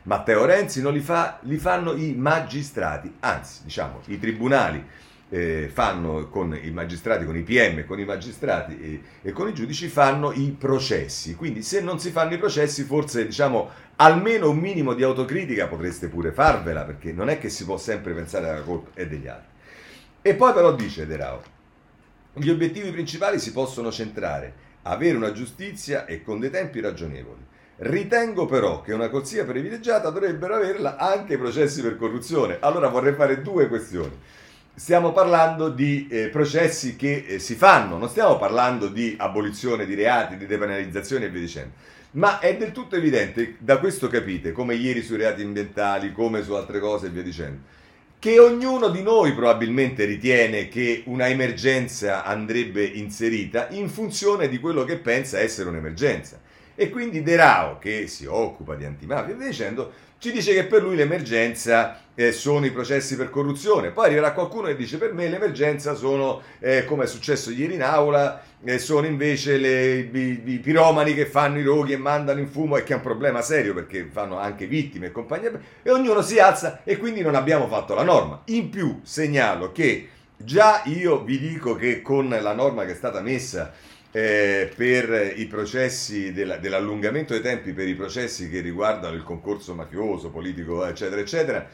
Matteo 0.04 0.46
Renzi, 0.46 0.80
non 0.80 0.94
li, 0.94 1.00
fa, 1.00 1.40
li 1.42 1.58
fanno 1.58 1.92
i 1.92 2.14
magistrati, 2.14 3.16
anzi, 3.20 3.64
diciamo, 3.64 4.00
i 4.06 4.18
tribunali 4.18 4.82
eh, 5.28 5.68
fanno 5.70 6.30
con 6.30 6.58
i 6.58 6.70
magistrati, 6.70 7.26
con 7.26 7.36
i 7.36 7.42
PM, 7.42 7.84
con 7.84 8.00
i 8.00 8.06
magistrati 8.06 8.80
e, 8.80 9.02
e, 9.20 9.32
con 9.32 9.48
i 9.48 9.52
giudici 9.52 9.88
fanno 9.88 10.32
i 10.32 10.56
processi. 10.58 11.34
Quindi 11.34 11.60
se 11.62 11.82
non 11.82 12.00
si 12.00 12.10
fanno 12.10 12.32
i 12.32 12.38
processi, 12.38 12.84
forse 12.84 13.26
diciamo 13.26 13.68
almeno 13.96 14.48
un 14.48 14.56
minimo 14.56 14.94
di 14.94 15.02
autocritica 15.02 15.66
potreste 15.66 16.08
pure 16.08 16.32
farvela, 16.32 16.84
perché 16.84 17.12
non 17.12 17.28
è 17.28 17.38
che 17.38 17.50
si 17.50 17.66
può 17.66 17.76
sempre 17.76 18.14
pensare 18.14 18.48
alla 18.48 18.62
colpa 18.62 18.88
è 18.94 19.06
degli 19.06 19.26
altri. 19.26 19.51
E 20.22 20.34
poi 20.34 20.52
però 20.52 20.72
dice 20.72 21.06
De 21.06 21.16
Rao, 21.16 21.42
gli 22.34 22.48
obiettivi 22.48 22.90
principali 22.92 23.40
si 23.40 23.52
possono 23.52 23.90
centrare, 23.90 24.54
avere 24.82 25.16
una 25.16 25.32
giustizia 25.32 26.06
e 26.06 26.22
con 26.22 26.38
dei 26.38 26.50
tempi 26.50 26.80
ragionevoli. 26.80 27.40
Ritengo 27.76 28.46
però 28.46 28.82
che 28.82 28.92
una 28.92 29.08
corsia 29.08 29.44
privilegiata 29.44 30.10
dovrebbero 30.10 30.54
averla 30.54 30.96
anche 30.96 31.34
i 31.34 31.38
processi 31.38 31.82
per 31.82 31.96
corruzione. 31.96 32.58
Allora 32.60 32.88
vorrei 32.88 33.14
fare 33.14 33.42
due 33.42 33.66
questioni 33.66 34.16
stiamo 34.74 35.12
parlando 35.12 35.68
di 35.68 36.06
eh, 36.08 36.28
processi 36.28 36.96
che 36.96 37.24
eh, 37.26 37.38
si 37.38 37.54
fanno, 37.54 37.98
non 37.98 38.08
stiamo 38.08 38.38
parlando 38.38 38.88
di 38.88 39.14
abolizione 39.18 39.84
di 39.84 39.94
reati, 39.94 40.36
di 40.36 40.46
depenalizzazione 40.46 41.26
e 41.26 41.28
via 41.28 41.40
dicendo. 41.40 41.72
Ma 42.12 42.38
è 42.38 42.56
del 42.56 42.72
tutto 42.72 42.96
evidente, 42.96 43.56
da 43.58 43.78
questo 43.78 44.08
capite, 44.08 44.52
come 44.52 44.74
ieri 44.74 45.02
sui 45.02 45.16
reati 45.16 45.42
ambientali, 45.42 46.12
come 46.12 46.42
su 46.42 46.52
altre 46.52 46.78
cose 46.78 47.06
e 47.06 47.10
via 47.10 47.22
dicendo, 47.22 47.60
che 48.22 48.38
ognuno 48.38 48.88
di 48.88 49.02
noi 49.02 49.34
probabilmente 49.34 50.04
ritiene 50.04 50.68
che 50.68 51.02
una 51.06 51.26
emergenza 51.26 52.22
andrebbe 52.22 52.84
inserita 52.84 53.66
in 53.70 53.88
funzione 53.88 54.48
di 54.48 54.60
quello 54.60 54.84
che 54.84 54.98
pensa 54.98 55.40
essere 55.40 55.70
un'emergenza. 55.70 56.40
E 56.76 56.88
quindi 56.88 57.24
De 57.24 57.34
Rao, 57.34 57.78
che 57.78 58.06
si 58.06 58.24
occupa 58.24 58.76
di 58.76 58.84
antimafia 58.84 59.34
dicendo, 59.34 59.90
ci 60.22 60.30
dice 60.30 60.54
che 60.54 60.66
per 60.66 60.84
lui 60.84 60.94
l'emergenza 60.94 61.98
eh, 62.14 62.30
sono 62.30 62.64
i 62.64 62.70
processi 62.70 63.16
per 63.16 63.28
corruzione. 63.28 63.90
Poi 63.90 64.04
arriverà 64.04 64.30
qualcuno 64.30 64.68
che 64.68 64.76
dice 64.76 64.96
per 64.96 65.12
me 65.12 65.28
l'emergenza 65.28 65.96
sono, 65.96 66.42
eh, 66.60 66.84
come 66.84 67.04
è 67.04 67.06
successo 67.08 67.50
ieri 67.50 67.74
in 67.74 67.82
aula, 67.82 68.40
eh, 68.62 68.78
sono 68.78 69.08
invece 69.08 69.56
le, 69.56 69.96
i, 69.96 70.42
i, 70.44 70.58
piromani 70.58 71.12
che 71.12 71.26
fanno 71.26 71.58
i 71.58 71.64
roghi 71.64 71.94
e 71.94 71.96
mandano 71.96 72.38
in 72.38 72.46
fumo 72.46 72.76
e 72.76 72.84
che 72.84 72.92
è 72.92 72.96
un 72.96 73.02
problema 73.02 73.42
serio 73.42 73.74
perché 73.74 74.08
fanno 74.12 74.38
anche 74.38 74.66
vittime 74.66 75.06
e 75.06 75.10
compagnia. 75.10 75.50
E 75.82 75.90
ognuno 75.90 76.22
si 76.22 76.38
alza 76.38 76.82
e 76.84 76.98
quindi 76.98 77.20
non 77.20 77.34
abbiamo 77.34 77.66
fatto 77.66 77.92
la 77.92 78.04
norma. 78.04 78.42
In 78.44 78.70
più 78.70 79.00
segnalo 79.02 79.72
che 79.72 80.08
già 80.36 80.82
io 80.84 81.24
vi 81.24 81.40
dico 81.40 81.74
che 81.74 82.00
con 82.00 82.28
la 82.28 82.52
norma 82.52 82.84
che 82.84 82.92
è 82.92 82.96
stata 82.96 83.20
messa 83.20 83.72
eh, 84.12 84.70
per 84.76 85.32
i 85.36 85.46
processi 85.46 86.32
della, 86.32 86.58
dell'allungamento 86.58 87.32
dei 87.32 87.42
tempi 87.42 87.72
per 87.72 87.88
i 87.88 87.94
processi 87.94 88.50
che 88.50 88.60
riguardano 88.60 89.14
il 89.14 89.24
concorso 89.24 89.74
mafioso, 89.74 90.30
politico, 90.30 90.84
eccetera, 90.84 91.20
eccetera. 91.20 91.66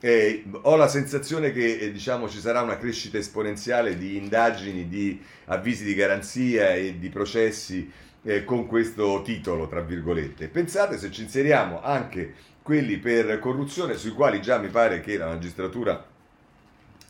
Eh, 0.00 0.44
ho 0.62 0.76
la 0.76 0.88
sensazione 0.88 1.52
che 1.52 1.78
eh, 1.78 1.92
diciamo, 1.92 2.28
ci 2.28 2.40
sarà 2.40 2.60
una 2.60 2.76
crescita 2.76 3.16
esponenziale 3.16 3.96
di 3.96 4.16
indagini, 4.16 4.88
di 4.88 5.18
avvisi 5.46 5.84
di 5.84 5.94
garanzia 5.94 6.74
e 6.74 6.98
di 6.98 7.08
processi 7.08 7.90
eh, 8.24 8.44
con 8.44 8.66
questo 8.66 9.22
titolo, 9.22 9.68
tra 9.68 9.80
virgolette. 9.80 10.48
Pensate 10.48 10.98
se 10.98 11.10
ci 11.10 11.22
inseriamo 11.22 11.80
anche 11.80 12.34
quelli 12.60 12.98
per 12.98 13.38
corruzione, 13.38 13.94
sui 13.94 14.10
quali 14.10 14.42
già 14.42 14.58
mi 14.58 14.68
pare 14.68 15.00
che 15.00 15.16
la 15.16 15.26
magistratura 15.26 16.12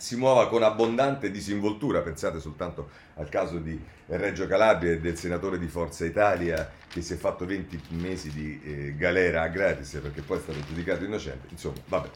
si 0.05 0.17
muova 0.17 0.49
con 0.51 0.63
abbondante 0.63 1.31
disinvoltura, 1.31 2.03
pensate 2.03 2.39
soltanto 2.39 2.91
al 3.15 3.31
caso 3.31 3.57
di 3.57 3.81
Reggio 4.09 4.47
Calabria 4.47 4.93
e 4.93 5.01
del 5.01 5.17
senatore 5.17 5.59
di 5.59 5.67
Forza 5.67 6.05
Italia 6.05 6.71
che 6.87 7.01
si 7.01 7.15
è 7.15 7.17
fatto 7.17 7.47
20 7.47 7.81
mesi 7.93 8.31
di 8.31 8.61
eh, 8.63 8.97
galera 8.99 9.41
a 9.41 9.49
gratis 9.49 9.99
perché 10.03 10.21
poi 10.21 10.37
è 10.37 10.41
stato 10.43 10.59
giudicato 10.67 11.05
innocente, 11.05 11.47
insomma, 11.49 11.79
vabbè. 11.87 12.09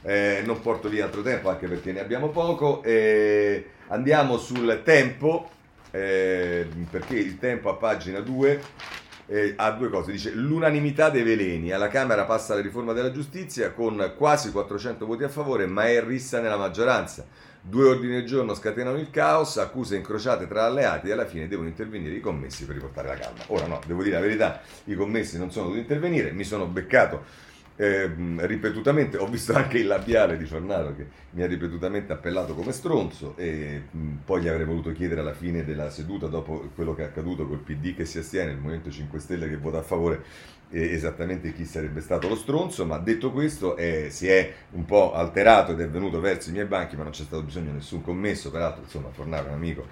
Eh, 0.00 0.42
non 0.46 0.62
porto 0.62 0.88
via 0.88 1.04
altro 1.04 1.20
tempo 1.20 1.50
anche 1.50 1.66
perché 1.66 1.92
ne 1.92 2.00
abbiamo 2.00 2.30
poco. 2.30 2.82
Eh, 2.82 3.66
andiamo 3.88 4.38
sul 4.38 4.80
tempo, 4.82 5.50
eh, 5.90 6.66
perché 6.88 7.16
il 7.16 7.38
tempo 7.38 7.68
a 7.68 7.74
pagina 7.74 8.20
2 8.20 8.62
eh, 9.26 9.54
ha 9.56 9.70
due 9.72 9.88
cose. 9.88 10.12
Dice 10.12 10.32
l'unanimità 10.32 11.10
dei 11.10 11.22
veleni. 11.22 11.72
Alla 11.72 11.88
Camera 11.88 12.24
passa 12.24 12.54
la 12.54 12.60
riforma 12.60 12.92
della 12.92 13.10
giustizia 13.10 13.72
con 13.72 14.14
quasi 14.16 14.50
400 14.50 15.06
voti 15.06 15.24
a 15.24 15.28
favore, 15.28 15.66
ma 15.66 15.86
è 15.86 16.02
rissa 16.02 16.40
nella 16.40 16.56
maggioranza. 16.56 17.26
Due 17.60 17.88
ordini 17.88 18.12
del 18.12 18.26
giorno 18.26 18.54
scatenano 18.54 18.96
il 18.96 19.10
caos, 19.10 19.56
accuse 19.56 19.96
incrociate 19.96 20.46
tra 20.46 20.66
alleati 20.66 21.08
e 21.08 21.12
alla 21.12 21.26
fine 21.26 21.48
devono 21.48 21.66
intervenire 21.66 22.14
i 22.14 22.20
commessi 22.20 22.64
per 22.64 22.76
riportare 22.76 23.08
la 23.08 23.16
calma. 23.16 23.40
Ora 23.48 23.66
no, 23.66 23.80
devo 23.84 24.04
dire 24.04 24.14
la 24.14 24.20
verità, 24.20 24.60
i 24.84 24.94
commessi 24.94 25.36
non 25.36 25.50
sono 25.50 25.64
dovuti 25.64 25.80
intervenire, 25.80 26.30
mi 26.30 26.44
sono 26.44 26.66
beccato 26.66 27.24
eh, 27.76 28.10
ripetutamente, 28.46 29.18
ho 29.18 29.26
visto 29.26 29.52
anche 29.54 29.78
il 29.78 29.86
labiale 29.86 30.36
di 30.38 30.46
Fornato 30.46 30.94
che 30.94 31.06
mi 31.30 31.42
ha 31.42 31.46
ripetutamente 31.46 32.12
appellato 32.12 32.54
come 32.54 32.72
stronzo 32.72 33.36
e 33.36 33.82
mh, 33.90 34.12
poi 34.24 34.42
gli 34.42 34.48
avrei 34.48 34.64
voluto 34.64 34.92
chiedere 34.92 35.20
alla 35.20 35.34
fine 35.34 35.64
della 35.64 35.90
seduta, 35.90 36.26
dopo 36.26 36.70
quello 36.74 36.94
che 36.94 37.02
è 37.02 37.06
accaduto 37.06 37.46
col 37.46 37.58
PD 37.58 37.94
che 37.94 38.04
si 38.06 38.18
astiene, 38.18 38.52
il 38.52 38.58
Movimento 38.58 38.90
5 38.90 39.18
Stelle 39.18 39.48
che 39.48 39.56
vota 39.58 39.78
a 39.78 39.82
favore, 39.82 40.22
eh, 40.70 40.92
esattamente 40.92 41.52
chi 41.52 41.64
sarebbe 41.64 42.00
stato 42.00 42.28
lo 42.28 42.36
stronzo, 42.36 42.84
ma 42.86 42.98
detto 42.98 43.30
questo 43.30 43.76
eh, 43.76 44.08
si 44.10 44.26
è 44.26 44.52
un 44.72 44.84
po' 44.84 45.12
alterato 45.14 45.72
ed 45.72 45.80
è 45.80 45.88
venuto 45.88 46.20
verso 46.20 46.48
i 46.48 46.52
miei 46.52 46.66
banchi, 46.66 46.96
ma 46.96 47.02
non 47.02 47.12
c'è 47.12 47.24
stato 47.24 47.42
bisogno 47.42 47.66
di 47.70 47.76
nessun 47.76 48.02
commesso, 48.02 48.50
peraltro 48.50 48.82
insomma 48.82 49.10
Fornato 49.10 49.46
è 49.46 49.48
un 49.48 49.54
amico, 49.54 49.86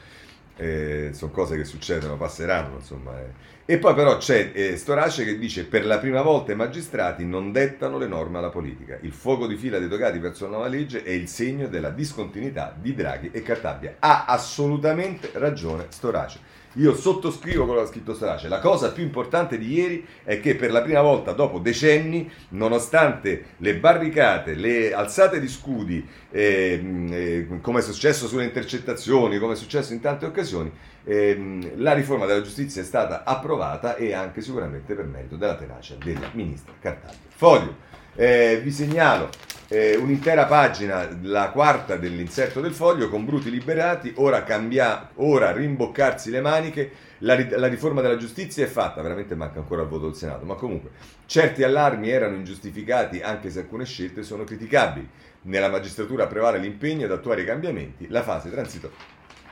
eh, 0.57 1.11
sono 1.13 1.31
cose 1.31 1.57
che 1.57 1.65
succedono, 1.65 2.17
passeranno, 2.17 2.77
insomma. 2.77 3.19
Eh. 3.21 3.53
E 3.67 3.79
poi 3.79 3.95
però 3.95 4.19
c'è 4.19 4.51
eh, 4.53 4.77
Storace 4.77 5.25
che 5.25 5.39
dice 5.39 5.65
per 5.65 5.87
la 5.87 5.99
prima 5.99 6.21
volta 6.21 6.53
i 6.53 6.57
magistrati 6.57 7.25
non 7.25 7.51
dettano 7.51 7.99
le 7.99 8.07
norme 8.07 8.39
alla 8.39 8.51
politica. 8.51 8.99
Il 9.01 9.13
fuoco 9.13 9.47
di 9.47 9.57
fila 9.57 9.79
dei 9.79 9.89
togati 9.89 10.19
verso 10.19 10.45
la 10.45 10.51
nuova 10.51 10.69
legge 10.69 11.03
è 11.03 11.11
il 11.11 11.29
segno 11.29 11.67
della 11.69 11.91
discontinuità 11.91 12.75
di 12.79 12.95
Draghi 12.95 13.31
e 13.33 13.43
Cartabia. 13.43 13.97
Ha 13.99 14.27
assolutamente 14.27 15.31
ragione 15.35 15.87
Storace. 15.89 16.39
Io 16.75 16.95
sottoscrivo 16.95 17.65
quello 17.67 17.81
che 17.81 17.87
ha 17.87 17.91
scritto 17.91 18.15
Strace. 18.15 18.49
La 18.49 18.59
cosa 18.59 18.91
più 18.91 19.03
importante 19.03 19.59
di 19.59 19.73
ieri 19.73 20.05
è 20.25 20.41
che 20.41 20.57
per 20.57 20.73
la 20.73 20.83
prima 20.83 21.03
volta 21.03 21.33
dopo 21.33 21.59
decenni, 21.59 22.31
nonostante 22.51 23.45
le 23.59 23.77
barricate, 23.77 24.55
le 24.55 24.93
alzate 24.93 25.39
di 25.39 25.49
scudi, 25.49 26.07
eh, 26.31 27.07
eh, 27.11 27.61
come 27.61 27.79
è 27.79 27.83
successo 27.83 28.27
sulle 28.27 28.45
intercettazioni, 28.45 29.39
come 29.39 29.53
è 29.53 29.57
successo 29.57 29.93
in 29.93 30.01
tante 30.01 30.27
occasioni, 30.27 30.73
eh, 31.05 31.73
la 31.77 31.93
riforma 31.93 32.27
della 32.27 32.43
giustizia 32.43 32.83
è 32.83 32.85
stata 32.85 33.23
approvata 33.25 33.95
e 33.95 34.13
anche 34.13 34.41
sicuramente 34.41 34.95
per 34.95 35.05
merito 35.05 35.37
della 35.37 35.57
tenacia 35.57 35.95
della 36.03 36.29
ministra 36.33 36.73
Cartaglio. 36.81 37.19
Foglio. 37.29 37.93
Eh, 38.17 38.61
vi 38.63 38.71
segnalo 38.71 39.29
eh, 39.69 39.97
un'intera 39.97 40.45
pagina, 40.45 41.09
la 41.23 41.51
quarta 41.51 41.97
dell'inserto 41.97 42.61
del 42.61 42.73
foglio, 42.73 43.09
con 43.09 43.25
bruti 43.25 43.51
liberati, 43.51 44.13
ora, 44.17 44.45
cambia, 44.45 45.11
ora 45.17 45.53
rimboccarsi 45.53 46.31
le 46.31 46.41
maniche, 46.41 46.91
la, 47.19 47.35
la, 47.57 47.67
riforma 47.67 48.01
della 48.01 48.17
giustizia 48.17 48.65
è 48.65 48.69
fatta, 48.69 49.03
veramente 49.03 49.35
manca 49.35 49.59
ancora 49.59 49.83
il 49.83 49.89
voto 49.89 50.07
del 50.07 50.15
Senato, 50.15 50.45
ma 50.45 50.55
comunque 50.55 50.91
certi 51.27 51.63
allarmi 51.63 52.09
erano 52.09 52.37
ingiustificati 52.37 53.21
anche 53.21 53.51
se 53.51 53.61
alcune 53.61 53.85
scelte 53.85 54.23
sono 54.23 54.45
criticabili. 54.45 55.09
Nella 55.43 55.69
magistratura 55.69 56.27
prevale 56.27 56.59
l'impegno 56.59 57.05
ad 57.05 57.13
attuare 57.13 57.43
i 57.43 57.45
cambiamenti, 57.45 58.07
la 58.09 58.23
fase 58.23 58.51
transito- 58.51 58.93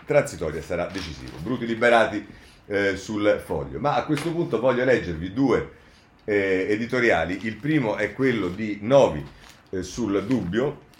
transitoria 0.06 0.62
sarà 0.62 0.86
decisiva. 0.86 1.36
Bruti 1.42 1.66
liberati 1.66 2.24
eh, 2.66 2.96
sul 2.96 3.40
foglio. 3.44 3.78
Ma 3.78 3.96
a 3.96 4.04
questo 4.04 4.30
punto 4.30 4.60
voglio 4.60 4.84
leggervi 4.84 5.32
due 5.32 5.80
eh, 6.24 6.66
editoriali. 6.68 7.40
Il 7.42 7.56
primo 7.56 7.96
è 7.96 8.12
quello 8.12 8.48
di 8.48 8.78
Novi 8.82 9.24
eh, 9.70 9.82
sul 9.82 10.24
dubbio. 10.26 10.90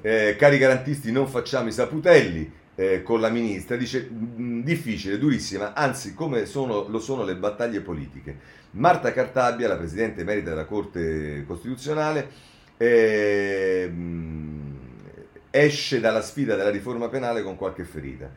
Eh, 0.00 0.36
cari 0.38 0.58
garantisti, 0.58 1.10
non 1.10 1.26
facciamo 1.26 1.68
i 1.68 1.72
saputelli 1.72 2.50
eh, 2.74 3.02
con 3.02 3.20
la 3.20 3.28
ministra. 3.28 3.76
Dice 3.76 4.08
mm, 4.10 4.62
difficile, 4.62 5.18
durissima, 5.18 5.74
anzi, 5.74 6.14
come 6.14 6.46
sono, 6.46 6.86
lo 6.88 6.98
sono 6.98 7.24
le 7.24 7.36
battaglie 7.36 7.80
politiche. 7.80 8.56
Marta 8.72 9.12
Cartabia, 9.12 9.68
la 9.68 9.76
presidente 9.76 10.20
emerita 10.20 10.50
della 10.50 10.66
Corte 10.66 11.44
Costituzionale, 11.46 12.30
ehm, 12.76 14.76
esce 15.50 16.00
dalla 16.00 16.20
sfida 16.20 16.54
della 16.54 16.70
riforma 16.70 17.08
penale 17.08 17.42
con 17.42 17.56
qualche 17.56 17.84
ferita 17.84 18.30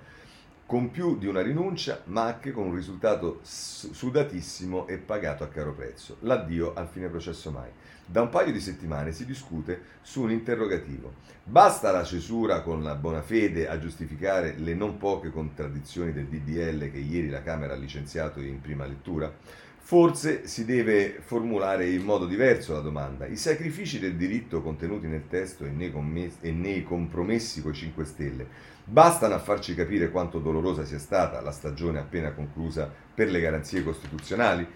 con 0.71 0.89
più 0.89 1.17
di 1.17 1.27
una 1.27 1.41
rinuncia, 1.41 1.99
ma 2.05 2.27
anche 2.27 2.53
con 2.53 2.67
un 2.67 2.75
risultato 2.75 3.41
sudatissimo 3.43 4.87
e 4.87 4.99
pagato 4.99 5.43
a 5.43 5.49
caro 5.49 5.73
prezzo. 5.73 6.15
L'addio 6.21 6.73
al 6.73 6.87
fine 6.87 7.09
processo 7.09 7.51
mai. 7.51 7.69
Da 8.05 8.21
un 8.21 8.29
paio 8.29 8.53
di 8.53 8.61
settimane 8.61 9.11
si 9.11 9.25
discute 9.25 9.81
su 10.01 10.21
un 10.21 10.31
interrogativo. 10.31 11.15
Basta 11.43 11.91
la 11.91 12.05
cesura 12.05 12.61
con 12.61 12.83
la 12.83 12.95
buona 12.95 13.21
fede 13.21 13.67
a 13.67 13.77
giustificare 13.79 14.55
le 14.59 14.73
non 14.73 14.97
poche 14.97 15.29
contraddizioni 15.29 16.13
del 16.13 16.27
DDL 16.27 16.89
che 16.89 16.99
ieri 16.99 17.27
la 17.27 17.43
Camera 17.43 17.73
ha 17.73 17.77
licenziato 17.77 18.39
in 18.39 18.61
prima 18.61 18.85
lettura? 18.85 19.29
Forse 19.83 20.47
si 20.47 20.63
deve 20.63 21.19
formulare 21.19 21.89
in 21.89 22.03
modo 22.03 22.25
diverso 22.25 22.71
la 22.71 22.79
domanda. 22.79 23.25
I 23.25 23.35
sacrifici 23.35 23.99
del 23.99 24.15
diritto 24.15 24.61
contenuti 24.61 25.07
nel 25.07 25.27
testo 25.27 25.65
e 25.65 25.69
nei, 25.69 25.91
commessi, 25.91 26.37
e 26.39 26.51
nei 26.53 26.83
compromessi 26.83 27.61
con 27.61 27.71
i 27.71 27.75
5 27.75 28.05
Stelle 28.05 28.47
bastano 28.83 29.33
a 29.33 29.39
farci 29.39 29.75
capire 29.75 30.09
quanto 30.09 30.39
dolorosa 30.39 30.85
sia 30.85 30.99
stata 30.99 31.41
la 31.41 31.51
stagione 31.51 31.99
appena 31.99 32.31
conclusa 32.31 32.91
per 33.13 33.29
le 33.29 33.39
garanzie 33.39 33.83
costituzionali? 33.83 34.67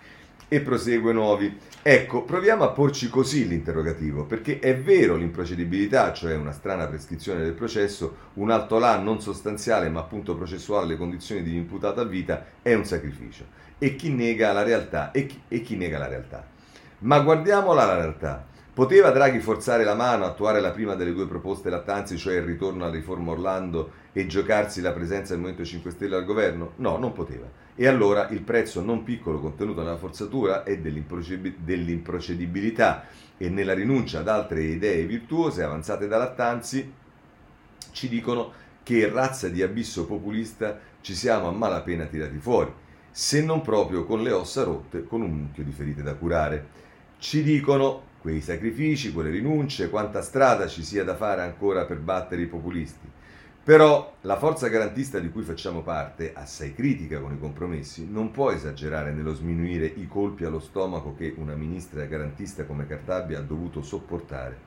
E 0.47 0.61
prosegue 0.61 1.11
Nuovi. 1.11 1.57
Ecco, 1.81 2.23
proviamo 2.23 2.63
a 2.63 2.69
porci 2.69 3.09
così 3.09 3.47
l'interrogativo, 3.47 4.25
perché 4.25 4.59
è 4.59 4.77
vero 4.77 5.15
l'improcedibilità, 5.15 6.13
cioè 6.13 6.35
una 6.35 6.51
strana 6.51 6.85
prescrizione 6.85 7.41
del 7.41 7.53
processo, 7.53 8.17
un 8.33 8.51
alto 8.51 8.77
là 8.77 8.97
non 8.97 9.21
sostanziale 9.21 9.89
ma 9.89 10.01
appunto 10.01 10.35
processuale 10.35 10.85
alle 10.85 10.97
condizioni 10.97 11.41
di 11.41 11.55
imputato 11.55 12.01
a 12.01 12.05
vita, 12.05 12.45
è 12.61 12.73
un 12.73 12.85
sacrificio 12.85 13.63
e 13.77 13.95
chi 13.95 14.11
nega 14.11 14.51
la 14.51 14.63
realtà 14.63 15.11
e 15.11 15.25
chi, 15.25 15.41
e 15.47 15.61
chi 15.61 15.75
nega 15.75 15.97
la 15.97 16.07
realtà. 16.07 16.45
Ma 16.99 17.19
guardiamola 17.19 17.85
la 17.85 17.95
realtà. 17.95 18.45
Poteva 18.76 19.09
Draghi 19.11 19.39
forzare 19.39 19.86
la 19.86 19.95
mano, 19.95 20.26
attuare 20.26 20.59
la 20.59 20.71
prima 20.71 20.95
delle 20.95 21.13
due 21.13 21.28
proposte 21.28 21.69
lattanzi, 21.69 22.17
cioè 22.17 22.36
il 22.36 22.41
ritorno 22.41 22.84
alla 22.84 22.91
riforma 22.91 23.32
Orlando 23.32 23.89
e 24.11 24.28
giocarsi 24.28 24.82
la 24.82 24.91
presenza 24.91 25.32
del 25.32 25.39
Movimento 25.39 25.63
5 25.63 25.91
Stelle 25.91 26.17
al 26.17 26.26
governo? 26.26 26.73
No, 26.76 26.97
non 26.97 27.13
poteva. 27.13 27.49
E 27.73 27.88
allora 27.88 28.28
il 28.28 28.41
prezzo 28.41 28.82
non 28.82 29.03
piccolo 29.03 29.39
contenuto 29.39 29.82
nella 29.82 29.95
forzatura 29.95 30.65
e 30.65 30.82
dell'improcedibilità 30.82 33.05
e 33.38 33.47
nella 33.47 33.73
rinuncia 33.73 34.19
ad 34.19 34.28
altre 34.28 34.63
idee 34.63 35.05
virtuose 35.05 35.63
avanzate 35.63 36.09
da 36.09 36.17
Lattanzi 36.17 36.91
ci 37.93 38.09
dicono 38.09 38.51
che 38.84 39.09
razza 39.09 39.47
di 39.47 39.61
abisso 39.61 40.05
populista 40.05 40.78
ci 40.99 41.15
siamo 41.15 41.47
a 41.47 41.51
malapena 41.51 42.07
tirati 42.07 42.39
fuori 42.39 42.73
se 43.09 43.41
non 43.41 43.61
proprio 43.61 44.03
con 44.03 44.21
le 44.21 44.34
ossa 44.34 44.63
rotte, 44.63 45.05
con 45.05 45.21
un 45.21 45.32
mucchio 45.32 45.63
di 45.63 45.71
ferite 45.71 46.03
da 46.03 46.15
curare. 46.15 46.84
Ci 47.17 47.41
dicono 47.41 48.11
quei 48.26 48.41
sacrifici, 48.41 49.13
quelle 49.13 49.30
rinunce, 49.30 49.91
quanta 49.91 50.23
strada 50.23 50.65
ci 50.65 50.82
sia 50.82 51.03
da 51.03 51.15
fare 51.15 51.43
ancora 51.43 51.86
per 51.86 51.99
battere 51.99 52.41
i 52.41 52.47
populisti. 52.47 53.07
Però 53.63 54.15
la 54.21 54.36
forza 54.39 54.67
garantista 54.67 55.19
di 55.19 55.30
cui 55.30 55.43
facciamo 55.43 55.84
parte, 55.84 56.34
assai 56.34 56.73
critica 56.73 57.19
con 57.19 57.34
i 57.34 57.39
compromessi, 57.39 58.09
non 58.09 58.32
può 58.32 58.49
esagerare 58.49 59.11
nello 59.11 59.36
sminuire 59.36 59.86
i 59.86 60.07
colpi 60.07 60.43
allo 60.43 60.59
stomaco 60.59 61.13
che 61.13 61.36
una 61.38 61.53
ministra 61.53 62.03
garantista 62.05 62.65
come 62.65 62.88
Cartabia 62.88 63.38
ha 63.38 63.43
dovuto 63.43 63.84
sopportare. 63.84 64.57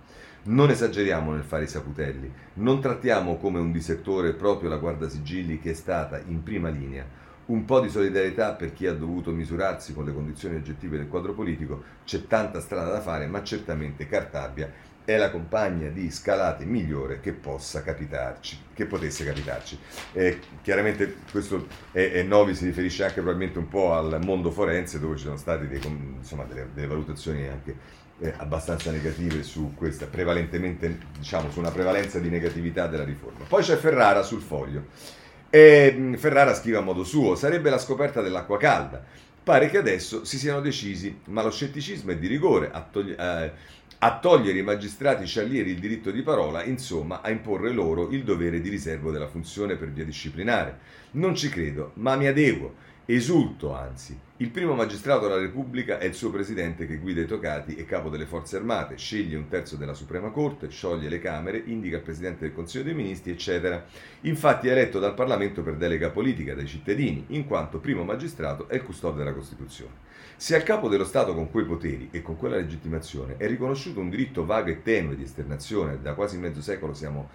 Non 0.45 0.71
esageriamo 0.71 1.33
nel 1.33 1.43
fare 1.43 1.65
i 1.65 1.69
saputelli, 1.69 2.33
non 2.55 2.81
trattiamo 2.81 3.39
come 3.39 3.59
un 3.59 3.73
disettore 3.73 4.35
proprio 4.35 4.69
la 4.69 4.77
guardasigilli 4.77 5.59
che 5.59 5.71
è 5.71 5.75
stata 5.75 6.21
in 6.27 6.45
prima 6.45 6.69
linea, 6.69 7.05
un 7.49 7.65
po' 7.65 7.81
di 7.81 7.89
solidarietà 7.89 8.53
per 8.53 8.73
chi 8.73 8.87
ha 8.87 8.95
dovuto 8.95 9.31
misurarsi 9.31 9.95
con 9.95 10.05
le 10.05 10.13
condizioni 10.13 10.57
oggettive 10.57 10.97
del 10.97 11.09
quadro 11.09 11.35
politico, 11.35 11.83
c'è 12.05 12.27
tanta 12.27 12.61
strada 12.61 12.91
da 12.91 13.01
fare, 13.01 13.27
ma 13.27 13.43
certamente 13.43 14.07
Cartabia 14.07 14.71
è 15.05 15.17
la 15.17 15.31
compagna 15.31 15.89
di 15.89 16.11
scalate 16.11 16.67
migliore 16.67 17.21
che 17.21 17.33
possa 17.33 17.83
capitarci, 17.83 18.59
che 18.75 18.85
potesse 18.85 19.25
capitarci. 19.25 19.79
Eh, 20.13 20.39
chiaramente 20.61 21.17
questo 21.31 21.67
è, 21.93 22.11
è, 22.11 22.23
Novi 22.23 22.55
si 22.55 22.67
riferisce 22.67 23.05
anche 23.05 23.23
probabilmente 23.23 23.59
un 23.59 23.69
po' 23.69 23.95
al 23.95 24.19
mondo 24.23 24.51
forense 24.51 25.01
dove 25.01 25.17
ci 25.17 25.25
sono 25.25 25.39
state 25.39 25.67
dei, 25.67 25.81
insomma, 26.19 26.45
delle, 26.45 26.69
delle, 26.75 26.87
valutazioni 26.87 27.49
anche 27.49 27.75
eh, 28.19 28.35
abbastanza 28.37 28.91
negative 28.91 29.43
su 29.43 29.73
questa, 29.75 30.05
prevalentemente 30.05 30.99
diciamo 31.17 31.51
su 31.51 31.59
una 31.59 31.71
prevalenza 31.71 32.19
di 32.19 32.29
negatività 32.29 32.87
della 32.87 33.05
riforma. 33.05 33.47
Poi 33.49 33.63
c'è 33.63 33.77
Ferrara 33.77 34.23
sul 34.23 34.43
foglio 34.43 35.17
e 35.51 35.95
mm, 35.97 36.15
Ferrara 36.15 36.55
scrive 36.55 36.79
a 36.79 36.83
modo 36.83 37.05
suo, 37.05 37.35
sarebbe 37.35 37.71
la 37.71 37.79
scoperta 37.79 38.21
dell'acqua 38.21 38.59
calda. 38.59 39.03
Pare 39.43 39.71
che 39.71 39.79
adesso 39.79 40.25
si 40.25 40.37
siano 40.39 40.61
decisi, 40.61 41.21
ma 41.27 41.43
lo 41.43 41.51
scetticismo 41.51 42.11
è 42.11 42.19
di 42.19 42.27
rigore, 42.27 42.71
a, 42.71 42.83
togli- 42.83 43.17
eh, 43.19 43.53
a 43.99 44.19
togliere 44.19 44.59
i 44.59 44.63
magistrati 44.63 45.27
sciallieri 45.27 45.71
il 45.71 45.79
diritto 45.79 46.11
di 46.11 46.23
parola, 46.23 46.63
insomma 46.65 47.23
a 47.23 47.31
imporre 47.31 47.73
loro 47.73 48.11
il 48.11 48.25
dovere 48.25 48.61
di 48.61 48.69
riservo 48.69 49.11
della 49.11 49.27
funzione 49.27 49.77
per 49.77 49.91
via 49.91 50.05
disciplinare. 50.05 50.79
Non 51.13 51.35
ci 51.35 51.49
credo, 51.49 51.93
ma 51.95 52.15
mi 52.17 52.27
adeguo. 52.27 52.75
Esulto, 53.11 53.73
anzi. 53.73 54.21
Il 54.37 54.51
primo 54.51 54.75
magistrato 54.75 55.27
della 55.27 55.41
Repubblica 55.41 55.97
è 55.97 56.05
il 56.05 56.13
suo 56.13 56.29
presidente 56.31 56.87
che 56.87 56.99
guida 56.99 57.23
i 57.23 57.27
tocati 57.27 57.75
e 57.75 57.87
capo 57.87 58.11
delle 58.11 58.27
forze 58.27 58.57
armate, 58.57 58.99
sceglie 58.99 59.39
un 59.39 59.49
terzo 59.49 59.77
della 59.77 59.95
Suprema 59.95 60.29
Corte, 60.29 60.69
scioglie 60.69 61.09
le 61.09 61.19
Camere, 61.19 61.63
indica 61.65 61.97
il 61.97 62.03
presidente 62.03 62.41
del 62.41 62.53
Consiglio 62.53 62.85
dei 62.85 62.93
Ministri, 62.93 63.31
eccetera. 63.31 63.83
Infatti 64.23 64.69
è 64.69 64.73
eletto 64.73 64.99
dal 64.99 65.15
Parlamento 65.15 65.63
per 65.63 65.77
delega 65.77 66.11
politica 66.11 66.55
dai 66.55 66.67
cittadini, 66.67 67.25
in 67.29 67.47
quanto 67.47 67.79
primo 67.79 68.05
magistrato 68.05 68.69
è 68.69 68.75
il 68.75 68.83
custode 68.83 69.17
della 69.17 69.33
Costituzione. 69.33 69.95
Se 70.37 70.55
al 70.55 70.63
capo 70.63 70.91
dello 70.91 71.07
Stato 71.07 71.35
con 71.35 71.51
quei 71.51 71.65
poteri 71.65 72.11
e 72.11 72.21
con 72.21 72.37
quella 72.37 72.57
legittimazione 72.57 73.39
è 73.39 73.47
riconosciuto 73.47 74.01
un 74.01 74.11
diritto 74.11 74.45
vago 74.45 74.69
e 74.69 74.83
tenue 74.83 75.17
di 75.17 75.23
esternazione, 75.23 76.03
da 76.03 76.13
quasi 76.13 76.37
mezzo 76.37 76.61
secolo 76.61 76.93
siamo 76.93 77.31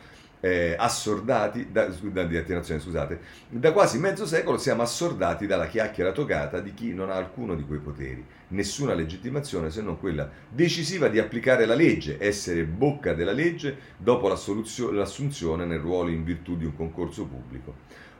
eh, 0.45 0.75
assordati, 0.77 1.71
da, 1.71 1.83
attinazione, 1.83 2.81
scusate, 2.81 3.19
da 3.47 3.71
quasi 3.71 3.97
mezzo 3.97 4.25
secolo 4.25 4.57
siamo 4.57 4.81
assordati 4.81 5.47
dalla 5.47 5.67
chiacchiera 5.67 6.11
tocata 6.11 6.59
di 6.59 6.73
chi 6.73 6.93
non 6.93 7.09
ha 7.09 7.15
alcuno 7.15 7.55
di 7.55 7.63
quei 7.63 7.79
poteri, 7.79 8.25
nessuna 8.49 8.93
legittimazione 8.93 9.69
se 9.69 9.81
non 9.81 9.97
quella 9.97 10.29
decisiva 10.49 11.07
di 11.07 11.17
applicare 11.17 11.65
la 11.65 11.75
legge, 11.75 12.17
essere 12.19 12.65
bocca 12.65 13.13
della 13.13 13.31
legge 13.31 13.77
dopo 13.95 14.27
l'assunzione 14.27 15.63
nel 15.63 15.79
ruolo 15.79 16.09
in 16.09 16.25
virtù 16.25 16.57
di 16.57 16.65
un 16.65 16.75
concorso 16.75 17.25
pubblico. 17.25 17.75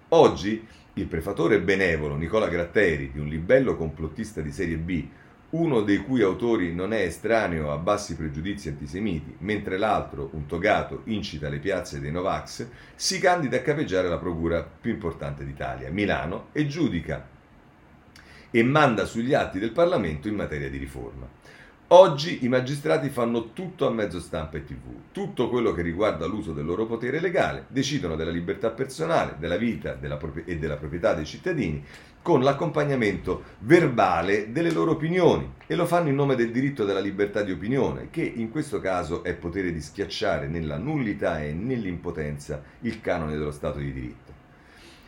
Oggi 0.10 0.66
il 0.94 1.08
prefatore 1.08 1.60
benevolo 1.60 2.16
Nicola 2.16 2.48
Gratteri, 2.48 3.12
di 3.12 3.20
un 3.20 3.28
libello 3.28 3.76
complottista 3.76 4.40
di 4.40 4.52
serie 4.54 4.78
B, 4.78 5.06
uno 5.54 5.82
dei 5.82 5.98
cui 5.98 6.22
autori 6.22 6.74
non 6.74 6.94
è 6.94 7.02
estraneo 7.02 7.72
a 7.72 7.78
bassi 7.78 8.16
pregiudizi 8.16 8.70
antisemiti, 8.70 9.36
mentre 9.40 9.78
l'altro, 9.78 10.30
un 10.34 10.48
togato, 10.48 11.02
incita 11.06 11.48
le 11.50 11.60
piazze 11.60 12.00
dei 12.00 12.12
Novax, 12.12 12.68
si 12.96 13.20
candida 13.20 13.58
a 13.58 13.62
capeggiare 13.62 14.08
la 14.08 14.18
procura 14.18 14.64
più 14.64 14.92
importante 14.92 15.46
d'Italia, 15.46 15.92
Milano, 15.92 16.48
e 16.54 16.66
giudica 16.66 17.28
e 18.50 18.64
manda 18.64 19.06
sugli 19.06 19.34
atti 19.34 19.60
del 19.60 19.72
Parlamento 19.72 20.28
in 20.28 20.36
materia 20.36 20.70
di 20.70 20.78
riforma. 20.78 21.28
Oggi 21.88 22.44
i 22.44 22.48
magistrati 22.48 23.10
fanno 23.10 23.54
tutto 23.54 23.86
a 23.86 23.92
mezzo 23.92 24.20
stampa 24.20 24.58
e 24.58 24.64
tv, 24.64 25.12
tutto 25.12 25.50
quello 25.50 25.74
che 25.74 25.84
riguarda 25.84 26.26
l'uso 26.26 26.52
del 26.52 26.66
loro 26.66 26.88
potere 26.88 27.20
legale, 27.20 27.66
decidono 27.68 28.16
della 28.16 28.32
libertà 28.32 28.72
personale, 28.72 29.36
della 29.38 29.58
vita 29.58 29.94
della 29.94 30.18
e 30.46 30.58
della 30.58 30.78
proprietà 30.78 31.14
dei 31.14 31.26
cittadini, 31.26 31.84
con 32.24 32.42
l'accompagnamento 32.42 33.44
verbale 33.60 34.52
delle 34.54 34.72
loro 34.72 34.92
opinioni 34.92 35.56
e 35.68 35.76
lo 35.76 35.86
fanno 35.86 36.08
in 36.08 36.16
nome 36.16 36.36
del 36.36 36.52
diritto 36.52 36.86
della 36.86 37.02
libertà 37.02 37.44
di 37.44 37.52
opinione, 37.52 38.08
che 38.10 38.24
in 38.24 38.50
questo 38.50 38.80
caso 38.80 39.24
è 39.26 39.34
potere 39.34 39.74
di 39.74 39.82
schiacciare 39.82 40.48
nella 40.48 40.78
nullità 40.78 41.44
e 41.44 41.52
nell'impotenza 41.52 42.64
il 42.80 43.02
canone 43.02 43.34
dello 43.34 43.52
Stato 43.52 43.80
di 43.80 43.92
diritto. 43.92 44.32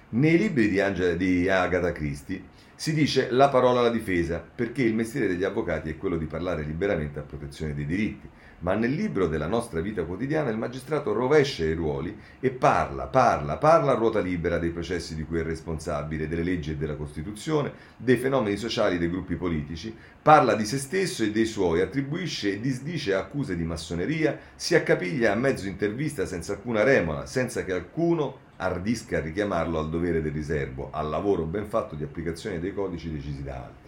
Nei 0.09 0.37
libri 0.37 0.67
di, 0.67 0.81
Angela, 0.81 1.13
di 1.13 1.49
Agatha 1.49 1.93
Christie 1.93 2.43
si 2.75 2.93
dice 2.93 3.31
la 3.31 3.47
parola 3.47 3.79
alla 3.79 3.89
difesa, 3.89 4.43
perché 4.53 4.83
il 4.83 4.93
mestiere 4.93 5.27
degli 5.27 5.45
avvocati 5.45 5.89
è 5.89 5.97
quello 5.97 6.17
di 6.17 6.25
parlare 6.25 6.63
liberamente 6.63 7.19
a 7.19 7.23
protezione 7.23 7.73
dei 7.73 7.85
diritti. 7.85 8.29
Ma 8.59 8.73
nel 8.73 8.93
libro 8.93 9.27
della 9.27 9.47
nostra 9.47 9.81
vita 9.81 10.03
quotidiana 10.03 10.49
il 10.49 10.57
magistrato 10.57 11.13
rovescia 11.13 11.65
i 11.65 11.73
ruoli 11.73 12.17
e 12.39 12.49
parla, 12.51 13.05
parla, 13.07 13.57
parla 13.57 13.91
a 13.91 13.95
ruota 13.95 14.19
libera 14.19 14.57
dei 14.57 14.71
processi 14.71 15.13
di 15.13 15.23
cui 15.23 15.39
è 15.39 15.43
responsabile, 15.43 16.27
delle 16.27 16.43
leggi 16.43 16.71
e 16.71 16.75
della 16.75 16.95
Costituzione, 16.95 17.71
dei 17.97 18.17
fenomeni 18.17 18.57
sociali 18.57 18.97
dei 18.97 19.09
gruppi 19.09 19.35
politici, 19.35 19.95
parla 20.21 20.55
di 20.55 20.65
se 20.65 20.77
stesso 20.77 21.23
e 21.23 21.31
dei 21.31 21.45
suoi, 21.45 21.81
attribuisce 21.81 22.53
e 22.53 22.59
disdice 22.61 23.13
accuse 23.13 23.55
di 23.55 23.63
massoneria, 23.63 24.37
si 24.55 24.73
accapiglia 24.73 25.31
a 25.31 25.35
mezzo 25.35 25.67
intervista 25.67 26.25
senza 26.25 26.53
alcuna 26.53 26.83
remora, 26.83 27.25
senza 27.25 27.63
che 27.63 27.73
alcuno 27.73 28.43
ardisca 28.57 29.17
a 29.17 29.21
richiamarlo 29.21 29.77
al 29.77 29.89
dovere 29.89 30.21
del 30.21 30.31
riservo, 30.31 30.89
al 30.91 31.09
lavoro 31.09 31.43
ben 31.43 31.65
fatto 31.65 31.95
di 31.95 32.03
applicazione 32.03 32.59
dei 32.59 32.73
codici 32.73 33.11
decisi 33.11 33.43
da 33.43 33.55
altri. 33.55 33.84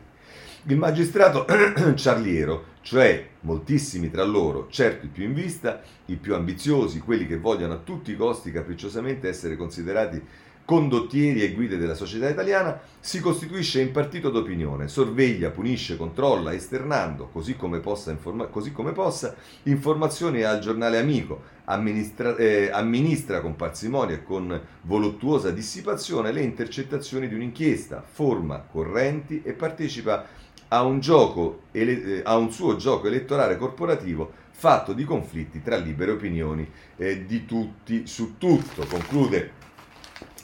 Il 0.63 0.77
magistrato 0.77 1.45
ciarliero, 1.95 2.65
cioè 2.81 3.27
moltissimi 3.41 4.09
tra 4.09 4.23
loro, 4.23 4.67
certo 4.69 5.05
i 5.05 5.09
più 5.09 5.23
in 5.23 5.33
vista, 5.33 5.81
i 6.05 6.15
più 6.15 6.35
ambiziosi, 6.35 6.99
quelli 6.99 7.25
che 7.25 7.37
vogliono 7.37 7.73
a 7.73 7.81
tutti 7.83 8.11
i 8.11 8.17
costi 8.17 8.51
capricciosamente 8.51 9.29
essere 9.29 9.55
considerati 9.55 10.21
condottieri 10.67 11.43
e 11.43 11.53
guide 11.53 11.77
della 11.77 11.93
società 11.93 12.27
italiana, 12.27 12.77
si 12.99 13.21
costituisce 13.21 13.79
in 13.79 13.93
partito 13.93 14.29
d'opinione, 14.29 14.89
sorveglia, 14.89 15.49
punisce, 15.49 15.95
controlla, 15.95 16.51
esternando, 16.51 17.29
così 17.31 17.55
come 17.55 17.79
possa, 17.79 18.11
informa- 18.11 18.47
così 18.47 18.73
come 18.73 18.91
possa 18.91 19.33
informazioni 19.63 20.43
al 20.43 20.59
giornale 20.59 20.97
amico, 20.97 21.41
amministra, 21.63 22.35
eh, 22.35 22.69
amministra 22.69 23.39
con 23.39 23.55
parsimonia 23.55 24.15
e 24.15 24.23
con 24.23 24.61
voluttuosa 24.81 25.51
dissipazione 25.51 26.33
le 26.33 26.41
intercettazioni 26.41 27.29
di 27.29 27.35
un'inchiesta, 27.35 28.03
forma 28.05 28.59
correnti 28.59 29.41
e 29.45 29.53
partecipa 29.53 30.25
a 30.67 30.83
un, 30.83 30.99
gioco, 30.99 31.61
ele- 31.71 32.17
eh, 32.17 32.21
a 32.25 32.35
un 32.35 32.51
suo 32.51 32.75
gioco 32.75 33.07
elettorale 33.07 33.55
corporativo 33.55 34.45
fatto 34.51 34.91
di 34.91 35.05
conflitti 35.05 35.61
tra 35.61 35.77
libere 35.77 36.11
opinioni 36.11 36.69
eh, 36.97 37.25
di 37.25 37.45
tutti 37.45 38.05
su 38.05 38.37
tutto. 38.37 38.85
Conclude 38.85 39.56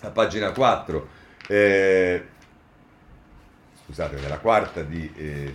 a 0.03 0.11
pagina 0.11 0.51
4, 0.51 1.07
eh, 1.47 2.23
scusate, 3.85 4.19
nella 4.19 4.39
quarta 4.39 4.81
di, 4.81 5.09
eh, 5.15 5.53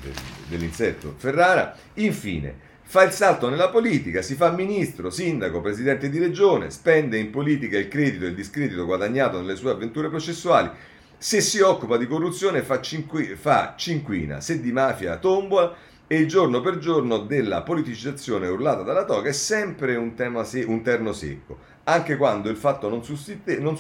dell'insetto 0.49 1.15
Ferrara, 1.17 1.75
infine 1.95 2.67
fa 2.83 3.03
il 3.03 3.13
salto 3.13 3.51
nella 3.51 3.69
politica, 3.69 4.23
si 4.23 4.35
fa 4.35 4.51
ministro, 4.51 5.11
sindaco, 5.11 5.61
presidente 5.61 6.09
di 6.09 6.19
regione, 6.19 6.71
spende 6.71 7.19
in 7.19 7.31
politica 7.31 7.77
il 7.77 7.89
credito 7.89 8.25
e 8.25 8.29
il 8.29 8.35
discredito 8.35 8.87
guadagnato 8.87 9.39
nelle 9.39 9.57
sue 9.57 9.71
avventure 9.71 10.09
processuali, 10.09 10.71
se 11.19 11.43
si 11.43 11.61
occupa 11.61 11.99
di 11.99 12.07
corruzione 12.07 12.63
fa, 12.63 12.81
cinqui, 12.81 13.35
fa 13.35 13.75
cinquina, 13.77 14.41
se 14.41 14.61
di 14.61 14.73
mafia 14.73 15.19
tombola 15.19 15.77
e 16.07 16.17
il 16.17 16.27
giorno 16.27 16.63
per 16.63 16.79
giorno 16.79 17.19
della 17.19 17.61
politicizzazione 17.61 18.49
urlata 18.49 18.83
dalla 18.83 19.05
toga 19.05 19.29
è 19.29 19.33
sempre 19.33 19.95
un, 19.97 20.15
se- 20.45 20.65
un 20.65 20.81
terno 20.83 21.13
secco 21.13 21.59
anche 21.89 22.17
quando 22.17 22.51
il 22.51 22.57
fatto 22.57 22.89
non, 22.89 23.03
sussiste, 23.03 23.59
non, 23.59 23.77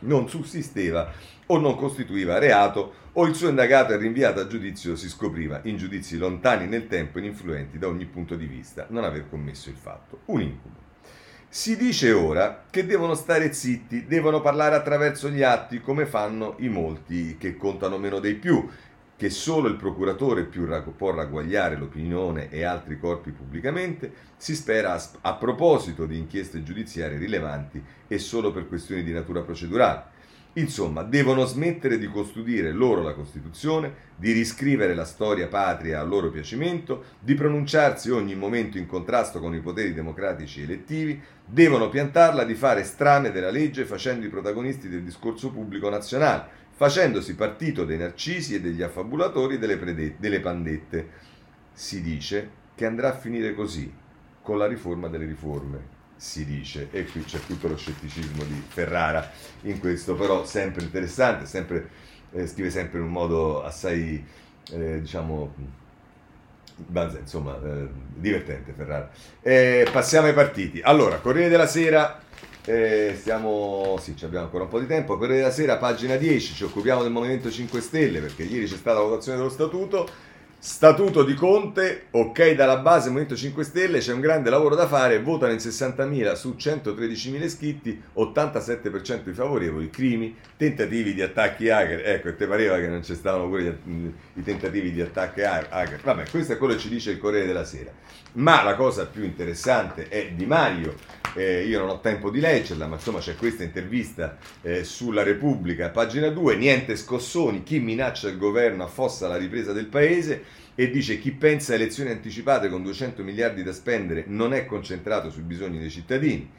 non 0.00 0.28
sussisteva 0.28 1.12
o 1.46 1.58
non 1.58 1.76
costituiva 1.76 2.38
reato 2.38 2.94
o 3.14 3.26
il 3.26 3.34
suo 3.34 3.48
indagato 3.48 3.92
e 3.92 3.96
rinviato 3.96 4.40
a 4.40 4.46
giudizio 4.46 4.94
si 4.94 5.08
scopriva 5.08 5.60
in 5.64 5.76
giudizi 5.76 6.16
lontani 6.16 6.66
nel 6.66 6.86
tempo 6.86 7.18
e 7.18 7.26
influenti 7.26 7.78
da 7.78 7.88
ogni 7.88 8.06
punto 8.06 8.36
di 8.36 8.46
vista 8.46 8.86
non 8.90 9.04
aver 9.04 9.28
commesso 9.28 9.68
il 9.68 9.76
fatto. 9.76 10.20
Un 10.26 10.40
incubo. 10.40 10.80
Si 11.48 11.76
dice 11.76 12.12
ora 12.12 12.64
che 12.70 12.86
devono 12.86 13.14
stare 13.14 13.52
zitti, 13.52 14.06
devono 14.06 14.40
parlare 14.40 14.76
attraverso 14.76 15.28
gli 15.28 15.42
atti 15.42 15.80
come 15.80 16.06
fanno 16.06 16.54
i 16.60 16.68
molti 16.68 17.36
che 17.36 17.56
contano 17.56 17.98
meno 17.98 18.20
dei 18.20 18.36
più 18.36 18.66
che 19.22 19.30
solo 19.30 19.68
il 19.68 19.76
procuratore 19.76 20.46
più 20.46 20.66
può 20.96 21.14
ragguagliare 21.14 21.76
l'opinione 21.76 22.50
e 22.50 22.64
altri 22.64 22.98
corpi 22.98 23.30
pubblicamente, 23.30 24.12
si 24.36 24.52
spera 24.56 24.94
a, 24.94 25.10
a 25.20 25.34
proposito 25.34 26.06
di 26.06 26.18
inchieste 26.18 26.64
giudiziarie 26.64 27.18
rilevanti 27.18 27.80
e 28.08 28.18
solo 28.18 28.50
per 28.50 28.66
questioni 28.66 29.04
di 29.04 29.12
natura 29.12 29.42
procedurale. 29.42 30.10
Insomma, 30.54 31.04
devono 31.04 31.44
smettere 31.44 31.98
di 31.98 32.08
custodire 32.08 32.72
loro 32.72 33.00
la 33.00 33.14
Costituzione, 33.14 33.94
di 34.16 34.32
riscrivere 34.32 34.92
la 34.92 35.04
storia 35.04 35.46
patria 35.46 36.00
a 36.00 36.02
loro 36.02 36.28
piacimento, 36.28 37.04
di 37.20 37.34
pronunciarsi 37.34 38.10
ogni 38.10 38.34
momento 38.34 38.76
in 38.76 38.86
contrasto 38.86 39.38
con 39.38 39.54
i 39.54 39.60
poteri 39.60 39.94
democratici 39.94 40.62
elettivi, 40.62 41.18
devono 41.46 41.88
piantarla 41.88 42.42
di 42.42 42.54
fare 42.54 42.82
strame 42.82 43.30
della 43.30 43.50
legge 43.50 43.84
facendo 43.84 44.26
i 44.26 44.30
protagonisti 44.30 44.88
del 44.88 45.04
discorso 45.04 45.50
pubblico 45.50 45.88
nazionale, 45.88 46.60
facendosi 46.74 47.34
partito 47.34 47.84
dei 47.84 47.98
narcisi 47.98 48.54
e 48.54 48.60
degli 48.60 48.82
affabulatori 48.82 49.58
delle, 49.58 49.76
prede- 49.76 50.16
delle 50.18 50.40
pandette. 50.40 51.30
Si 51.72 52.02
dice 52.02 52.50
che 52.74 52.86
andrà 52.86 53.08
a 53.08 53.16
finire 53.16 53.54
così, 53.54 53.92
con 54.42 54.58
la 54.58 54.66
riforma 54.66 55.08
delle 55.08 55.26
riforme 55.26 56.00
si 56.22 56.44
dice, 56.44 56.86
e 56.92 57.04
qui 57.04 57.24
c'è 57.24 57.40
tutto 57.40 57.66
lo 57.66 57.76
scetticismo 57.76 58.44
di 58.44 58.62
Ferrara 58.68 59.28
in 59.62 59.80
questo, 59.80 60.14
però 60.14 60.44
sempre 60.44 60.84
interessante, 60.84 61.46
sempre, 61.46 61.88
eh, 62.30 62.46
scrive 62.46 62.70
sempre 62.70 63.00
in 63.00 63.06
un 63.06 63.10
modo 63.10 63.64
assai, 63.64 64.24
eh, 64.70 65.00
diciamo, 65.00 65.52
insomma, 67.18 67.60
eh, 67.60 67.88
divertente 68.14 68.72
Ferrara. 68.72 69.10
Eh, 69.40 69.88
passiamo 69.90 70.28
ai 70.28 70.32
partiti. 70.32 70.80
Allora, 70.80 71.18
Corriere 71.18 71.48
della 71.48 71.66
Sera, 71.66 72.21
eh, 72.64 73.16
stiamo, 73.18 73.96
sì, 74.00 74.14
abbiamo 74.22 74.44
ancora 74.44 74.64
un 74.64 74.70
po' 74.70 74.78
di 74.78 74.86
tempo. 74.86 75.16
Corriere 75.16 75.40
della 75.40 75.50
Sera, 75.50 75.76
pagina 75.78 76.16
10, 76.16 76.54
ci 76.54 76.64
occupiamo 76.64 77.02
del 77.02 77.10
Movimento 77.10 77.50
5 77.50 77.80
Stelle 77.80 78.20
perché 78.20 78.44
ieri 78.44 78.66
c'è 78.66 78.76
stata 78.76 78.98
la 78.98 79.04
votazione 79.04 79.38
dello 79.38 79.50
statuto. 79.50 80.30
Statuto 80.64 81.24
di 81.24 81.34
Conte, 81.34 82.04
ok 82.12 82.52
dalla 82.52 82.76
base, 82.76 83.08
Movimento 83.08 83.34
5 83.34 83.64
Stelle, 83.64 83.98
c'è 83.98 84.12
un 84.12 84.20
grande 84.20 84.48
lavoro 84.48 84.76
da 84.76 84.86
fare, 84.86 85.20
votano 85.20 85.50
in 85.50 85.58
60.000 85.58 86.34
su 86.34 86.54
113.000 86.56 87.42
iscritti, 87.42 88.00
87% 88.14 89.24
di 89.24 89.32
favorevoli, 89.32 89.90
crimi, 89.90 90.36
tentativi 90.56 91.14
di 91.14 91.22
attacchi 91.22 91.68
hacker, 91.68 92.08
ecco, 92.08 92.28
e 92.28 92.36
te 92.36 92.46
pareva 92.46 92.78
che 92.78 92.86
non 92.86 93.02
ci 93.02 93.16
stavano 93.16 93.48
pure 93.48 93.76
i 94.34 94.42
tentativi 94.44 94.92
di 94.92 95.00
attacchi 95.00 95.42
hacker, 95.42 96.00
vabbè, 96.00 96.30
questo 96.30 96.52
è 96.52 96.56
quello 96.56 96.74
che 96.74 96.78
ci 96.78 96.90
dice 96.90 97.10
il 97.10 97.18
Corriere 97.18 97.46
della 97.48 97.64
Sera. 97.64 97.90
Ma 98.34 98.62
la 98.62 98.76
cosa 98.76 99.06
più 99.06 99.24
interessante 99.24 100.06
è 100.06 100.30
Di 100.30 100.46
Mario, 100.46 100.94
eh, 101.34 101.64
io 101.64 101.78
non 101.78 101.88
ho 101.88 102.00
tempo 102.00 102.30
di 102.30 102.40
leggerla, 102.40 102.86
ma 102.86 102.96
insomma 102.96 103.18
c'è 103.18 103.36
questa 103.36 103.62
intervista 103.62 104.36
eh, 104.62 104.84
sulla 104.84 105.22
Repubblica, 105.22 105.90
pagina 105.90 106.28
2, 106.28 106.56
niente 106.56 106.96
scossoni, 106.96 107.62
chi 107.62 107.78
minaccia 107.78 108.28
il 108.28 108.38
governo 108.38 108.84
affossa 108.84 109.28
la 109.28 109.36
ripresa 109.36 109.72
del 109.72 109.86
paese 109.86 110.44
e 110.74 110.90
dice 110.90 111.18
chi 111.18 111.32
pensa 111.32 111.72
a 111.72 111.76
elezioni 111.76 112.10
anticipate 112.10 112.68
con 112.68 112.82
200 112.82 113.22
miliardi 113.22 113.62
da 113.62 113.72
spendere 113.72 114.24
non 114.26 114.54
è 114.54 114.64
concentrato 114.64 115.30
sui 115.30 115.42
bisogni 115.42 115.78
dei 115.78 115.90
cittadini 115.90 116.50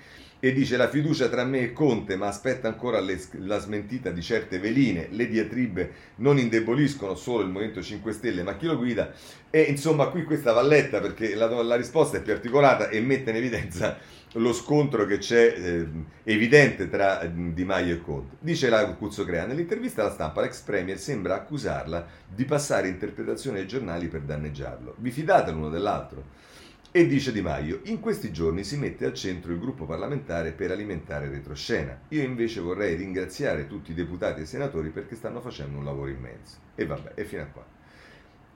e 0.45 0.51
dice 0.51 0.75
la 0.75 0.89
fiducia 0.89 1.29
tra 1.29 1.45
me 1.45 1.61
e 1.61 1.71
Conte, 1.71 2.17
ma 2.17 2.27
aspetta 2.27 2.67
ancora 2.67 2.99
le, 2.99 3.17
la 3.37 3.59
smentita 3.59 4.09
di 4.09 4.21
certe 4.21 4.59
veline, 4.59 5.07
le 5.11 5.29
diatribe 5.29 5.91
non 6.17 6.37
indeboliscono 6.37 7.15
solo 7.15 7.43
il 7.43 7.49
Movimento 7.49 7.81
5 7.81 8.11
Stelle, 8.11 8.43
ma 8.43 8.57
chi 8.57 8.65
lo 8.65 8.75
guida? 8.75 9.13
E 9.49 9.61
insomma 9.61 10.07
qui 10.07 10.25
questa 10.25 10.51
va 10.51 10.61
letta 10.61 10.99
perché 10.99 11.33
la, 11.35 11.47
la 11.63 11.77
risposta 11.77 12.17
è 12.17 12.21
più 12.21 12.33
articolata 12.33 12.89
e 12.89 12.99
mette 12.99 13.29
in 13.29 13.37
evidenza 13.37 13.97
lo 14.33 14.53
scontro 14.53 15.05
che 15.05 15.17
c'è 15.17 15.53
eh, 15.55 15.87
evidente 16.23 16.89
tra 16.89 17.21
eh, 17.21 17.31
Di 17.53 17.65
Maio 17.65 17.95
e 17.95 18.01
Conte. 18.01 18.37
Dice 18.39 18.69
la 18.69 18.85
Cuzzo 18.95 19.25
Crea, 19.25 19.45
nell'intervista 19.45 20.01
alla 20.01 20.11
stampa 20.11 20.41
l'ex 20.41 20.61
premier 20.61 20.97
sembra 20.97 21.35
accusarla 21.35 22.05
di 22.27 22.45
passare 22.45 22.87
interpretazioni 22.87 23.59
ai 23.59 23.67
giornali 23.67 24.07
per 24.07 24.21
danneggiarlo. 24.21 24.95
Vi 24.97 25.11
fidate 25.11 25.51
l'uno 25.51 25.69
dell'altro? 25.69 26.51
E 26.95 27.07
dice 27.07 27.31
Di 27.31 27.41
Maio, 27.41 27.81
in 27.85 27.99
questi 27.99 28.31
giorni 28.31 28.63
si 28.63 28.77
mette 28.77 29.05
al 29.05 29.15
centro 29.15 29.51
il 29.51 29.59
gruppo 29.59 29.85
parlamentare 29.85 30.51
per 30.51 30.71
alimentare 30.71 31.27
retroscena. 31.27 32.01
Io 32.09 32.21
invece 32.21 32.59
vorrei 32.59 32.95
ringraziare 32.95 33.67
tutti 33.67 33.91
i 33.91 33.95
deputati 33.95 34.41
e 34.41 34.45
senatori 34.45 34.89
perché 34.89 35.15
stanno 35.15 35.41
facendo 35.41 35.79
un 35.79 35.85
lavoro 35.85 36.09
immenso. 36.09 36.57
E 36.75 36.85
vabbè, 36.85 37.13
e 37.15 37.25
fino 37.25 37.41
a 37.41 37.45
qua. 37.45 37.65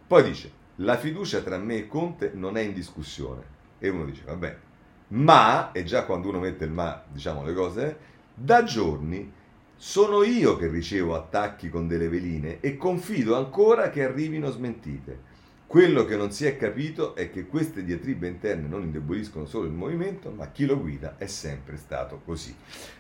Poi 0.06 0.24
dice, 0.24 0.52
la 0.76 0.98
fiducia 0.98 1.42
tra 1.42 1.58
me 1.58 1.78
e 1.78 1.88
Conte 1.88 2.32
non 2.34 2.58
è 2.58 2.62
in 2.62 2.74
discussione. 2.74 3.56
E 3.80 3.90
uno 3.90 4.06
dice, 4.06 4.22
vabbè, 4.26 4.58
ma, 5.10 5.72
e 5.72 5.84
già 5.84 6.04
quando 6.04 6.30
uno 6.30 6.40
mette 6.40 6.66
il 6.66 6.72
ma, 6.72 7.02
diciamo 7.08 7.44
le 7.46 7.54
cose, 7.54 7.98
da 8.34 8.64
giorni 8.64 9.32
sono 9.76 10.24
io 10.24 10.58
che 10.58 10.68
ricevo 10.68 11.16
attacchi 11.16 11.70
con 11.70 11.88
delle 11.88 12.10
veline 12.10 12.60
e 12.60 12.78
confido 12.78 13.36
ancora 13.36 13.90
che 13.90 14.04
arrivino 14.04 14.50
smentite. 14.50 15.36
Quello 15.68 16.06
che 16.06 16.16
non 16.16 16.32
si 16.32 16.46
è 16.46 16.56
capito 16.56 17.14
è 17.14 17.30
che 17.30 17.46
queste 17.46 17.84
diatribe 17.84 18.28
interne 18.28 18.68
non 18.68 18.84
indeboliscono 18.84 19.46
solo 19.46 19.66
il 19.66 19.74
movimento, 19.74 20.32
ma 20.32 20.50
chi 20.50 20.66
lo 20.66 20.80
guida 20.80 21.16
è 21.18 21.28
sempre 21.28 21.76
stato 21.76 22.22
così. 22.24 22.56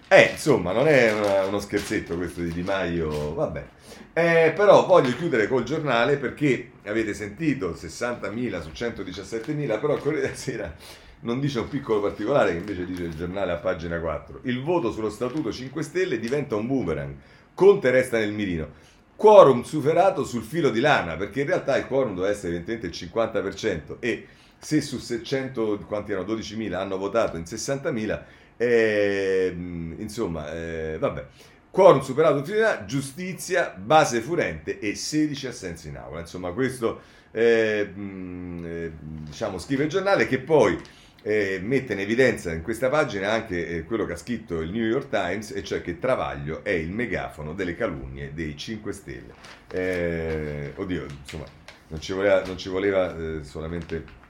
Eh, 0.10 0.32
insomma, 0.32 0.74
non 0.74 0.88
è 0.88 1.14
una, 1.14 1.45
uno 1.45 1.60
scherzetto 1.60 2.18
questo 2.18 2.41
di 2.41 2.51
Di 2.51 2.64
Maio, 2.64 3.34
vabbè. 3.34 3.66
Eh, 4.12 4.53
però 4.53 4.86
voglio 4.86 5.16
chiudere 5.16 5.47
col 5.47 5.64
giornale 5.64 6.18
perché 6.18 6.72
avete 6.86 7.14
sentito 7.14 7.72
60.000 7.72 8.62
su 8.62 8.70
117.000, 8.70 9.80
però 9.80 9.95
Corriere 9.97 10.24
della 10.24 10.36
Sera 10.36 10.76
non 11.22 11.39
dice 11.39 11.59
un 11.59 11.68
piccolo 11.68 12.01
particolare 12.01 12.51
che 12.51 12.57
invece 12.57 12.86
dice 12.86 13.03
il 13.03 13.15
giornale 13.15 13.51
a 13.51 13.57
pagina 13.57 13.99
4. 13.99 14.41
Il 14.43 14.61
voto 14.61 14.91
sullo 14.91 15.09
statuto 15.09 15.51
5 15.51 15.82
Stelle 15.82 16.20
diventa 16.20 16.55
un 16.55 16.68
boomerang. 16.68 17.15
Conte 17.53 17.89
resta 17.89 18.20
nel 18.20 18.34
mirino. 18.34 18.86
Quorum 19.15 19.63
superato 19.63 20.24
sul 20.24 20.43
filo 20.43 20.70
di 20.70 20.80
lana, 20.80 21.15
perché 21.15 21.41
in 21.41 21.47
realtà 21.47 21.76
il 21.76 21.88
quorum 21.88 22.13
doveva 22.13 22.32
essere 22.32 22.49
evidentemente 22.55 22.86
il 22.86 23.09
50% 23.11 23.95
e 23.99 24.28
se 24.59 24.80
su 24.82 24.99
600, 24.99 25.80
quanti 25.88 26.11
erano, 26.11 26.36
12.000 26.36 26.74
hanno 26.74 26.97
votato 26.97 27.36
in 27.38 27.43
60.000, 27.43 28.24
eh, 28.57 29.55
insomma, 29.97 30.53
eh, 30.53 30.97
vabbè. 30.99 31.26
Quorum 31.72 32.01
superato 32.01 32.38
sul 32.38 32.45
filo 32.45 32.57
di 32.57 32.63
lana, 32.63 32.86
giustizia, 32.86 33.74
base 33.76 34.22
furente 34.22 34.80
e 34.80 34.93
16 34.93 35.47
assensi 35.47 35.88
in 35.88 35.97
aula. 35.97 36.20
Insomma, 36.20 36.51
questo 36.51 37.01
eh, 37.32 37.91
diciamo, 37.93 39.57
scrive 39.57 39.84
il 39.84 39.89
giornale 39.89 40.28
che 40.28 40.39
poi 40.39 40.80
eh, 41.28 41.59
mette 41.61 41.91
in 41.91 41.99
evidenza 41.99 42.53
in 42.53 42.61
questa 42.61 42.88
pagina 42.88 43.34
anche 43.34 43.67
eh, 43.67 43.84
quello 43.84 44.05
che 44.05 44.13
ha 44.13 44.15
scritto 44.15 44.61
il 44.61 44.71
New 44.71 44.86
York 44.86 45.09
Times, 45.09 45.51
e 45.51 45.61
cioè 45.61 45.82
che 45.82 45.99
Travaglio 45.99 46.63
è 46.63 46.69
il 46.69 46.89
megafono 46.89 47.53
delle 47.53 47.75
calunnie 47.75 48.32
dei 48.34 48.55
5 48.55 48.93
Stelle. 48.93 49.34
Eh, 49.69 50.71
oddio, 50.73 51.03
insomma, 51.03 51.43
non 51.89 51.99
ci 51.99 52.13
voleva, 52.13 52.45
non 52.45 52.57
ci 52.57 52.69
voleva 52.69 53.17
eh, 53.17 53.43
solamente 53.43 54.25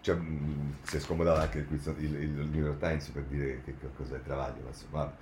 cioè, 0.00 0.14
mh, 0.14 0.76
si 0.84 0.96
è 0.96 1.00
scomodato 1.00 1.40
anche 1.40 1.58
il, 1.58 1.94
il, 1.98 2.22
il, 2.22 2.48
New 2.52 2.66
York 2.66 2.78
Times 2.78 3.08
per 3.08 3.24
dire 3.24 3.60
che, 3.64 3.74
che 3.80 3.88
cosa 3.96 4.14
è 4.14 4.22
Travaglio. 4.22 4.68
Insomma. 4.68 5.12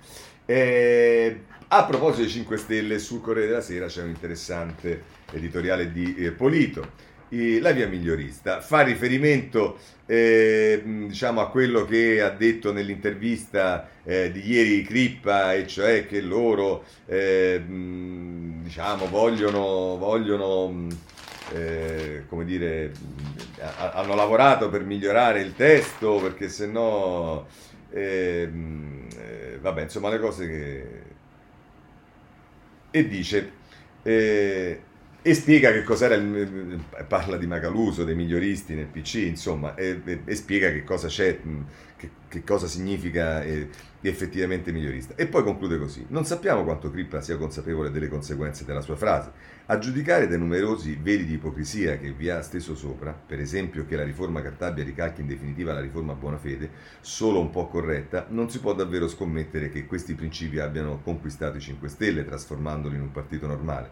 Eh, 0.45 1.45
a 1.69 1.85
proposito 1.85 2.21
dei 2.21 2.29
5 2.29 2.57
Stelle, 2.57 2.99
sul 2.99 3.21
Corriere 3.21 3.47
della 3.47 3.61
Sera 3.61 3.87
c'è 3.87 4.03
un 4.03 4.09
interessante 4.09 5.01
editoriale 5.31 5.91
di 5.91 6.13
eh, 6.15 6.31
Polito 6.31 7.07
la 7.29 7.71
via 7.71 7.87
migliorista. 7.87 8.61
Fa 8.61 8.81
riferimento 8.81 9.77
eh, 10.05 10.81
diciamo 10.83 11.41
a 11.41 11.49
quello 11.49 11.85
che 11.85 12.21
ha 12.21 12.29
detto 12.29 12.71
nell'intervista 12.71 13.89
eh, 14.03 14.31
di 14.31 14.49
ieri 14.49 14.83
Crippa, 14.83 15.53
e 15.53 15.67
cioè 15.67 16.07
che 16.07 16.21
loro 16.21 16.83
eh, 17.05 17.61
diciamo, 17.67 19.07
vogliono, 19.07 19.97
vogliono 19.97 20.87
eh, 21.53 22.23
come 22.27 22.45
dire, 22.45 22.91
hanno 23.93 24.15
lavorato 24.15 24.69
per 24.69 24.83
migliorare 24.83 25.41
il 25.41 25.55
testo 25.55 26.19
perché 26.19 26.49
se 26.49 26.67
no, 26.67 27.47
ehm, 27.91 29.07
eh, 29.15 29.57
vabbè, 29.59 29.83
insomma, 29.83 30.09
le 30.09 30.19
cose 30.19 30.47
che... 30.47 31.07
E 32.91 33.07
dice, 33.07 33.51
eh, 34.01 34.81
e 35.21 35.33
spiega 35.33 35.71
che 35.73 35.83
cos'era 35.83 36.15
il, 36.15 36.81
parla 37.07 37.35
di 37.35 37.45
Macaluso, 37.45 38.05
dei 38.05 38.15
miglioristi 38.15 38.73
nel 38.73 38.85
PC, 38.85 39.15
insomma, 39.15 39.75
e, 39.75 40.01
e, 40.05 40.21
e 40.23 40.35
spiega 40.35 40.71
che 40.71 40.85
cosa 40.85 41.07
c'è, 41.07 41.39
che, 41.97 42.09
che 42.29 42.43
cosa 42.45 42.67
significa 42.67 43.43
eh, 43.43 43.67
effettivamente 44.01 44.71
migliorista. 44.71 45.15
E 45.15 45.27
poi 45.27 45.43
conclude 45.43 45.77
così: 45.77 46.05
Non 46.07 46.23
sappiamo 46.23 46.63
quanto 46.63 46.89
Crippa 46.89 47.19
sia 47.19 47.35
consapevole 47.35 47.91
delle 47.91 48.07
conseguenze 48.07 48.63
della 48.63 48.79
sua 48.79 48.95
frase. 48.95 49.57
A 49.65 49.77
giudicare 49.77 50.27
dai 50.27 50.39
numerosi 50.39 50.97
veli 50.99 51.25
di 51.25 51.33
ipocrisia 51.33 51.97
che 51.97 52.11
vi 52.13 52.29
ha 52.29 52.41
steso 52.41 52.73
sopra, 52.73 53.11
per 53.11 53.39
esempio 53.39 53.85
che 53.85 53.97
la 53.97 54.03
riforma 54.03 54.41
Cartabia 54.41 54.85
ricalchi 54.85 55.21
in 55.21 55.27
definitiva 55.27 55.73
la 55.73 55.81
riforma 55.81 56.13
Buonafede, 56.13 56.69
solo 57.01 57.41
un 57.41 57.49
po' 57.49 57.67
corretta, 57.67 58.25
non 58.29 58.49
si 58.49 58.59
può 58.59 58.73
davvero 58.73 59.07
scommettere 59.09 59.69
che 59.69 59.85
questi 59.85 60.15
principi 60.15 60.59
abbiano 60.59 61.01
conquistato 61.03 61.57
i 61.57 61.61
5 61.61 61.89
Stelle, 61.89 62.25
trasformandoli 62.25 62.95
in 62.95 63.01
un 63.01 63.11
partito 63.11 63.45
normale. 63.45 63.91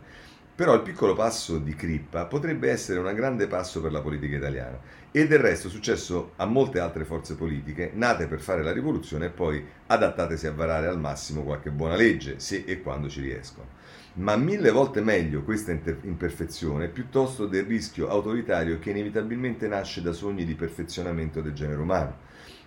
Però 0.57 0.73
il 0.73 0.81
piccolo 0.81 1.13
passo 1.13 1.59
di 1.59 1.75
Crippa 1.75 2.25
potrebbe 2.25 2.71
essere 2.71 2.97
un 2.97 3.13
grande 3.13 3.45
passo 3.45 3.79
per 3.79 3.91
la 3.91 4.01
politica 4.01 4.37
italiana 4.37 4.79
e 5.11 5.27
del 5.27 5.37
resto 5.37 5.67
è 5.67 5.69
successo 5.69 6.31
a 6.37 6.45
molte 6.47 6.79
altre 6.79 7.05
forze 7.05 7.35
politiche 7.35 7.91
nate 7.93 8.25
per 8.25 8.39
fare 8.39 8.63
la 8.63 8.71
rivoluzione 8.71 9.27
e 9.27 9.29
poi 9.29 9.63
adattatesi 9.85 10.47
a 10.47 10.53
varare 10.53 10.87
al 10.87 10.99
massimo 10.99 11.43
qualche 11.43 11.69
buona 11.69 11.95
legge, 11.95 12.39
se 12.39 12.63
e 12.65 12.81
quando 12.81 13.07
ci 13.07 13.21
riescono. 13.21 13.67
Ma 14.13 14.35
mille 14.35 14.71
volte 14.71 14.99
meglio 14.99 15.43
questa 15.43 15.73
imperfezione 15.73 16.87
piuttosto 16.87 17.45
del 17.45 17.65
rischio 17.65 18.09
autoritario 18.09 18.79
che 18.79 18.89
inevitabilmente 18.89 19.67
nasce 19.67 20.01
da 20.01 20.11
sogni 20.11 20.43
di 20.43 20.55
perfezionamento 20.55 21.39
del 21.39 21.53
genere 21.53 21.81
umano. 21.81 22.17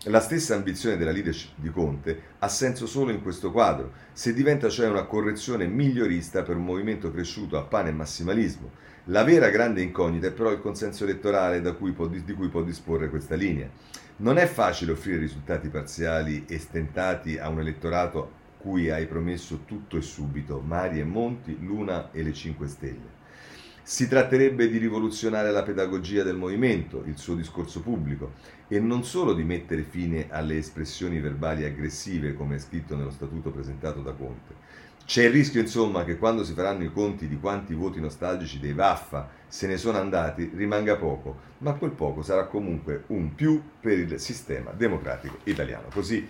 La 0.05 0.20
stessa 0.20 0.55
ambizione 0.55 0.96
della 0.96 1.11
leadership 1.11 1.53
di 1.57 1.68
Conte 1.68 2.22
ha 2.38 2.48
senso 2.48 2.86
solo 2.86 3.11
in 3.11 3.20
questo 3.20 3.53
quadro, 3.53 3.92
se 4.14 4.32
diventa 4.32 4.70
cioè 4.70 4.88
una 4.88 5.05
correzione 5.05 5.66
migliorista 5.66 6.42
per 6.42 6.57
un 6.57 6.64
movimento 6.64 7.12
cresciuto 7.12 7.59
a 7.59 7.64
pane 7.64 7.90
e 7.90 7.92
massimalismo. 7.92 8.70
La 9.05 9.24
vera 9.24 9.51
grande 9.51 9.82
incognita 9.82 10.28
è 10.28 10.32
però 10.32 10.53
il 10.53 10.61
consenso 10.61 11.05
elettorale 11.05 11.61
cui 11.74 11.92
può, 11.92 12.07
di 12.07 12.32
cui 12.32 12.48
può 12.48 12.62
disporre 12.62 13.11
questa 13.11 13.34
linea. 13.34 13.68
Non 14.16 14.38
è 14.38 14.46
facile 14.46 14.92
offrire 14.92 15.18
risultati 15.18 15.68
parziali 15.68 16.46
e 16.48 16.59
stentati 16.59 17.36
a 17.36 17.51
un 17.51 17.61
elettorato 17.61 18.38
cui 18.57 18.88
hai 18.88 19.07
promesso 19.07 19.64
tutto 19.66 19.98
e 19.98 20.01
subito, 20.01 20.61
mari 20.61 21.01
e 21.01 21.05
monti, 21.05 21.59
luna 21.61 22.11
e 22.11 22.22
le 22.22 22.32
5 22.32 22.66
stelle. 22.68 23.20
Si 23.83 24.09
tratterebbe 24.09 24.68
di 24.68 24.78
rivoluzionare 24.78 25.51
la 25.51 25.62
pedagogia 25.62 26.22
del 26.22 26.37
movimento, 26.37 27.03
il 27.07 27.16
suo 27.16 27.35
discorso 27.35 27.81
pubblico, 27.81 28.33
e 28.68 28.78
non 28.78 29.05
solo 29.05 29.33
di 29.33 29.43
mettere 29.43 29.83
fine 29.83 30.26
alle 30.31 30.59
espressioni 30.59 31.18
verbali 31.18 31.64
aggressive, 31.64 32.35
come 32.35 32.57
è 32.57 32.59
scritto 32.59 32.95
nello 32.97 33.11
statuto 33.11 33.51
presentato 33.51 34.01
da 34.01 34.12
Conte. 34.12 34.55
C'è 35.05 35.24
il 35.24 35.33
rischio, 35.33 35.61
insomma, 35.61 36.05
che 36.05 36.18
quando 36.18 36.45
si 36.45 36.53
faranno 36.53 36.85
i 36.85 36.93
conti 36.93 37.26
di 37.26 37.41
quanti 37.41 37.74
voti 37.74 37.99
nostalgici 38.01 38.61
dei 38.61 38.74
Vaffa 38.74 39.28
se 39.49 39.66
ne 39.66 39.76
sono 39.76 39.99
andati, 39.99 40.53
rimanga 40.55 40.95
poco, 40.97 41.41
ma 41.59 41.72
quel 41.72 41.91
poco 41.91 42.22
sarà 42.22 42.47
comunque 42.47 43.05
un 43.09 43.35
più 43.35 43.61
per 43.81 43.99
il 43.99 44.20
sistema 44.20 44.70
democratico 44.70 45.39
italiano. 45.45 45.89
Così 45.93 46.28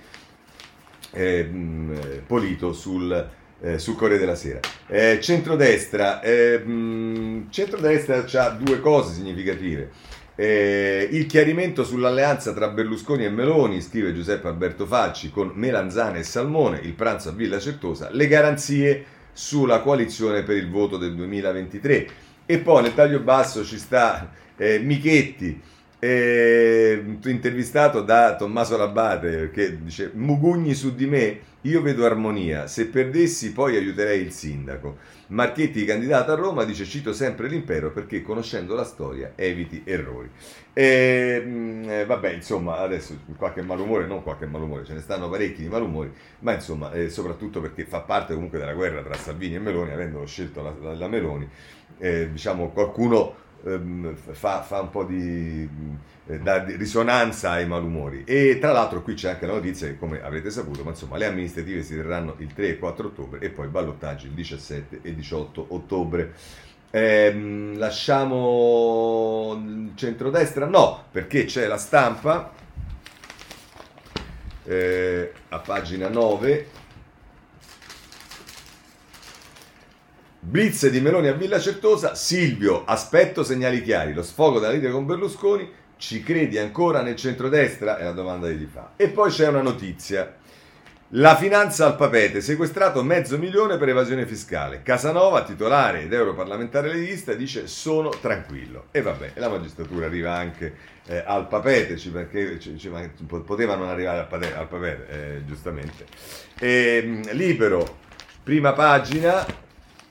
eh, 1.13 2.23
Polito 2.27 2.73
sul 2.73 3.29
eh, 3.63 3.79
sul 3.79 3.97
Corriere 3.97 4.21
della 4.21 4.35
Sera. 4.35 4.61
Eh, 4.87 5.19
centrodestra, 5.21 6.21
eh, 6.21 6.59
mh, 6.59 7.51
centrodestra 7.51 8.25
ha 8.45 8.51
due 8.51 8.81
cose 8.81 9.15
significative. 9.15 9.91
Eh, 10.35 11.09
il 11.11 11.27
chiarimento 11.27 11.85
sull'alleanza 11.85 12.55
tra 12.55 12.69
Berlusconi 12.69 13.25
e 13.25 13.31
Meloni, 13.31 13.83
scrive 13.83 14.15
Giuseppe 14.15 14.49
Alberto 14.49 14.87
Facci, 14.87 15.31
con 15.31 15.53
Melanzane 15.55 16.21
e 16.21 16.23
Salmone, 16.23 16.81
il 16.83 16.95
pranzo 16.95 17.29
a 17.29 17.33
Villa 17.33 17.59
Certosa, 17.59 18.09
le 18.11 18.27
garanzie 18.27 19.05
sulla 19.33 19.81
coalizione 19.81 20.43
per 20.43 20.57
il 20.57 20.71
voto 20.71 20.97
del 20.97 21.15
2023. 21.15 22.07
E 22.47 22.59
poi 22.59 22.83
nel 22.83 22.95
taglio 22.95 23.21
basso 23.21 23.65
ci 23.65 23.79
sta 23.79 24.31
eh, 24.57 24.79
Michetti, 24.79 25.61
eh, 26.01 27.19
intervistato 27.27 28.01
da 28.01 28.35
Tommaso 28.35 28.77
Labate, 28.77 29.51
che 29.51 29.83
dice 29.83 30.11
Mugugni 30.15 30.75
su 30.75 30.95
di 30.95 31.07
me 31.07 31.39
io 31.65 31.83
vedo 31.83 32.07
armonia, 32.07 32.67
se 32.67 32.87
perdessi 32.87 33.53
poi 33.53 33.77
aiuterei 33.77 34.23
il 34.23 34.33
sindaco. 34.33 34.97
Marchetti, 35.27 35.85
candidato 35.85 36.33
a 36.33 36.35
Roma, 36.35 36.65
dice 36.65 36.87
cito 36.87 37.13
sempre 37.13 37.49
l'impero 37.49 37.93
perché 37.93 38.23
conoscendo 38.23 38.75
la 38.75 38.83
storia 38.83 39.33
eviti 39.37 39.83
errori. 39.85 40.31
E, 40.73 41.43
mm, 41.45 41.89
eh, 41.89 42.05
vabbè, 42.07 42.33
insomma, 42.33 42.79
adesso 42.79 43.15
qualche 43.37 43.61
malumore, 43.61 44.07
non 44.07 44.23
qualche 44.23 44.47
malumore, 44.47 44.87
ce 44.87 44.95
ne 44.95 45.01
stanno 45.01 45.29
parecchi 45.29 45.61
di 45.61 45.69
malumori, 45.69 46.11
ma 46.41 46.55
insomma, 46.55 46.93
eh, 46.93 47.11
soprattutto 47.11 47.61
perché 47.61 47.85
fa 47.85 48.01
parte 48.01 48.33
comunque 48.33 48.59
della 48.59 48.73
guerra 48.73 49.03
tra 49.03 49.15
Salvini 49.15 49.57
e 49.57 49.59
Meloni, 49.59 49.93
avendolo 49.93 50.25
scelto 50.25 50.63
la, 50.63 50.75
la, 50.81 50.95
la 50.95 51.09
Meloni, 51.09 51.47
eh, 51.99 52.31
diciamo 52.33 52.71
qualcuno 52.71 53.49
ehm, 53.65 54.15
fa, 54.15 54.63
fa, 54.63 54.81
un 54.81 54.91
po' 54.91 55.05
di 55.05 55.69
eh, 56.27 56.39
dà 56.39 56.65
risonanza 56.65 57.51
ai 57.51 57.67
malumori. 57.67 58.25
E 58.25 58.59
tra 58.61 58.73
l'altro 58.73 59.03
qui 59.03 59.15
c'è 59.15 59.31
anche 59.31 59.47
la 59.47 59.55
notizia 59.55 59.87
che, 59.89 59.99
come 59.99 60.23
avrete 60.23 60.51
saputo, 60.51 60.83
ma 60.85 60.91
insomma, 60.91 61.17
le 61.17 61.27
amministrative 61.27 61.83
si 61.83 61.97
terranno 61.97 62.35
il 62.39 62.53
3 62.53 62.69
e 62.69 62.79
4 62.79 63.07
ottobre 63.09 63.41
e 63.41 63.51
poi 63.51 63.69
ballottaggi 63.69 64.27
il 64.27 64.33
17 64.33 65.01
e 65.03 65.15
18 65.15 65.67
ottobre. 65.71 66.33
Eh, 66.91 67.73
lasciamo 67.77 69.61
il 69.65 69.93
centrodestra? 69.95 70.67
No, 70.67 71.05
perché 71.11 71.45
c'è 71.45 71.67
la 71.67 71.79
stampa 71.79 72.53
eh, 74.65 75.33
a 75.49 75.59
pagina 75.59 76.09
9. 76.09 76.79
Blitz 80.43 80.89
di 80.89 81.03
Meloni 81.03 81.29
a 81.29 81.35
Villa 81.35 81.61
Certosa, 81.61 82.15
Silvio, 82.15 82.87
aspetto 82.87 83.45
segnali 83.45 83.83
chiari, 83.83 84.15
lo 84.15 84.23
sfogo 84.23 84.59
della 84.59 84.73
lite 84.73 84.91
con 84.91 85.05
Berlusconi, 85.05 85.71
ci 85.99 86.23
credi 86.23 86.57
ancora 86.57 87.03
nel 87.03 87.15
centrodestra? 87.15 87.99
È 87.99 88.05
la 88.05 88.13
domanda 88.13 88.47
che 88.47 88.55
gli 88.55 88.67
fa. 88.73 88.93
E 88.97 89.11
poi 89.11 89.31
c'è 89.31 89.49
una 89.49 89.61
notizia. 89.61 90.37
La 91.15 91.37
finanza 91.37 91.85
al 91.85 91.95
papete, 91.95 92.41
sequestrato 92.41 93.03
mezzo 93.03 93.37
milione 93.37 93.77
per 93.77 93.91
evasione 93.91 94.25
fiscale. 94.25 94.81
Casanova, 94.83 95.45
titolare 95.45 96.05
ed 96.05 96.13
europarlamentare 96.15 96.89
leghista, 96.89 97.35
dice 97.35 97.67
sono 97.67 98.09
tranquillo. 98.09 98.87
E 98.93 99.03
vabbè, 99.03 99.33
la 99.35 99.51
magistratura 99.51 100.07
arriva 100.07 100.33
anche 100.33 100.75
eh, 101.05 101.23
al 101.27 101.49
papete, 101.49 101.97
perché 102.11 102.59
ci, 102.59 102.79
ci, 102.79 102.91
poteva 103.27 103.77
non 103.77 103.89
arrivare 103.89 104.21
al 104.21 104.27
papete, 104.27 104.57
al 104.57 104.69
papete 104.69 105.07
eh, 105.11 105.45
giustamente. 105.45 106.07
E, 106.59 107.03
ehm, 107.05 107.33
libero, 107.33 107.99
prima 108.43 108.73
pagina, 108.73 109.69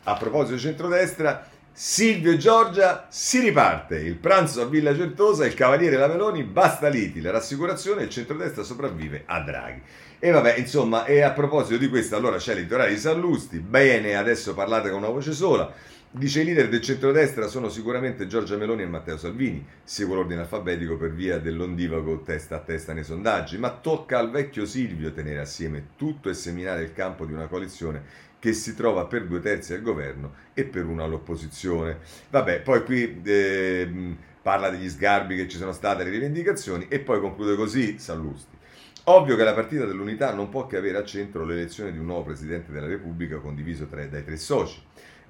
a 0.09 0.15
proposito 0.15 0.55
di 0.55 0.61
centrodestra, 0.61 1.47
Silvio 1.71 2.31
e 2.31 2.37
Giorgia 2.37 3.05
si 3.09 3.39
riparte. 3.39 3.97
Il 3.97 4.15
pranzo 4.15 4.61
a 4.61 4.65
Villa 4.65 4.95
Certosa, 4.95 5.45
il 5.45 5.53
Cavaliere 5.53 5.95
e 5.95 5.99
la 5.99 6.07
Meloni, 6.07 6.43
basta 6.43 6.87
liti, 6.87 7.21
la 7.21 7.31
rassicurazione 7.31 8.03
il 8.03 8.09
centrodestra 8.09 8.63
sopravvive 8.63 9.23
a 9.25 9.39
Draghi. 9.41 9.81
E 10.17 10.31
vabbè, 10.31 10.57
insomma, 10.57 11.05
e 11.05 11.21
a 11.21 11.31
proposito 11.31 11.77
di 11.77 11.87
questo, 11.87 12.15
allora 12.15 12.37
c'è 12.37 12.55
l'editoriale 12.55 12.93
di 12.93 12.99
Sallusti, 12.99 13.59
bene, 13.59 14.15
adesso 14.15 14.53
parlate 14.53 14.89
con 14.89 14.97
una 14.97 15.09
voce 15.09 15.31
sola. 15.31 15.71
Dice 16.11 16.41
i 16.41 16.43
leader 16.43 16.69
del 16.69 16.81
centrodestra 16.81 17.45
sono 17.45 17.69
sicuramente 17.69 18.25
Giorgia 18.25 18.57
Meloni 18.57 18.81
e 18.81 18.87
Matteo 18.87 19.15
Salvini, 19.15 19.63
seguo 19.83 20.15
l'ordine 20.15 20.41
alfabetico 20.41 20.97
per 20.97 21.13
via 21.13 21.37
dell'ondivago 21.37 22.23
testa 22.23 22.55
a 22.55 22.59
testa 22.59 22.93
nei 22.93 23.03
sondaggi, 23.03 23.59
ma 23.59 23.69
tocca 23.69 24.17
al 24.17 24.31
vecchio 24.31 24.65
Silvio 24.65 25.13
tenere 25.13 25.39
assieme 25.39 25.89
tutto 25.95 26.29
e 26.29 26.33
seminare 26.33 26.81
il 26.81 26.93
campo 26.93 27.25
di 27.25 27.33
una 27.33 27.45
coalizione 27.45 28.27
che 28.39 28.53
si 28.53 28.73
trova 28.73 29.05
per 29.05 29.27
due 29.27 29.39
terzi 29.39 29.73
al 29.73 29.81
governo 29.81 30.33
e 30.53 30.63
per 30.63 30.85
uno 30.85 31.03
all'opposizione. 31.03 31.99
Vabbè, 32.29 32.61
poi 32.61 32.83
qui 32.83 33.21
eh, 33.23 34.15
parla 34.41 34.69
degli 34.69 34.89
sgarbi 34.89 35.35
che 35.35 35.47
ci 35.47 35.57
sono 35.57 35.73
state, 35.73 36.03
le 36.03 36.09
rivendicazioni 36.09 36.87
e 36.89 36.99
poi 36.99 37.19
conclude 37.19 37.55
così 37.55 37.99
Sallusti. 37.99 38.57
Ovvio 39.05 39.35
che 39.35 39.43
la 39.43 39.53
partita 39.53 39.85
dell'unità 39.85 40.33
non 40.33 40.49
può 40.49 40.67
che 40.67 40.77
avere 40.77 40.97
a 40.97 41.03
centro 41.03 41.43
l'elezione 41.43 41.91
di 41.91 41.97
un 41.97 42.05
nuovo 42.05 42.25
Presidente 42.25 42.71
della 42.71 42.85
Repubblica 42.85 43.37
condiviso 43.37 43.87
tra, 43.87 44.05
dai 44.05 44.23
tre 44.23 44.37
soci. 44.37 44.81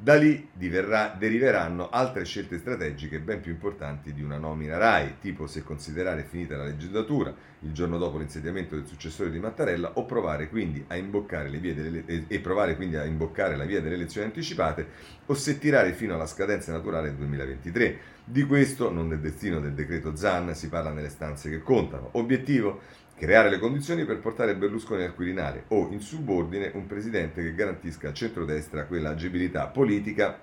Da 0.02 0.16
lì 0.16 0.48
diverrà, 0.54 1.14
deriveranno 1.20 1.90
altre 1.90 2.24
scelte 2.24 2.58
strategiche 2.58 3.20
ben 3.20 3.42
più 3.42 3.52
importanti 3.52 4.14
di 4.14 4.24
una 4.24 4.38
nomina 4.38 4.78
RAI, 4.78 5.16
tipo 5.20 5.46
se 5.46 5.62
considerare 5.62 6.24
finita 6.24 6.56
la 6.56 6.64
legislatura 6.64 7.36
il 7.64 7.74
giorno 7.74 7.98
dopo 7.98 8.18
l'insediamento 8.18 8.76
del 8.76 8.86
successore 8.86 9.30
di 9.30 9.40
Mattarella 9.40 9.92
o 9.96 10.06
provare 10.06 10.48
quindi 10.48 10.82
a 10.88 10.96
imboccare, 10.96 11.50
delle, 11.50 12.26
e 12.28 12.40
provare 12.40 12.78
quindi 12.78 12.96
a 12.96 13.04
imboccare 13.04 13.58
la 13.58 13.66
via 13.66 13.82
delle 13.82 13.96
elezioni 13.96 14.28
anticipate 14.28 14.88
o 15.26 15.34
se 15.34 15.60
tirare 15.60 15.92
fino 15.92 16.14
alla 16.14 16.28
scadenza 16.28 16.72
naturale 16.72 17.10
del 17.10 17.18
2023. 17.18 18.00
Di 18.24 18.44
questo, 18.44 18.90
non 18.90 19.10
del 19.10 19.20
destino 19.20 19.60
del 19.60 19.74
decreto 19.74 20.16
ZAN, 20.16 20.56
si 20.56 20.70
parla 20.70 20.92
nelle 20.92 21.10
stanze 21.10 21.50
che 21.50 21.62
contano. 21.62 22.08
Obiettivo? 22.14 22.80
Creare 23.20 23.50
le 23.50 23.60
condizioni 23.60 24.06
per 24.06 24.20
portare 24.20 24.56
Berlusconi 24.56 25.04
al 25.04 25.14
Quirinale 25.14 25.66
o 25.68 25.90
in 25.92 26.00
subordine 26.00 26.72
un 26.74 26.88
presidente 26.88 27.44
che 27.44 27.54
garantisca 27.54 28.08
al 28.08 28.14
centrodestra 28.14 28.86
quella 28.86 29.10
agibilità 29.10 29.68
politica 29.68 30.40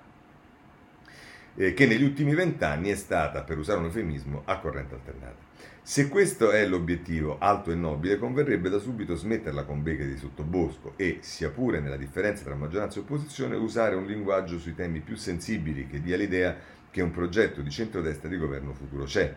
eh, 1.55 1.73
che 1.73 1.87
negli 1.87 2.03
ultimi 2.03 2.35
vent'anni 2.35 2.89
è 2.89 2.95
stata, 2.95 3.41
per 3.41 3.57
usare 3.57 3.79
un 3.79 3.85
eufemismo, 3.85 4.43
a 4.45 4.59
corrente 4.59 4.93
alternata. 4.93 5.45
Se 5.81 6.07
questo 6.07 6.51
è 6.51 6.67
l'obiettivo 6.67 7.37
alto 7.39 7.71
e 7.71 7.75
nobile, 7.75 8.19
converrebbe 8.19 8.69
da 8.69 8.77
subito 8.77 9.15
smetterla 9.15 9.63
con 9.63 9.81
beghe 9.81 10.05
di 10.05 10.15
sottobosco 10.15 10.93
e, 10.97 11.17
sia 11.21 11.49
pure 11.49 11.79
nella 11.79 11.97
differenza 11.97 12.43
tra 12.43 12.53
maggioranza 12.53 12.99
e 12.99 13.01
opposizione, 13.01 13.55
usare 13.55 13.95
un 13.95 14.05
linguaggio 14.05 14.59
sui 14.59 14.75
temi 14.75 14.99
più 14.99 15.15
sensibili 15.15 15.87
che 15.87 15.99
dia 15.99 16.15
l'idea 16.15 16.55
che 16.91 17.01
un 17.01 17.09
progetto 17.09 17.61
di 17.61 17.71
centrodestra 17.71 18.29
di 18.29 18.37
governo 18.37 18.73
futuro 18.73 19.05
c'è 19.05 19.33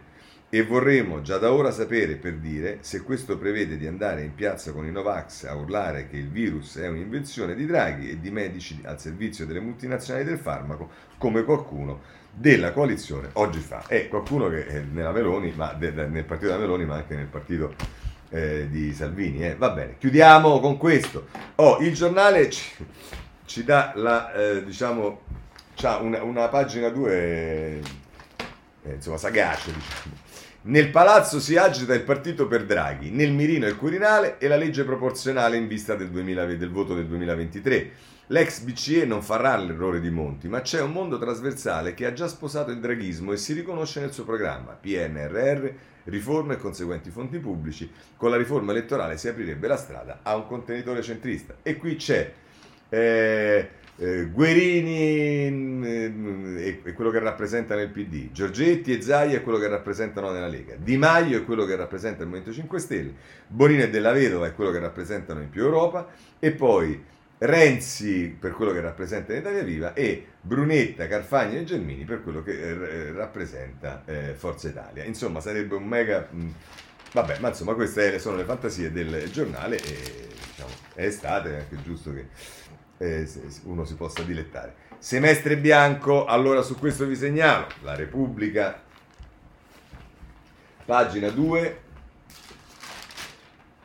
e 0.53 0.65
vorremmo 0.65 1.23
già 1.23 1.39
da 1.39 1.53
ora 1.53 1.71
sapere, 1.71 2.17
per 2.17 2.35
dire, 2.35 2.79
se 2.81 3.03
questo 3.03 3.39
prevede 3.39 3.79
di 3.79 3.87
andare 3.87 4.23
in 4.23 4.35
piazza 4.35 4.73
con 4.73 4.85
i 4.85 4.91
Novax 4.91 5.45
a 5.45 5.55
urlare 5.55 6.09
che 6.09 6.17
il 6.17 6.29
virus 6.29 6.77
è 6.77 6.89
un'invenzione 6.89 7.55
di 7.55 7.67
Draghi 7.67 8.11
e 8.11 8.21
di 8.21 8.33
medici 8.33 8.81
al 8.83 9.01
servizio 9.01 9.47
delle 9.47 9.61
multinazionali 9.61 10.25
del 10.25 10.39
farmaco, 10.39 10.91
come 11.19 11.45
qualcuno 11.45 12.01
della 12.33 12.73
coalizione 12.73 13.29
oggi 13.35 13.61
fa. 13.61 13.85
È 13.87 14.09
qualcuno 14.09 14.49
che 14.49 14.67
è 14.67 14.81
nella 14.81 15.13
Meloni, 15.13 15.53
ma 15.55 15.73
de, 15.73 15.95
de, 15.95 16.07
nel 16.07 16.25
partito 16.25 16.51
della 16.51 16.61
Meloni, 16.61 16.85
ma 16.85 16.97
anche 16.97 17.15
nel 17.15 17.27
partito 17.27 17.73
eh, 18.31 18.67
di 18.69 18.93
Salvini. 18.93 19.47
Eh. 19.47 19.55
Va 19.55 19.71
bene, 19.71 19.99
chiudiamo 19.99 20.59
con 20.59 20.77
questo. 20.79 21.29
Oh, 21.57 21.79
il 21.79 21.95
giornale 21.95 22.51
ci, 22.51 22.85
ci 23.45 23.63
dà 23.63 23.93
la, 23.95 24.33
eh, 24.33 24.65
diciamo, 24.65 25.21
una, 26.01 26.25
una, 26.25 26.49
pagina 26.49 26.89
2, 26.89 27.13
eh, 27.13 27.81
insomma, 28.95 29.17
sagace, 29.17 29.73
diciamo 29.73 30.29
nel 30.63 30.91
palazzo 30.91 31.41
si 31.41 31.57
agita 31.57 31.95
il 31.95 32.03
partito 32.03 32.47
per 32.47 32.67
Draghi, 32.67 33.11
nel 33.11 33.33
mirino 33.33 33.67
il 33.67 33.77
Quirinale 33.77 34.37
e 34.37 34.47
la 34.47 34.57
legge 34.57 34.85
proporzionale 34.85 35.57
in 35.57 35.67
vista 35.67 35.95
del, 35.95 36.11
2000, 36.11 36.45
del 36.45 36.71
voto 36.71 36.95
del 36.95 37.07
2023. 37.07 37.91
L'ex 38.27 38.61
BCE 38.61 39.07
non 39.07 39.23
farà 39.23 39.57
l'errore 39.57 40.01
di 40.01 40.11
Monti, 40.11 40.49
ma 40.49 40.61
c'è 40.61 40.83
un 40.83 40.93
mondo 40.93 41.19
trasversale 41.19 41.95
che 41.95 42.05
ha 42.05 42.13
già 42.13 42.29
sposato 42.29 42.71
il 42.71 42.79
draghismo 42.79 43.33
e 43.33 43.39
si 43.39 43.55
riconosce 43.55 44.01
nel 44.01 44.13
suo 44.13 44.25
programma. 44.25 44.73
PNRR, 44.73 45.69
riforme 46.05 46.55
e 46.55 46.59
conseguenti 46.59 47.11
fonti 47.11 47.39
pubblici. 47.39 47.91
Con 48.17 48.31
la 48.31 48.37
riforma 48.37 48.73
elettorale 48.73 49.17
si 49.17 49.29
aprirebbe 49.29 49.67
la 49.67 49.77
strada 49.77 50.21
a 50.23 50.37
un 50.37 50.47
contenitore 50.47 51.03
centrista. 51.03 51.57
E 51.63 51.77
qui 51.77 51.97
c'è 51.97 52.33
eh, 52.91 53.69
eh, 54.01 54.31
Guerini 54.31 55.51
mm, 55.51 56.57
è, 56.57 56.83
è, 56.85 56.93
quello 56.95 57.11
che 57.11 57.19
rappresenta 57.19 57.75
nel 57.75 57.91
PD, 57.91 58.33
Giorgetti 58.33 58.97
e 58.97 59.03
Zai 59.03 59.35
è 59.35 59.43
quello 59.43 59.59
che 59.59 59.69
rappresentano 59.69 60.31
nella 60.31 60.49
Lega, 60.49 60.75
Di 60.77 60.97
Maio 60.97 61.37
è 61.37 61.45
quello 61.45 61.67
che 61.67 61.77
rappresenta 61.77 62.23
il 62.23 62.29
Movimento 62.29 62.51
5 62.51 62.79
Stelle, 62.79 63.13
Bonino 63.47 63.83
e 63.83 63.91
Della 63.91 64.13
Vedova 64.13 64.47
è 64.47 64.55
quello 64.55 64.71
che 64.71 64.79
rappresentano 64.79 65.43
in 65.43 65.51
più 65.51 65.65
Europa. 65.65 66.09
E 66.39 66.51
poi 66.53 67.05
Renzi 67.37 68.35
per 68.39 68.53
quello 68.53 68.73
che 68.73 68.81
rappresenta 68.81 69.33
in 69.33 69.41
Italia 69.41 69.63
Viva 69.63 69.93
e 69.93 70.27
Brunetta, 70.41 71.07
Carfagni 71.07 71.59
e 71.59 71.65
Gelmini 71.65 72.05
per 72.05 72.23
quello 72.23 72.43
che 72.43 72.53
eh, 72.53 73.13
rappresenta 73.13 74.03
eh, 74.07 74.33
Forza 74.35 74.69
Italia. 74.69 75.05
Insomma, 75.05 75.41
sarebbe 75.41 75.75
un 75.75 75.85
mega... 75.85 76.27
Mh, 76.31 76.41
mm, 76.43 76.49
vabbè, 77.13 77.39
ma 77.41 77.49
insomma 77.49 77.75
queste 77.75 78.19
sono 78.19 78.37
le 78.37 78.45
fantasie 78.45 78.91
del 78.93 79.31
giornale 79.31 79.77
e 79.77 80.29
diciamo, 80.49 80.73
è 80.95 81.05
estate, 81.05 81.51
è 81.51 81.59
anche 81.61 81.83
giusto 81.83 82.13
che 82.13 82.27
eh, 83.01 83.27
uno 83.65 83.85
si 83.85 83.95
possa 83.95 84.23
dilettare. 84.23 84.89
Semestre 84.99 85.57
bianco, 85.57 86.27
allora 86.27 86.61
su 86.61 86.79
questo 86.79 87.07
vi 87.07 87.17
segnalo, 87.17 87.67
la 87.83 87.95
Repubblica, 87.95 88.83
pagina 90.85 91.31
2, 91.31 91.89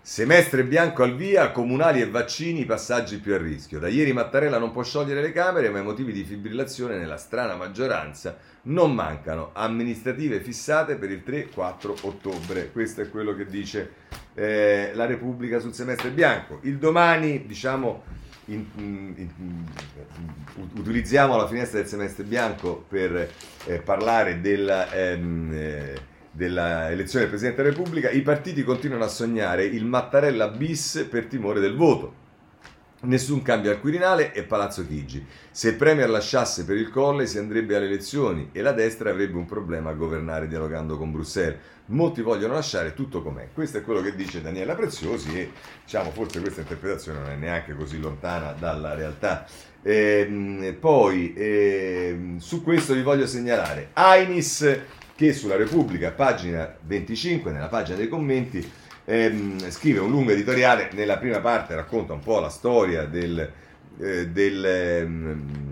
Semestre 0.01 0.63
bianco 0.63 1.01
al 1.01 1.15
via, 1.15 1.49
comunali 1.51 1.99
e 1.99 2.07
vaccini, 2.07 2.63
passaggi 2.65 3.17
più 3.17 3.33
a 3.33 3.37
rischio. 3.37 3.79
Da 3.79 3.87
ieri 3.87 4.13
Mattarella 4.13 4.59
non 4.59 4.71
può 4.71 4.83
sciogliere 4.83 5.19
le 5.19 5.31
Camere, 5.31 5.71
ma 5.71 5.79
i 5.79 5.83
motivi 5.83 6.13
di 6.13 6.23
fibrillazione 6.23 6.95
nella 6.95 7.17
strana 7.17 7.55
maggioranza 7.55 8.37
non 8.63 8.93
mancano. 8.93 9.49
Amministrative 9.53 10.41
fissate 10.41 10.95
per 10.95 11.09
il 11.09 11.23
3-4 11.25 12.01
ottobre. 12.03 12.71
Questo 12.71 13.01
è 13.01 13.09
quello 13.09 13.33
che 13.35 13.47
dice 13.47 13.93
eh, 14.35 14.91
la 14.93 15.05
Repubblica 15.05 15.59
sul 15.59 15.73
semestre 15.73 16.11
bianco. 16.11 16.59
Il 16.61 16.77
domani, 16.77 17.47
diciamo, 17.47 18.03
in, 18.45 18.65
in, 18.75 19.65
utilizziamo 20.75 21.35
la 21.35 21.47
finestra 21.47 21.79
del 21.79 21.87
semestre 21.87 22.23
bianco 22.23 22.85
per 22.87 23.31
eh, 23.65 23.79
parlare 23.79 24.41
della, 24.41 24.91
ehm, 24.91 25.51
eh, 25.53 25.95
della 26.31 26.91
elezione 26.91 27.21
del 27.25 27.29
Presidente 27.29 27.63
della 27.63 27.75
Repubblica, 27.75 28.09
i 28.09 28.21
partiti 28.21 28.63
continuano 28.63 29.03
a 29.03 29.07
sognare 29.09 29.65
il 29.65 29.85
Mattarella 29.85 30.49
bis 30.49 31.07
per 31.09 31.25
timore 31.25 31.59
del 31.59 31.75
voto. 31.75 32.23
Nessun 33.05 33.43
cambio 33.43 33.69
al 33.69 33.79
Quirinale 33.79 34.33
e 34.33 34.41
Palazzo 34.41 34.85
Chigi. 34.85 35.23
Se 35.51 35.69
il 35.69 35.75
Premier 35.75 36.09
lasciasse 36.09 36.65
per 36.65 36.75
il 36.75 36.89
Colle 36.89 37.27
si 37.27 37.37
andrebbe 37.37 37.75
alle 37.75 37.85
elezioni 37.85 38.49
e 38.51 38.61
la 38.63 38.71
destra 38.71 39.11
avrebbe 39.11 39.37
un 39.37 39.45
problema 39.45 39.91
a 39.91 39.93
governare 39.93 40.47
dialogando 40.47 40.97
con 40.97 41.11
Bruxelles. 41.11 41.59
Molti 41.87 42.21
vogliono 42.21 42.55
lasciare 42.55 42.95
tutto 42.95 43.21
com'è. 43.21 43.49
Questo 43.53 43.77
è 43.77 43.83
quello 43.83 44.01
che 44.01 44.15
dice 44.15 44.41
Daniela 44.41 44.73
Preziosi 44.73 45.37
e 45.39 45.51
diciamo 45.83 46.09
forse 46.09 46.41
questa 46.41 46.61
interpretazione 46.61 47.19
non 47.19 47.29
è 47.29 47.35
neanche 47.35 47.75
così 47.75 47.99
lontana 47.99 48.53
dalla 48.53 48.95
realtà. 48.95 49.45
E, 49.83 50.25
ehm, 50.27 50.77
poi 50.79 51.33
eh, 51.33 52.33
su 52.37 52.63
questo 52.63 52.95
vi 52.95 53.03
voglio 53.03 53.27
segnalare 53.27 53.89
Ainis 53.93 54.79
che 55.15 55.31
sulla 55.31 55.55
Repubblica, 55.55 56.11
pagina 56.11 56.75
25, 56.81 57.51
nella 57.51 57.67
pagina 57.67 57.97
dei 57.97 58.09
commenti, 58.09 58.67
ehm, 59.05 59.69
scrive 59.69 59.99
un 59.99 60.09
lungo 60.09 60.31
editoriale, 60.31 60.89
nella 60.93 61.17
prima 61.17 61.39
parte 61.39 61.75
racconta 61.75 62.13
un 62.13 62.19
po' 62.19 62.39
la 62.39 62.49
storia 62.49 63.05
del, 63.05 63.51
eh, 63.99 64.27
del, 64.27 64.65
ehm, 64.65 65.69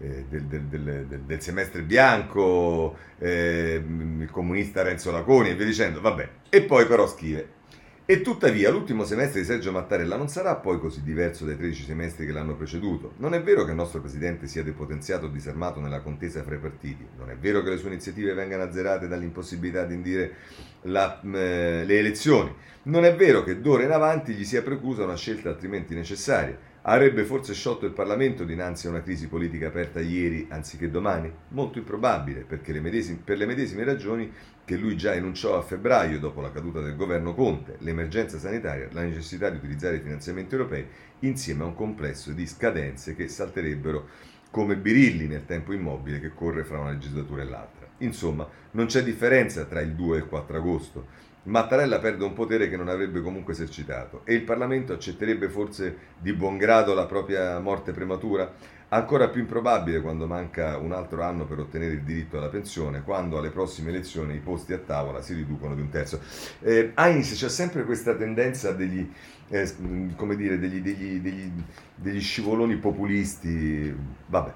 eh, 0.00 0.24
del, 0.28 1.22
del 1.24 1.40
semestre 1.40 1.82
bianco, 1.82 2.96
eh, 3.18 3.82
il 4.18 4.30
comunista 4.30 4.82
Renzo 4.82 5.10
Laconi 5.10 5.50
e 5.50 5.54
via 5.54 5.66
dicendo, 5.66 6.00
vabbè. 6.00 6.28
E 6.48 6.62
poi 6.62 6.86
però 6.86 7.06
scrive, 7.06 7.60
e 8.04 8.20
tuttavia 8.20 8.68
l'ultimo 8.68 9.04
semestre 9.04 9.40
di 9.40 9.46
Sergio 9.46 9.70
Mattarella 9.70 10.16
non 10.16 10.26
sarà 10.26 10.56
poi 10.56 10.80
così 10.80 11.04
diverso 11.04 11.44
dai 11.44 11.56
13 11.56 11.84
semestri 11.84 12.26
che 12.26 12.32
l'hanno 12.32 12.56
preceduto. 12.56 13.12
Non 13.18 13.32
è 13.32 13.40
vero 13.40 13.64
che 13.64 13.70
il 13.70 13.76
nostro 13.76 14.00
presidente 14.00 14.48
sia 14.48 14.64
depotenziato 14.64 15.26
o 15.26 15.28
disarmato 15.28 15.78
nella 15.78 16.00
contesa 16.00 16.42
fra 16.42 16.56
i 16.56 16.58
partiti. 16.58 17.06
Non 17.16 17.30
è 17.30 17.36
vero 17.36 17.62
che 17.62 17.70
le 17.70 17.76
sue 17.76 17.90
iniziative 17.90 18.34
vengano 18.34 18.64
azzerate 18.64 19.06
dall'impossibilità 19.06 19.84
di 19.84 19.94
indire 19.94 20.34
la, 20.82 21.20
eh, 21.20 21.84
le 21.86 21.98
elezioni. 21.98 22.52
Non 22.84 23.04
è 23.04 23.14
vero 23.14 23.44
che 23.44 23.60
d'ora 23.60 23.84
in 23.84 23.92
avanti 23.92 24.32
gli 24.32 24.44
sia 24.44 24.62
preclusa 24.62 25.04
una 25.04 25.16
scelta 25.16 25.50
altrimenti 25.50 25.94
necessaria. 25.94 26.58
Avrebbe 26.84 27.22
forse 27.22 27.54
sciolto 27.54 27.86
il 27.86 27.92
Parlamento 27.92 28.42
dinanzi 28.42 28.88
a 28.88 28.90
una 28.90 29.02
crisi 29.02 29.28
politica 29.28 29.68
aperta 29.68 30.00
ieri 30.00 30.48
anziché 30.50 30.90
domani? 30.90 31.32
Molto 31.50 31.78
improbabile, 31.78 32.40
perché 32.40 32.72
le 32.72 32.80
medesime, 32.80 33.20
per 33.22 33.36
le 33.36 33.46
medesime 33.46 33.84
ragioni 33.84 34.28
che 34.64 34.76
lui 34.76 34.96
già 34.96 35.14
enunciò 35.14 35.58
a 35.58 35.62
febbraio 35.62 36.18
dopo 36.18 36.40
la 36.40 36.52
caduta 36.52 36.80
del 36.80 36.96
governo 36.96 37.34
Conte, 37.34 37.76
l'emergenza 37.78 38.38
sanitaria, 38.38 38.88
la 38.92 39.02
necessità 39.02 39.50
di 39.50 39.56
utilizzare 39.56 39.96
i 39.96 40.00
finanziamenti 40.00 40.54
europei 40.54 40.86
insieme 41.20 41.64
a 41.64 41.66
un 41.66 41.74
complesso 41.74 42.30
di 42.32 42.46
scadenze 42.46 43.14
che 43.14 43.28
salterebbero 43.28 44.08
come 44.50 44.76
birilli 44.76 45.26
nel 45.26 45.46
tempo 45.46 45.72
immobile 45.72 46.20
che 46.20 46.34
corre 46.34 46.62
fra 46.62 46.78
una 46.78 46.90
legislatura 46.90 47.42
e 47.42 47.46
l'altra. 47.46 47.88
Insomma, 47.98 48.48
non 48.72 48.86
c'è 48.86 49.02
differenza 49.02 49.64
tra 49.64 49.80
il 49.80 49.94
2 49.94 50.16
e 50.16 50.20
il 50.20 50.26
4 50.26 50.56
agosto. 50.56 51.06
Mattarella 51.44 51.98
perde 51.98 52.22
un 52.22 52.34
potere 52.34 52.68
che 52.68 52.76
non 52.76 52.88
avrebbe 52.88 53.20
comunque 53.20 53.52
esercitato 53.52 54.20
e 54.24 54.34
il 54.34 54.42
Parlamento 54.42 54.92
accetterebbe 54.92 55.48
forse 55.48 55.96
di 56.18 56.32
buon 56.32 56.56
grado 56.56 56.94
la 56.94 57.06
propria 57.06 57.58
morte 57.58 57.90
prematura? 57.90 58.52
Ancora 58.92 59.30
più 59.30 59.40
improbabile 59.40 60.02
quando 60.02 60.26
manca 60.26 60.76
un 60.76 60.92
altro 60.92 61.22
anno 61.22 61.46
per 61.46 61.58
ottenere 61.58 61.94
il 61.94 62.02
diritto 62.02 62.36
alla 62.36 62.50
pensione, 62.50 63.02
quando 63.02 63.38
alle 63.38 63.48
prossime 63.48 63.88
elezioni 63.88 64.34
i 64.34 64.38
posti 64.40 64.74
a 64.74 64.78
tavola 64.78 65.22
si 65.22 65.32
riducono 65.32 65.74
di 65.74 65.80
un 65.80 65.88
terzo. 65.88 66.20
Eh, 66.60 66.92
Heinz 66.94 67.32
c'è 67.32 67.48
sempre 67.48 67.84
questa 67.84 68.14
tendenza 68.14 68.72
degli, 68.72 69.10
eh, 69.48 69.66
come 70.14 70.36
dire, 70.36 70.58
degli, 70.58 70.82
degli, 70.82 71.20
degli, 71.20 71.50
degli 71.94 72.20
scivoloni 72.20 72.76
populisti, 72.76 73.96
vabbè, 74.26 74.52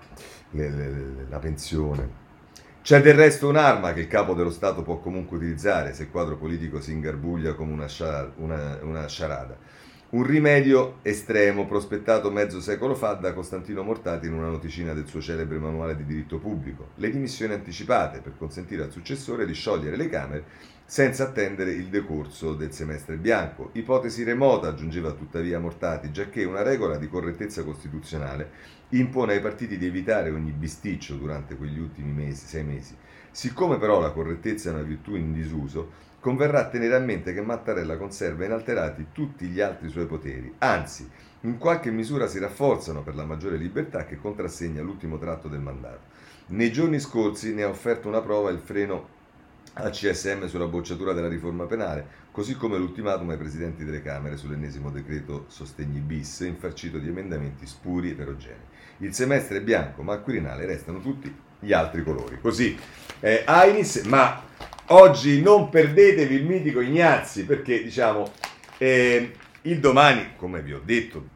le, 0.51 0.69
le, 0.69 1.27
la 1.31 1.39
pensione. 1.39 2.25
C'è 2.83 3.01
del 3.01 3.15
resto 3.15 3.49
un'arma 3.49 3.95
che 3.95 4.01
il 4.01 4.07
capo 4.07 4.35
dello 4.35 4.51
Stato 4.51 4.83
può 4.83 4.99
comunque 4.99 5.39
utilizzare 5.39 5.95
se 5.95 6.03
il 6.03 6.11
quadro 6.11 6.37
politico 6.37 6.83
si 6.83 6.93
ingarbuglia 6.93 7.55
come 7.55 7.73
una, 7.73 7.89
sciar- 7.89 8.33
una, 8.37 8.81
una 8.83 9.09
sciarada. 9.09 9.57
Un 10.17 10.23
rimedio 10.23 11.01
estremo 11.03 11.67
prospettato 11.67 12.31
mezzo 12.31 12.59
secolo 12.63 12.95
fa 12.95 13.13
da 13.13 13.35
Costantino 13.35 13.83
Mortati 13.83 14.27
in 14.27 14.33
una 14.33 14.49
noticina 14.49 14.95
del 14.95 15.07
suo 15.07 15.21
celebre 15.21 15.59
manuale 15.59 15.95
di 15.95 16.07
diritto 16.07 16.39
pubblico. 16.39 16.93
Le 16.95 17.11
dimissioni 17.11 17.53
anticipate 17.53 18.21
per 18.21 18.33
consentire 18.39 18.85
al 18.85 18.91
successore 18.91 19.45
di 19.45 19.53
sciogliere 19.53 19.95
le 19.95 20.09
Camere 20.09 20.45
senza 20.87 21.25
attendere 21.25 21.73
il 21.73 21.89
decorso 21.89 22.55
del 22.55 22.73
semestre 22.73 23.17
bianco. 23.17 23.69
Ipotesi 23.75 24.25
remota, 24.25 24.69
aggiungeva 24.69 25.13
tuttavia 25.13 25.61
Mortati, 25.61 26.11
giacché 26.11 26.45
una 26.45 26.63
regola 26.63 26.97
di 26.97 27.09
correttezza 27.09 27.63
costituzionale 27.63 28.51
impone 28.91 29.35
ai 29.35 29.41
partiti 29.41 29.77
di 29.77 29.85
evitare 29.85 30.31
ogni 30.31 30.53
bisticcio 30.53 31.17
durante 31.17 31.57
quegli 31.57 31.79
ultimi 31.79 32.13
mesi, 32.13 32.47
sei 32.47 32.65
mesi. 32.65 32.97
Siccome 33.31 33.77
però 33.77 34.01
la 34.01 34.13
correttezza 34.13 34.71
è 34.71 34.73
una 34.73 34.81
virtù 34.81 35.15
in 35.15 35.35
disuso, 35.35 36.06
converrà 36.27 36.67
tenere 36.67 36.97
a 36.97 36.99
mente 36.99 37.33
che 37.33 37.41
Mattarella 37.41 37.97
conserva 37.97 38.45
inalterati 38.45 39.11
tutti 39.13 39.47
gli 39.47 39.61
altri 39.61 39.89
suoi 39.89 40.07
poteri, 40.07 40.53
anzi, 40.59 41.09
in 41.43 41.57
qualche 41.57 41.93
misura 41.93 42.27
si 42.27 42.41
rafforzano 42.41 43.05
per 43.05 43.15
la 43.15 43.25
maggiore 43.25 43.57
libertà 43.57 44.05
che 44.05 44.19
contrassegna 44.19 44.83
l'ultimo 44.83 45.19
tratto 45.19 45.47
del 45.47 45.61
mandato. 45.61 46.01
Nei 46.47 46.73
giorni 46.73 46.99
scorsi 46.99 47.55
ne 47.55 47.63
ha 47.63 47.69
offerto 47.69 48.09
una 48.09 48.23
prova 48.23 48.51
il 48.51 48.59
freno 48.59 49.09
al 49.75 49.93
CSM 49.93 50.47
sulla 50.47 50.67
bocciatura 50.67 51.13
della 51.13 51.29
riforma 51.29 51.67
penale, 51.67 52.05
così 52.33 52.57
come 52.57 52.77
l'ultimatum 52.77 53.31
ai 53.31 53.37
presidenti 53.37 53.85
delle 53.85 54.03
Camere 54.03 54.37
sull'ennesimo 54.37 54.91
decreto 54.91 55.45
sostegni 55.47 56.01
bis, 56.01 56.41
infarcito 56.41 56.99
di 56.99 57.07
emendamenti 57.07 57.69
spuri 57.69 58.09
e 58.09 58.13
eterogenei. 58.15 58.75
Il 58.99 59.15
semestre 59.15 59.59
è 59.59 59.63
bianco, 59.63 60.03
ma 60.03 60.15
al 60.15 60.25
Quirinale 60.25 60.67
restano 60.67 60.99
tutti 60.99 61.33
gli 61.59 61.73
altri 61.73 62.03
colori. 62.03 62.39
Così 62.41 62.79
eh, 63.21 63.43
Ainis, 63.45 64.03
ma 64.03 64.43
oggi 64.87 65.41
non 65.41 65.69
perdetevi 65.69 66.35
il 66.35 66.45
mitico 66.45 66.81
Ignazzi, 66.81 67.45
perché 67.45 67.83
diciamo 67.83 68.31
eh, 68.79 69.33
il 69.63 69.81
domani, 69.81 70.35
come 70.37 70.63
vi 70.63 70.73
ho 70.73 70.81
detto, 70.85 71.35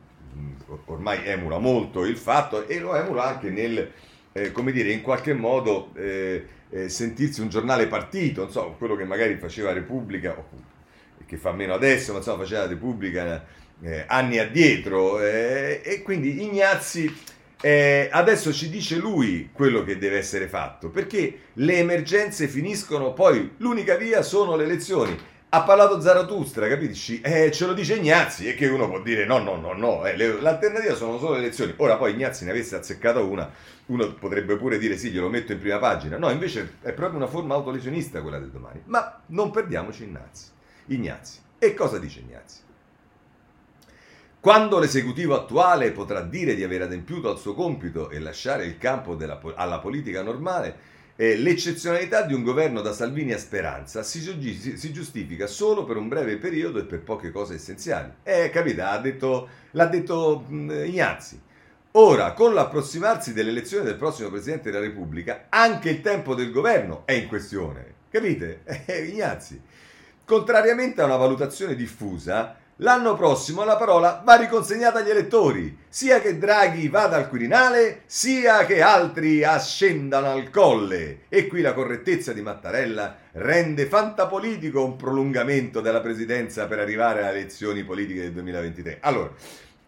ormai 0.87 1.21
emula 1.25 1.59
molto 1.59 2.05
il 2.05 2.17
fatto 2.17 2.69
e 2.69 2.79
lo 2.79 2.95
emula 2.95 3.25
anche 3.25 3.51
nel, 3.51 3.91
eh, 4.33 4.53
come 4.53 4.73
dire, 4.73 4.91
in 4.93 5.01
qualche 5.01 5.35
modo 5.35 5.93
eh, 5.95 6.47
eh, 6.71 6.89
sentirsi 6.89 7.41
un 7.41 7.49
giornale 7.49 7.87
partito, 7.87 8.43
non 8.43 8.51
so, 8.53 8.75
quello 8.79 8.95
che 8.95 9.05
magari 9.05 9.37
faceva 9.37 9.73
Repubblica, 9.73 10.37
o 10.37 10.45
che 11.27 11.37
fa 11.37 11.53
meno 11.53 11.75
adesso, 11.75 12.13
ma 12.13 12.19
insomma 12.19 12.43
faceva 12.43 12.67
Repubblica 12.67 13.45
eh, 13.83 14.05
anni 14.07 14.39
addietro, 14.39 15.21
eh, 15.21 15.81
e 15.85 16.03
quindi 16.03 16.45
Ignazzi 16.45 17.13
eh, 17.61 18.09
adesso 18.11 18.53
ci 18.53 18.71
dice 18.71 18.97
lui 18.97 19.51
quello 19.53 19.85
che 19.85 19.99
deve 19.99 20.17
essere 20.17 20.49
fatto, 20.49 20.89
perché 20.89 21.41
le 21.55 21.77
emergenze 21.77 22.49
finiscono, 22.49 23.13
poi 23.13 23.55
l'unica 23.59 23.97
via 23.97 24.23
sono 24.23 24.57
le 24.57 24.65
elezioni. 24.65 25.17
Ha 25.53 25.63
parlato 25.63 26.01
Zaratustra, 26.01 26.69
capisci? 26.69 27.21
Eh, 27.21 27.51
ce 27.51 27.67
lo 27.67 27.75
dice 27.75 27.97
Ignazzi 27.97 28.47
e 28.47 28.55
che 28.55 28.69
uno 28.69 28.89
può 28.89 29.01
dire 29.01 29.27
no, 29.27 29.39
no, 29.39 29.57
no, 29.57 29.73
no, 29.73 30.07
eh, 30.07 30.17
l'alternativa 30.41 30.95
sono 30.95 31.19
solo 31.19 31.33
le 31.33 31.41
elezioni. 31.41 31.75
Ora 31.79 31.97
poi 31.97 32.13
Ignazzi 32.13 32.45
ne 32.45 32.53
avesse 32.53 32.77
azzeccato 32.77 33.27
una, 33.27 33.51
uno 33.87 34.15
potrebbe 34.15 34.57
pure 34.57 34.79
dire 34.79 34.97
sì, 34.97 35.11
glielo 35.11 35.29
metto 35.29 35.51
in 35.51 35.59
prima 35.59 35.79
pagina. 35.79 36.19
No, 36.19 36.31
invece 36.31 36.77
è 36.83 36.93
proprio 36.93 37.19
una 37.19 37.27
forma 37.27 37.55
autolesionista 37.57 38.23
quella 38.23 38.39
del 38.39 38.51
domani. 38.51 38.81
Ma 38.85 39.21
non 39.27 39.51
perdiamoci 39.51 40.05
Ignazzi. 40.05 40.45
Ignazzi. 40.87 41.41
E 41.59 41.75
cosa 41.75 41.99
dice 41.99 42.21
Ignazzi? 42.21 42.69
Quando 44.41 44.79
l'esecutivo 44.79 45.35
attuale 45.35 45.91
potrà 45.91 46.23
dire 46.23 46.55
di 46.55 46.65
aver 46.65 46.81
adempiuto 46.81 47.29
al 47.29 47.39
suo 47.39 47.53
compito 47.53 48.09
e 48.09 48.19
lasciare 48.19 48.65
il 48.65 48.79
campo 48.79 49.15
della, 49.15 49.39
alla 49.55 49.81
politica 49.81 50.23
normale, 50.23 50.75
eh, 51.17 51.37
l'eccezionalità 51.37 52.23
di 52.23 52.33
un 52.33 52.43
governo 52.43 52.81
da 52.81 52.95
Salvini 52.95 53.35
a 53.35 53.39
Speranza 53.39 54.03
si, 54.03 54.19
si, 54.79 54.93
giustifica 54.95 55.47
solo 55.47 55.85
per 55.85 55.99
un 55.99 56.09
breve 56.09 56.39
periodo 56.39 56.79
e 56.79 56.85
per 56.85 57.03
poche 57.03 57.31
cose 57.31 57.57
essenziali. 57.57 58.11
Eh, 58.23 58.49
capita, 58.49 58.97
detto, 58.97 59.47
l'ha 59.73 59.85
detto 59.85 60.47
mh, 60.49 60.85
Ignazzi. 60.87 61.39
Ora, 61.93 62.33
con 62.33 62.55
l'approssimarsi 62.55 63.35
delle 63.35 63.51
elezioni 63.51 63.85
del 63.85 63.97
prossimo 63.97 64.31
Presidente 64.31 64.71
della 64.71 64.83
Repubblica, 64.83 65.49
anche 65.51 65.91
il 65.91 66.01
tempo 66.01 66.35
del 66.35 66.51
governo 66.51 67.03
è 67.05 67.13
in 67.13 67.29
questione. 67.29 67.95
Capite? 68.09 68.63
Eh, 68.87 69.05
Ignazzi. 69.05 69.61
Contrariamente 70.25 71.03
a 71.03 71.05
una 71.05 71.17
valutazione 71.17 71.75
diffusa, 71.75 72.57
L'anno 72.83 73.15
prossimo 73.15 73.63
la 73.63 73.77
parola 73.77 74.23
va 74.25 74.37
riconsegnata 74.37 75.01
agli 75.01 75.11
elettori, 75.11 75.77
sia 75.87 76.19
che 76.19 76.39
Draghi 76.39 76.89
vada 76.89 77.17
al 77.17 77.29
Quirinale, 77.29 78.05
sia 78.07 78.65
che 78.65 78.81
altri 78.81 79.45
ascendano 79.45 80.29
al 80.29 80.49
colle. 80.49 81.25
E 81.29 81.47
qui 81.47 81.61
la 81.61 81.75
correttezza 81.75 82.33
di 82.33 82.41
Mattarella 82.41 83.19
rende 83.33 83.85
fantapolitico 83.85 84.83
un 84.83 84.97
prolungamento 84.97 85.83
della 85.83 86.01
presidenza 86.01 86.67
per 86.67 86.79
arrivare 86.79 87.21
alle 87.21 87.41
elezioni 87.41 87.85
politiche 87.85 88.23
del 88.23 88.33
2023. 88.33 88.97
Allora, 89.01 89.31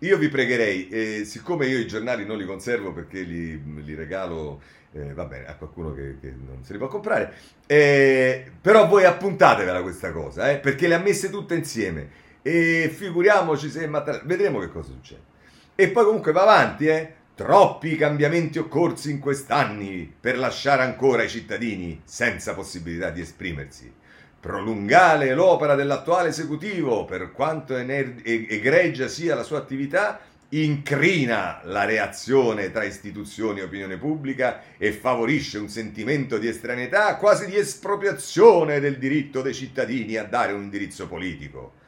io 0.00 0.18
vi 0.18 0.28
pregherei, 0.28 0.88
eh, 0.88 1.24
siccome 1.24 1.64
io 1.68 1.78
i 1.78 1.86
giornali 1.86 2.26
non 2.26 2.36
li 2.36 2.44
conservo 2.44 2.92
perché 2.92 3.22
li, 3.22 3.82
li 3.84 3.94
regalo 3.94 4.60
eh, 4.92 5.14
va 5.14 5.24
bene, 5.24 5.46
a 5.46 5.54
qualcuno 5.54 5.94
che, 5.94 6.16
che, 6.20 6.34
non 6.46 6.62
se 6.62 6.72
li 6.72 6.78
può 6.78 6.88
comprare. 6.88 7.32
Eh, 7.66 8.50
però 8.60 8.86
voi 8.86 9.04
appuntatevela 9.04 9.80
questa 9.80 10.12
cosa, 10.12 10.50
eh, 10.50 10.58
perché 10.58 10.86
le 10.88 10.94
ha 10.94 10.98
messe 10.98 11.30
tutte 11.30 11.54
insieme. 11.54 12.20
E 12.42 12.92
figuriamoci 12.92 13.70
se 13.70 13.86
Mattarella... 13.86 14.24
Vedremo 14.26 14.58
che 14.58 14.68
cosa 14.68 14.90
succede. 14.90 15.30
E 15.76 15.88
poi 15.88 16.04
comunque 16.04 16.32
va 16.32 16.42
avanti, 16.42 16.86
eh? 16.86 17.14
Troppi 17.34 17.96
cambiamenti 17.96 18.58
occorsi 18.58 19.10
in 19.10 19.18
quest'anni 19.18 20.12
per 20.20 20.36
lasciare 20.36 20.82
ancora 20.82 21.22
i 21.22 21.28
cittadini 21.28 22.02
senza 22.04 22.52
possibilità 22.52 23.10
di 23.10 23.20
esprimersi. 23.20 23.90
Prolungare 24.38 25.32
l'opera 25.34 25.74
dell'attuale 25.74 26.28
esecutivo, 26.28 27.04
per 27.04 27.32
quanto 27.32 27.76
egregia 27.76 29.08
sia 29.08 29.34
la 29.34 29.44
sua 29.44 29.58
attività, 29.58 30.20
incrina 30.50 31.62
la 31.64 31.84
reazione 31.84 32.70
tra 32.70 32.84
istituzioni 32.84 33.60
e 33.60 33.64
opinione 33.64 33.96
pubblica 33.96 34.60
e 34.76 34.92
favorisce 34.92 35.58
un 35.58 35.68
sentimento 35.68 36.36
di 36.36 36.48
estraneità, 36.48 37.16
quasi 37.16 37.46
di 37.46 37.56
espropriazione 37.56 38.78
del 38.78 38.98
diritto 38.98 39.40
dei 39.40 39.54
cittadini 39.54 40.16
a 40.16 40.24
dare 40.24 40.52
un 40.52 40.62
indirizzo 40.62 41.06
politico 41.06 41.80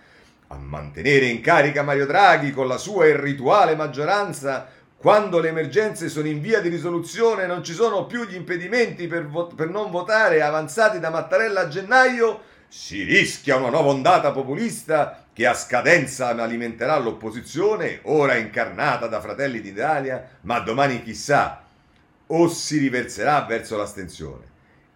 a 0.55 0.59
mantenere 0.59 1.27
in 1.27 1.41
carica 1.41 1.83
Mario 1.83 2.07
Draghi 2.07 2.53
con 2.53 2.69
la 2.69 2.79
sua 2.79 3.07
irrituale 3.07 3.75
maggioranza 3.75 4.69
quando 4.97 5.41
le 5.41 5.49
emergenze 5.49 6.09
sono 6.09 6.29
in 6.29 6.41
via 6.41 6.61
di 6.61 6.69
risoluzione 6.69 7.43
e 7.43 7.47
non 7.47 7.63
ci 7.63 7.75
sono 7.75 8.07
più 8.07 8.25
gli 8.25 8.37
impedimenti 8.37 9.07
per, 9.07 9.27
vo- 9.27 9.49
per 9.49 9.69
non 9.69 9.91
votare 9.91 10.41
avanzati 10.41 10.99
da 10.99 11.11
Mattarella 11.11 11.63
a 11.63 11.69
gennaio, 11.69 12.41
si 12.69 13.03
rischia 13.03 13.57
una 13.57 13.69
nuova 13.69 13.91
ondata 13.91 14.33
populista 14.33 15.27
che 15.35 15.47
a 15.47 15.53
scadenza 15.53 16.29
alimenterà 16.29 16.97
l'opposizione, 16.97 18.01
ora 18.05 18.37
incarnata 18.37 19.07
da 19.07 19.21
Fratelli 19.21 19.61
d'Italia, 19.61 20.39
ma 20.43 20.61
domani 20.61 21.03
chissà, 21.03 21.63
o 22.29 22.49
si 22.49 22.79
riverserà 22.79 23.43
verso 23.43 23.77
l'astensione. 23.77 24.53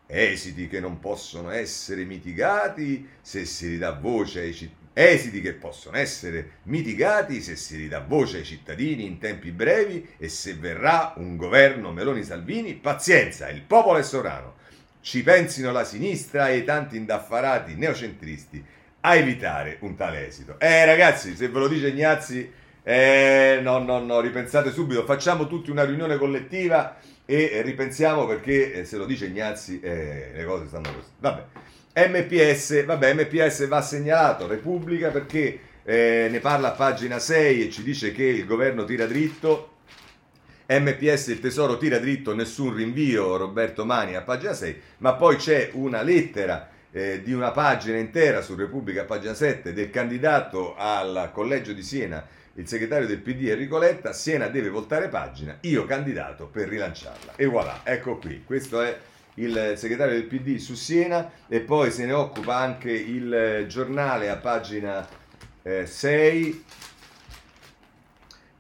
Esiti 0.07 0.69
che 0.69 0.81
non 0.81 1.01
possono 1.01 1.51
essere 1.51 2.05
mitigati 2.05 3.07
se 3.21 3.45
si 3.45 3.69
ridà 3.69 3.93
voce 3.93 4.41
ai 4.41 4.55
cittadini 4.55 4.78
esiti 4.99 5.41
che 5.41 5.53
possono 5.53 5.97
essere 5.97 6.59
mitigati 6.65 7.41
se 7.41 7.55
si 7.55 7.77
ridà 7.77 8.01
voce 8.01 8.39
ai 8.39 8.45
cittadini 8.45 9.07
in 9.07 9.19
tempi 9.19 9.53
brevi 9.53 10.15
e 10.19 10.29
se 10.29 10.55
verrà 10.55 11.13
un 11.19 11.37
governo 11.37 11.93
Meloni-Salvini, 11.93 12.75
pazienza, 12.75 13.49
il 13.49 13.63
popolo 13.63 13.99
è 13.99 14.03
sovrano. 14.03 14.57
Ci 15.01 15.23
pensino 15.23 15.71
la 15.71 15.85
sinistra 15.85 16.49
e 16.49 16.57
i 16.57 16.65
tanti 16.65 16.97
indaffarati 16.97 17.77
neocentristi 17.77 18.65
a 19.01 19.15
evitare 19.15 19.77
un 19.83 19.95
tale 19.95 20.27
esito. 20.27 20.59
Eh 20.59 20.85
ragazzi, 20.85 21.37
se 21.37 21.49
ve 21.49 21.59
lo 21.61 21.69
dice 21.69 21.89
Ignazzi, 21.89 22.51
eh, 22.83 23.61
no, 23.63 23.79
no, 23.79 24.01
no, 24.01 24.19
ripensate 24.21 24.73
subito, 24.73 25.05
facciamo 25.05 25.47
tutti 25.47 25.71
una 25.71 25.85
riunione 25.85 26.17
collettiva 26.17 26.97
e 27.25 27.63
ripensiamo 27.63 28.27
perché 28.27 28.73
eh, 28.73 28.85
se 28.85 28.97
lo 28.97 29.07
dice 29.07 29.27
Ignazzi 29.27 29.79
eh, 29.79 30.33
le 30.35 30.45
cose 30.45 30.67
stanno 30.67 30.93
così. 30.93 31.11
Vabbè. 31.21 31.45
MPS, 31.95 32.84
vabbè, 32.84 33.14
MPS 33.14 33.66
va 33.66 33.80
segnalato, 33.82 34.47
Repubblica 34.47 35.11
perché 35.11 35.61
eh, 35.82 36.28
ne 36.30 36.39
parla 36.39 36.68
a 36.68 36.76
pagina 36.76 37.18
6 37.18 37.66
e 37.66 37.70
ci 37.70 37.82
dice 37.82 38.12
che 38.12 38.24
il 38.24 38.45
governo 38.47 38.84
tira 38.84 39.07
dritto. 39.07 39.76
MPS 40.66 41.28
il 41.28 41.41
tesoro 41.41 41.78
tira 41.78 41.99
dritto, 41.99 42.34
nessun 42.34 42.74
rinvio, 42.74 43.39
Roberto 43.39 43.86
Mani 43.86 44.16
a 44.16 44.20
pagina 44.20 44.53
6, 44.53 44.80
ma 44.99 45.14
poi 45.14 45.36
c'è 45.36 45.70
una 45.72 46.03
lettera 46.03 46.68
eh, 46.91 47.22
di 47.22 47.32
una 47.32 47.53
pagina 47.53 47.97
intera 47.97 48.43
su 48.43 48.55
Repubblica 48.55 49.05
pagina 49.05 49.32
7 49.32 49.72
del 49.72 49.89
candidato 49.89 50.74
al 50.76 51.30
collegio 51.32 51.72
di 51.72 51.82
Siena, 51.82 52.22
il 52.55 52.66
segretario 52.66 53.07
del 53.07 53.20
PD 53.20 53.49
Enrico 53.49 53.78
Letta, 53.78 54.12
Siena 54.12 54.49
deve 54.49 54.68
voltare 54.68 55.09
pagina, 55.09 55.57
io 55.61 55.86
candidato 55.86 56.49
per 56.49 56.68
rilanciarla. 56.68 57.32
E 57.36 57.47
voilà, 57.47 57.80
ecco 57.84 58.18
qui, 58.18 58.43
questo 58.45 58.82
è 58.82 58.95
il 59.39 59.74
segretario 59.76 60.14
del 60.14 60.24
PD 60.24 60.57
su 60.59 60.74
Siena 60.74 61.30
e 61.49 61.61
poi 61.61 61.91
se 61.91 62.05
ne 62.07 62.12
occupa 62.12 62.57
anche 62.57 62.91
il 62.91 63.66
giornale 63.68 64.28
a 64.28 64.36
pagina 64.36 65.07
eh, 65.62 65.86
6 65.86 66.64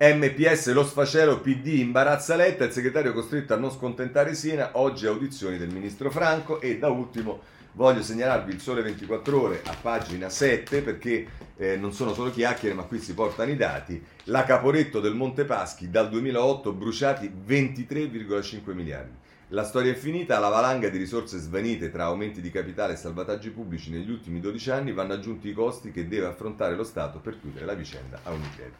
MPS 0.00 0.72
lo 0.72 0.84
sfacelo 0.84 1.40
PD 1.40 1.78
imbarazza 1.78 2.36
Letta, 2.36 2.64
il 2.64 2.72
segretario 2.72 3.12
costretto 3.12 3.54
a 3.54 3.56
non 3.56 3.72
scontentare 3.72 4.32
Siena, 4.34 4.70
oggi 4.74 5.06
audizioni 5.06 5.58
del 5.58 5.72
ministro 5.72 6.08
Franco 6.08 6.60
e 6.60 6.78
da 6.78 6.88
ultimo 6.88 7.40
voglio 7.72 8.02
segnalarvi 8.02 8.52
il 8.52 8.60
sole 8.60 8.82
24 8.82 9.40
ore 9.40 9.62
a 9.64 9.74
pagina 9.80 10.28
7 10.28 10.82
perché 10.82 11.26
eh, 11.56 11.76
non 11.76 11.92
sono 11.92 12.14
solo 12.14 12.30
chiacchiere 12.30 12.74
ma 12.74 12.82
qui 12.82 13.00
si 13.00 13.12
portano 13.12 13.50
i 13.50 13.56
dati, 13.56 14.00
la 14.24 14.44
Caporetto 14.44 15.00
del 15.00 15.14
Monte 15.14 15.44
Paschi 15.44 15.90
dal 15.90 16.08
2008 16.08 16.72
bruciati 16.72 17.32
23,5 17.46 18.72
miliardi. 18.72 19.17
La 19.52 19.64
storia 19.64 19.92
è 19.92 19.94
finita, 19.94 20.38
la 20.38 20.50
valanga 20.50 20.90
di 20.90 20.98
risorse 20.98 21.38
svanite 21.38 21.90
tra 21.90 22.04
aumenti 22.04 22.42
di 22.42 22.50
capitale 22.50 22.92
e 22.92 22.96
salvataggi 22.96 23.48
pubblici 23.48 23.90
negli 23.90 24.10
ultimi 24.10 24.40
12 24.40 24.70
anni 24.70 24.92
vanno 24.92 25.14
aggiunti 25.14 25.48
i 25.48 25.54
costi 25.54 25.90
che 25.90 26.06
deve 26.06 26.26
affrontare 26.26 26.76
lo 26.76 26.84
Stato 26.84 27.18
per 27.18 27.40
chiudere 27.40 27.64
la 27.64 27.72
vicenda 27.72 28.20
a 28.24 28.32
Unicredit. 28.32 28.74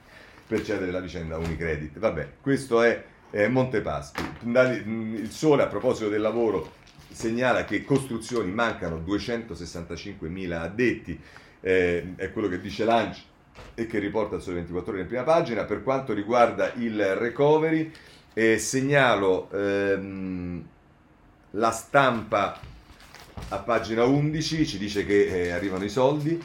Per 0.47 0.63
cedere 0.63 0.91
la 0.91 1.01
vicenda 1.01 1.37
a 1.37 1.39
Unicredit. 1.39 1.99
Vabbè, 1.99 2.33
questo 2.43 2.83
è 2.83 3.03
eh, 3.31 3.49
Montepaschi. 3.49 4.23
Il 4.45 5.31
Sole, 5.31 5.63
a 5.63 5.69
proposito 5.69 6.11
del 6.11 6.21
lavoro, 6.21 6.73
segnala 7.11 7.65
che 7.65 7.83
costruzioni 7.83 8.51
mancano 8.51 8.99
265.000 8.99 10.53
addetti, 10.53 11.19
eh, 11.61 12.13
è 12.17 12.31
quello 12.31 12.49
che 12.49 12.61
dice 12.61 12.85
l'ANCI 12.85 13.23
e 13.75 13.87
che 13.87 13.99
riporta 13.99 14.37
il 14.37 14.43
Sole 14.43 14.57
24 14.57 14.93
ore 14.93 15.01
in 15.01 15.07
prima 15.07 15.23
pagina. 15.23 15.65
Per 15.65 15.83
quanto 15.83 16.13
riguarda 16.13 16.75
il 16.75 17.17
recovery, 17.17 17.91
eh, 18.39 18.57
segnalo 18.59 19.51
ehm, 19.51 20.65
la 21.51 21.71
stampa 21.73 22.61
a 23.49 23.59
pagina 23.59 24.05
11, 24.05 24.65
ci 24.65 24.79
dice 24.79 25.05
che 25.05 25.25
eh, 25.25 25.51
arrivano 25.51 25.83
i 25.83 25.89
soldi. 25.89 26.41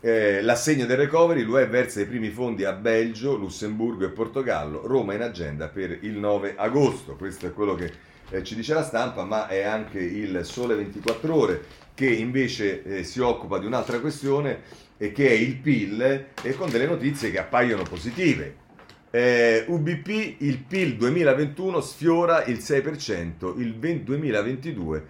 Eh, 0.00 0.42
l'assegno 0.42 0.84
del 0.84 0.98
recovery, 0.98 1.42
l'UE 1.42 1.66
versa 1.66 2.02
i 2.02 2.06
primi 2.06 2.28
fondi 2.28 2.64
a 2.64 2.72
Belgio, 2.72 3.34
Lussemburgo 3.34 4.04
e 4.04 4.10
Portogallo, 4.10 4.86
Roma 4.86 5.14
in 5.14 5.22
agenda 5.22 5.68
per 5.68 5.98
il 6.02 6.18
9 6.18 6.52
agosto. 6.54 7.16
Questo 7.16 7.46
è 7.46 7.54
quello 7.54 7.74
che 7.74 7.92
eh, 8.28 8.44
ci 8.44 8.54
dice 8.54 8.74
la 8.74 8.84
stampa, 8.84 9.24
ma 9.24 9.48
è 9.48 9.62
anche 9.62 10.00
il 10.00 10.40
Sole 10.44 10.74
24 10.74 11.34
ore 11.34 11.64
che 11.94 12.10
invece 12.10 12.82
eh, 12.82 13.04
si 13.04 13.20
occupa 13.20 13.58
di 13.58 13.64
un'altra 13.64 14.00
questione 14.00 14.60
e 14.98 15.12
che 15.12 15.26
è 15.28 15.32
il 15.32 15.56
PIL 15.56 16.26
e 16.42 16.54
con 16.56 16.68
delle 16.68 16.86
notizie 16.86 17.30
che 17.30 17.38
appaiono 17.38 17.84
positive. 17.84 18.66
Eh, 19.10 19.64
UBP 19.66 20.36
il 20.40 20.58
PIL 20.58 20.96
2021 20.96 21.80
sfiora 21.80 22.44
il 22.44 22.58
6%, 22.58 23.58
il 23.58 23.74
2022 23.74 25.06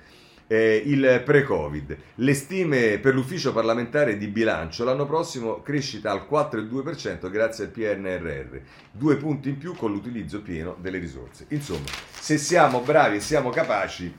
eh, 0.49 0.83
il 0.87 1.23
pre-Covid. 1.25 1.97
Le 2.15 2.35
stime 2.35 2.99
per 2.99 3.15
l'ufficio 3.15 3.53
parlamentare 3.53 4.17
di 4.17 4.27
bilancio 4.29 4.85
l'anno 4.85 5.05
prossimo 5.05 5.63
crescita 5.63 6.11
al 6.11 6.27
4,2% 6.29 7.31
grazie 7.31 7.65
al 7.65 7.71
PNRR, 7.71 8.59
due 8.91 9.17
punti 9.17 9.51
in 9.51 9.59
più 9.59 9.75
con 9.75 9.93
l'utilizzo 9.93 10.43
pieno 10.43 10.77
delle 10.81 10.99
risorse. 10.99 11.47
Insomma, 11.49 11.87
se 12.19 12.39
siamo 12.39 12.81
bravi 12.81 13.17
e 13.17 13.21
siamo 13.21 13.51
capaci, 13.51 14.13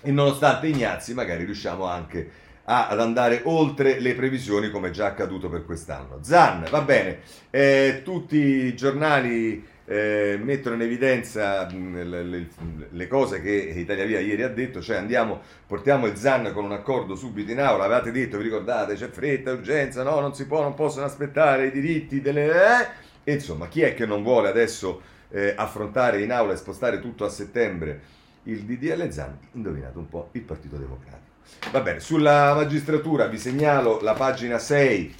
e 0.00 0.10
nonostante 0.12 0.68
Ignazzi, 0.68 1.14
magari 1.14 1.44
riusciamo 1.44 1.84
anche 1.84 2.18
a 2.20 2.47
ad 2.70 3.00
andare 3.00 3.40
oltre 3.44 3.98
le 3.98 4.14
previsioni 4.14 4.70
come 4.70 4.90
già 4.90 5.06
accaduto 5.06 5.48
per 5.48 5.64
quest'anno. 5.64 6.18
Zan, 6.20 6.66
va 6.70 6.82
bene, 6.82 7.20
eh, 7.48 8.02
tutti 8.04 8.36
i 8.36 8.76
giornali 8.76 9.64
eh, 9.86 10.38
mettono 10.42 10.74
in 10.74 10.82
evidenza 10.82 11.66
mh, 11.66 12.02
le, 12.06 12.22
le, 12.22 12.48
le, 12.90 13.06
cose 13.06 13.40
che 13.40 13.50
Italia 13.50 14.04
Via 14.04 14.20
ieri 14.20 14.42
ha 14.42 14.50
detto, 14.50 14.82
cioè 14.82 14.96
andiamo, 14.96 15.40
portiamo 15.66 16.06
il 16.06 16.16
Zan 16.16 16.52
con 16.52 16.64
un 16.64 16.72
accordo 16.72 17.16
subito 17.16 17.50
in 17.50 17.60
aula, 17.60 17.84
avevate 17.84 18.12
detto, 18.12 18.36
vi 18.36 18.44
ricordate, 18.44 18.94
c'è 18.96 19.08
fretta, 19.08 19.52
urgenza, 19.52 20.02
no, 20.02 20.20
non 20.20 20.34
si 20.34 20.46
può, 20.46 20.60
non 20.60 20.74
possono 20.74 21.06
aspettare 21.06 21.68
i 21.68 21.70
diritti 21.70 22.20
delle... 22.20 22.50
Eh? 22.50 22.86
E 23.24 23.32
insomma, 23.32 23.68
chi 23.68 23.80
è 23.80 23.94
che 23.94 24.04
non 24.04 24.22
vuole 24.22 24.48
adesso 24.48 25.00
eh, 25.30 25.54
affrontare 25.56 26.20
in 26.20 26.32
aula 26.32 26.52
e 26.52 26.56
spostare 26.56 27.00
tutto 27.00 27.24
a 27.24 27.30
settembre 27.30 28.00
il 28.42 28.64
DDL 28.64 29.10
Zan? 29.10 29.38
Indovinate 29.52 29.96
un 29.96 30.08
po', 30.08 30.28
il 30.32 30.42
Partito 30.42 30.76
Democratico. 30.76 31.27
Va 31.70 31.80
bene, 31.80 32.00
sulla 32.00 32.54
magistratura 32.54 33.26
vi 33.26 33.38
segnalo 33.38 34.00
la 34.00 34.14
pagina 34.14 34.58
6 34.58 35.14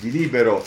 di 0.00 0.10
Libero. 0.10 0.64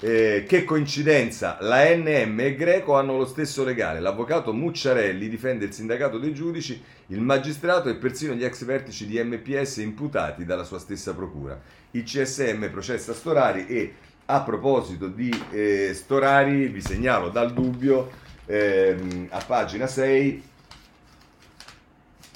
Eh, 0.00 0.44
che 0.46 0.62
coincidenza, 0.62 1.58
la 1.60 1.82
NM 1.92 2.38
e 2.38 2.54
Greco 2.54 2.94
hanno 2.94 3.16
lo 3.16 3.26
stesso 3.26 3.64
legale. 3.64 3.98
L'avvocato 3.98 4.52
Mucciarelli 4.52 5.28
difende 5.28 5.64
il 5.64 5.72
sindacato 5.72 6.18
dei 6.18 6.32
giudici, 6.32 6.80
il 7.08 7.20
magistrato 7.20 7.88
e 7.88 7.96
persino 7.96 8.34
gli 8.34 8.44
ex 8.44 8.64
vertici 8.64 9.06
di 9.06 9.20
MPS 9.20 9.78
imputati 9.78 10.44
dalla 10.44 10.62
sua 10.62 10.78
stessa 10.78 11.14
procura. 11.14 11.60
Il 11.92 12.04
CSM 12.04 12.70
processa 12.70 13.12
Storari 13.12 13.66
e 13.66 13.94
a 14.26 14.42
proposito 14.42 15.08
di 15.08 15.30
eh, 15.50 15.92
Storari 15.94 16.68
vi 16.68 16.80
segnalo 16.80 17.30
dal 17.30 17.52
dubbio 17.52 18.10
eh, 18.46 19.26
a 19.30 19.42
pagina 19.44 19.86
6 19.86 20.42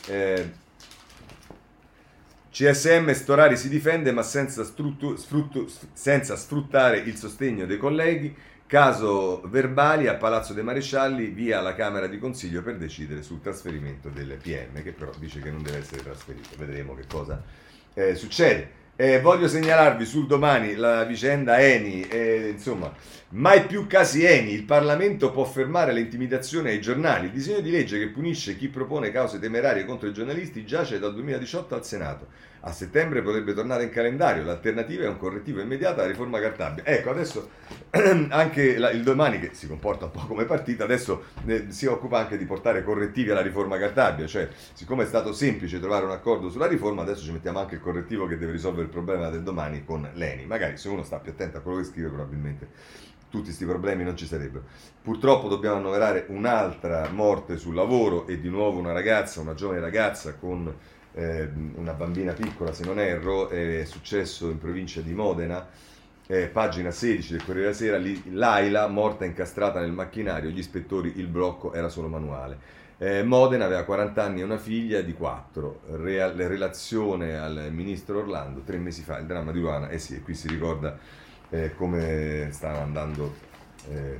eh, 0.06 0.52
CSM 2.52 3.12
Storari 3.12 3.56
si 3.56 3.70
difende 3.70 4.12
ma 4.12 4.22
senza, 4.22 4.62
struttu, 4.62 5.16
sfruttu, 5.16 5.66
senza, 5.94 6.36
sfruttare 6.36 6.98
il 6.98 7.16
sostegno 7.16 7.64
dei 7.64 7.78
colleghi. 7.78 8.36
Caso 8.66 9.40
verbali 9.46 10.06
a 10.06 10.16
Palazzo 10.16 10.52
dei 10.52 10.62
Marescialli 10.62 11.28
via 11.28 11.62
la 11.62 11.74
Camera 11.74 12.06
di 12.06 12.18
Consiglio 12.18 12.62
per 12.62 12.76
decidere 12.76 13.22
sul 13.22 13.40
trasferimento 13.40 14.10
del 14.10 14.36
PM, 14.40 14.82
che 14.82 14.92
però 14.92 15.10
dice 15.18 15.40
che 15.40 15.50
non 15.50 15.62
deve 15.62 15.78
essere 15.78 16.02
trasferito. 16.02 16.50
Vedremo 16.58 16.94
che 16.94 17.04
cosa 17.08 17.42
eh, 17.94 18.14
succede. 18.14 18.80
Eh, 18.94 19.20
voglio 19.20 19.48
segnalarvi 19.48 20.04
sul 20.04 20.26
domani 20.26 20.74
la 20.74 21.04
vicenda 21.04 21.58
Eni, 21.58 22.02
eh, 22.02 22.50
insomma, 22.50 22.92
mai 23.30 23.64
più 23.64 23.86
casi 23.86 24.22
Eni, 24.22 24.52
il 24.52 24.64
Parlamento 24.64 25.30
può 25.30 25.44
fermare 25.44 25.94
le 25.94 26.00
intimidazioni 26.00 26.68
ai 26.68 26.80
giornali, 26.80 27.26
il 27.26 27.32
disegno 27.32 27.60
di 27.60 27.70
legge 27.70 27.98
che 27.98 28.08
punisce 28.08 28.54
chi 28.54 28.68
propone 28.68 29.10
cause 29.10 29.38
temerarie 29.38 29.86
contro 29.86 30.08
i 30.08 30.12
giornalisti 30.12 30.66
giace 30.66 30.98
dal 30.98 31.14
2018 31.14 31.74
al 31.74 31.86
Senato. 31.86 32.26
A 32.64 32.70
settembre 32.70 33.22
potrebbe 33.22 33.54
tornare 33.54 33.82
in 33.82 33.90
calendario, 33.90 34.44
l'alternativa 34.44 35.02
è 35.02 35.08
un 35.08 35.16
correttivo 35.16 35.60
immediato 35.60 35.98
alla 35.98 36.08
riforma 36.08 36.38
Cartabia. 36.38 36.84
Ecco, 36.86 37.10
adesso 37.10 37.50
anche 38.30 38.78
la, 38.78 38.90
il 38.90 39.02
domani, 39.02 39.40
che 39.40 39.50
si 39.52 39.66
comporta 39.66 40.04
un 40.04 40.12
po' 40.12 40.26
come 40.26 40.44
partita, 40.44 40.84
adesso 40.84 41.24
eh, 41.44 41.72
si 41.72 41.86
occupa 41.86 42.18
anche 42.18 42.38
di 42.38 42.44
portare 42.44 42.84
correttivi 42.84 43.30
alla 43.30 43.42
riforma 43.42 43.78
Cartabia, 43.78 44.28
cioè 44.28 44.48
siccome 44.74 45.02
è 45.02 45.06
stato 45.06 45.32
semplice 45.32 45.80
trovare 45.80 46.04
un 46.04 46.12
accordo 46.12 46.50
sulla 46.50 46.68
riforma, 46.68 47.02
adesso 47.02 47.24
ci 47.24 47.32
mettiamo 47.32 47.58
anche 47.58 47.74
il 47.74 47.80
correttivo 47.80 48.28
che 48.28 48.38
deve 48.38 48.52
risolvere 48.52 48.84
il 48.84 48.92
problema 48.92 49.28
del 49.28 49.42
domani 49.42 49.84
con 49.84 50.08
l'ENI. 50.12 50.46
Magari 50.46 50.76
se 50.76 50.88
uno 50.88 51.02
sta 51.02 51.18
più 51.18 51.32
attento 51.32 51.58
a 51.58 51.60
quello 51.62 51.78
che 51.78 51.84
scrive 51.84 52.10
probabilmente 52.10 52.68
tutti 53.28 53.46
questi 53.46 53.64
problemi 53.64 54.04
non 54.04 54.14
ci 54.14 54.26
sarebbero. 54.26 54.64
Purtroppo 55.02 55.48
dobbiamo 55.48 55.76
annoverare 55.76 56.26
un'altra 56.28 57.08
morte 57.10 57.56
sul 57.56 57.74
lavoro 57.74 58.26
e 58.26 58.38
di 58.38 58.50
nuovo 58.50 58.78
una 58.78 58.92
ragazza, 58.92 59.40
una 59.40 59.54
giovane 59.54 59.80
ragazza 59.80 60.34
con 60.34 60.72
eh, 61.14 61.48
una 61.74 61.92
bambina 61.92 62.32
piccola 62.32 62.72
se 62.72 62.84
non 62.84 62.98
erro, 62.98 63.48
è 63.48 63.84
successo 63.84 64.48
in 64.50 64.58
provincia 64.58 65.00
di 65.00 65.12
Modena, 65.12 65.66
eh, 66.26 66.46
pagina 66.46 66.90
16 66.90 67.32
del 67.32 67.44
Corriere 67.44 67.66
della 67.66 67.76
Sera, 67.76 67.98
lì, 67.98 68.32
Laila 68.32 68.86
morta 68.88 69.24
incastrata 69.24 69.80
nel 69.80 69.92
macchinario, 69.92 70.50
gli 70.50 70.58
ispettori 70.58 71.14
il 71.16 71.26
blocco 71.26 71.72
era 71.72 71.88
solo 71.88 72.08
manuale. 72.08 72.80
Eh, 72.98 73.22
Modena 73.24 73.64
aveva 73.64 73.82
40 73.84 74.22
anni 74.22 74.40
e 74.40 74.44
una 74.44 74.58
figlia 74.58 75.00
di 75.00 75.12
4, 75.12 75.80
Real, 75.96 76.34
relazione 76.34 77.36
al 77.36 77.68
ministro 77.72 78.20
Orlando 78.20 78.60
tre 78.60 78.78
mesi 78.78 79.02
fa, 79.02 79.18
il 79.18 79.26
dramma 79.26 79.50
di 79.50 79.60
Luana, 79.60 79.88
eh 79.88 79.98
sì, 79.98 80.22
qui 80.22 80.34
si 80.34 80.46
ricorda 80.48 80.96
eh, 81.50 81.74
come 81.74 82.48
stanno 82.52 82.78
andando 82.78 83.34
eh, 83.90 84.18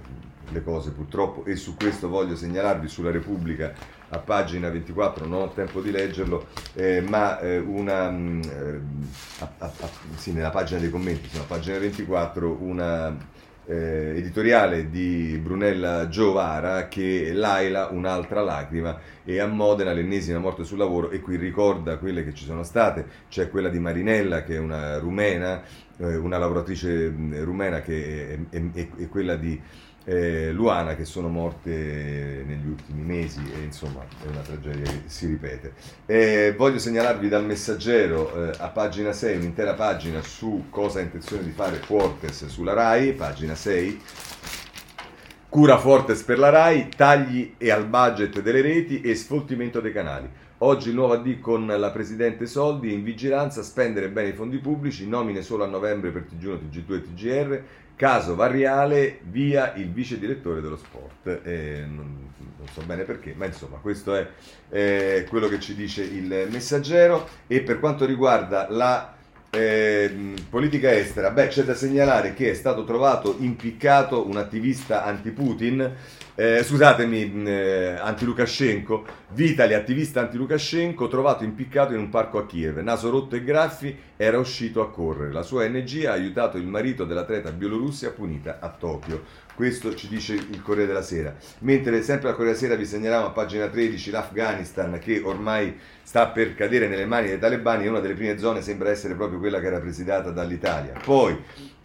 le 0.49 0.63
cose 0.63 0.91
purtroppo 0.91 1.45
e 1.45 1.57
su 1.57 1.77
questo 1.77 2.09
voglio 2.09 2.35
segnalarvi 2.35 2.89
sulla 2.89 3.11
Repubblica 3.11 3.73
a 4.13 4.19
pagina 4.19 4.69
24, 4.69 5.27
non 5.27 5.43
ho 5.43 5.49
tempo 5.51 5.81
di 5.81 5.91
leggerlo, 5.91 6.47
eh, 6.75 7.01
ma 7.01 7.41
eh, 7.41 7.59
una, 7.59 8.11
mh, 8.11 8.17
mm, 8.17 9.03
a, 9.39 9.51
a, 9.59 9.67
a, 9.67 9.89
sì, 10.17 10.33
nella 10.33 10.51
pagina 10.51 10.81
dei 10.81 10.91
commenti, 10.91 11.29
sulla 11.31 11.45
pagina 11.45 11.79
24, 11.79 12.59
una 12.61 13.17
eh, 13.65 14.15
editoriale 14.17 14.91
di 14.91 15.39
Brunella 15.43 16.09
Giovara 16.09 16.89
che 16.89 17.33
Laila 17.33 17.89
un'altra 17.91 18.43
lacrima 18.43 18.99
e 19.25 19.39
a 19.39 19.47
Modena 19.47 19.93
l'ennesima 19.93 20.39
morte 20.39 20.65
sul 20.65 20.79
lavoro 20.79 21.11
e 21.11 21.21
qui 21.21 21.37
ricorda 21.37 21.97
quelle 21.97 22.25
che 22.25 22.35
ci 22.35 22.45
sono 22.45 22.65
state, 22.65 23.07
c'è 23.31 23.49
quella 23.49 23.69
di 23.69 23.79
Marinella 23.79 24.43
che 24.43 24.57
è 24.57 24.59
una 24.59 24.99
rumena, 24.99 25.63
eh, 25.97 26.17
una 26.17 26.37
lavoratrice 26.37 27.11
mm, 27.11 27.43
rumena 27.45 27.81
che 27.81 28.39
è, 28.51 28.57
è, 28.57 28.63
è, 28.73 28.89
è 29.05 29.09
quella 29.09 29.37
di 29.37 29.59
eh, 30.05 30.51
Luana 30.53 30.97
che 30.97 31.05
sono 31.05 31.29
morte 31.29 32.45
negli 32.47 32.67
ultimi 32.67 33.03
mesi 33.03 33.41
e 33.55 33.63
insomma 33.63 34.05
è 34.25 34.29
una 34.29 34.41
tragedia 34.41 34.91
che 34.91 35.03
si 35.07 35.27
ripete. 35.27 35.75
Eh, 36.07 36.55
voglio 36.57 36.79
segnalarvi 36.79 37.29
dal 37.29 37.45
messaggero 37.45 38.51
eh, 38.51 38.53
a 38.59 38.69
pagina 38.69 39.13
6 39.13 39.37
un'intera 39.37 39.75
pagina 39.75 40.21
su 40.23 40.65
cosa 40.71 40.99
ha 40.99 41.03
intenzione 41.03 41.45
di 41.45 41.51
fare 41.51 41.77
Fortes 41.77 42.47
sulla 42.47 42.73
RAI, 42.73 43.13
pagina 43.13 43.55
6. 43.55 44.01
Cura 45.49 45.77
Fortes 45.77 46.23
per 46.23 46.39
la 46.39 46.49
RAI, 46.49 46.89
tagli 46.89 47.55
e 47.59 47.71
al 47.71 47.87
budget 47.87 48.41
delle 48.41 48.63
reti 48.63 49.03
e 49.03 49.15
sfoltimento 49.15 49.81
dei 49.81 49.93
canali. 49.93 50.31
Oggi 50.65 50.91
il 50.91 50.95
nuovo 50.95 51.15
AD 51.15 51.41
con 51.41 51.67
la 51.67 51.91
Presidente 51.91 52.47
Soldi 52.47 52.93
in 52.93 53.03
vigilanza, 53.03 53.65
spendere 53.65 54.09
bene 54.09 54.29
i 54.29 54.33
fondi 54.33 54.59
pubblici, 54.59 55.09
nomine 55.09 55.43
solo 55.43 55.65
a 55.65 55.67
novembre 55.67 56.13
per 56.13 56.25
TG1, 56.31 56.59
TG2 56.71 56.95
e 56.95 57.03
TGR, 57.03 57.63
caso 58.03 58.35
Variale, 58.35 59.21
via 59.31 59.75
il 59.75 59.93
vice 59.93 60.19
direttore 60.19 60.61
dello 60.61 60.77
sport. 60.77 61.39
Eh, 61.45 61.85
non, 61.87 62.33
non, 62.59 62.67
so 62.73 62.83
bene 62.85 63.05
perché, 63.05 63.33
ma 63.37 63.47
insomma 63.47 63.77
questo 63.77 64.17
è 64.17 64.29
eh, 64.71 65.25
quello 65.29 65.47
che 65.47 65.61
ci 65.61 65.77
dice 65.77 66.03
il 66.03 66.49
messaggero 66.51 67.29
e 67.47 67.61
per 67.61 67.79
quanto 67.79 68.05
riguarda 68.05 68.67
la 68.71 69.15
eh, 69.51 70.35
politica 70.51 70.93
estera, 70.93 71.31
beh, 71.31 71.47
c'è 71.47 71.63
da 71.63 71.77
segnalare 71.77 72.35
che 72.35 72.51
è 72.51 72.55
stato 72.55 72.83
trovato 72.83 73.37
impiccato 73.39 74.27
un 74.27 74.37
attivista 74.37 75.05
anti-Putin, 75.05 75.95
eh, 76.35 76.63
scusatemi, 76.63 77.45
eh, 77.45 77.97
anti-Lukashenko, 78.01 79.05
Vitali, 79.33 79.75
attivista 79.75 80.21
anti-Lukashenko, 80.21 81.09
trovato 81.09 81.45
impiccato 81.45 81.93
in 81.93 81.99
un 81.99 82.09
parco 82.09 82.39
a 82.39 82.47
Kiev, 82.47 82.79
naso 82.79 83.11
rotto 83.11 83.37
e 83.37 83.45
graffi, 83.45 83.97
era 84.17 84.39
uscito 84.39 84.81
a 84.81 84.91
correre. 84.91 85.33
La 85.33 85.43
sua 85.43 85.65
ONG 85.65 86.05
ha 86.07 86.13
aiutato 86.13 86.57
il 86.57 86.67
marito 86.67 87.05
dell'atleta 87.05 87.51
bielorussia 87.51 88.11
punita 88.11 88.59
a 88.61 88.69
Tokyo. 88.71 89.23
Questo 89.55 89.95
ci 89.95 90.09
dice 90.09 90.35
il 90.35 90.63
Corriere 90.63 90.89
della 90.89 91.03
Sera. 91.03 91.35
Mentre 91.61 92.03
sempre 92.03 92.29
al 92.29 92.35
Corriere 92.35 92.59
della 92.59 92.73
Sera 92.73 92.81
vi 92.81 92.87
segnaliamo 92.87 93.27
a 93.27 93.31
pagina 93.31 93.69
13 93.69 94.11
l'Afghanistan 94.11 94.99
che 94.99 95.21
ormai 95.23 95.77
sta 96.03 96.29
per 96.29 96.55
cadere 96.55 96.89
nelle 96.89 97.05
mani 97.05 97.29
dei 97.29 97.39
talebani 97.39 97.85
e 97.85 97.89
una 97.89 98.01
delle 98.01 98.15
prime 98.15 98.39
zone 98.39 98.63
sembra 98.63 98.91
essere 98.91 99.15
proprio 99.15 99.39
quella 99.39 99.61
che 99.61 99.67
era 99.67 99.81
presidiata 99.81 100.31
dall'Italia. 100.31 100.95
Poi 101.05 101.39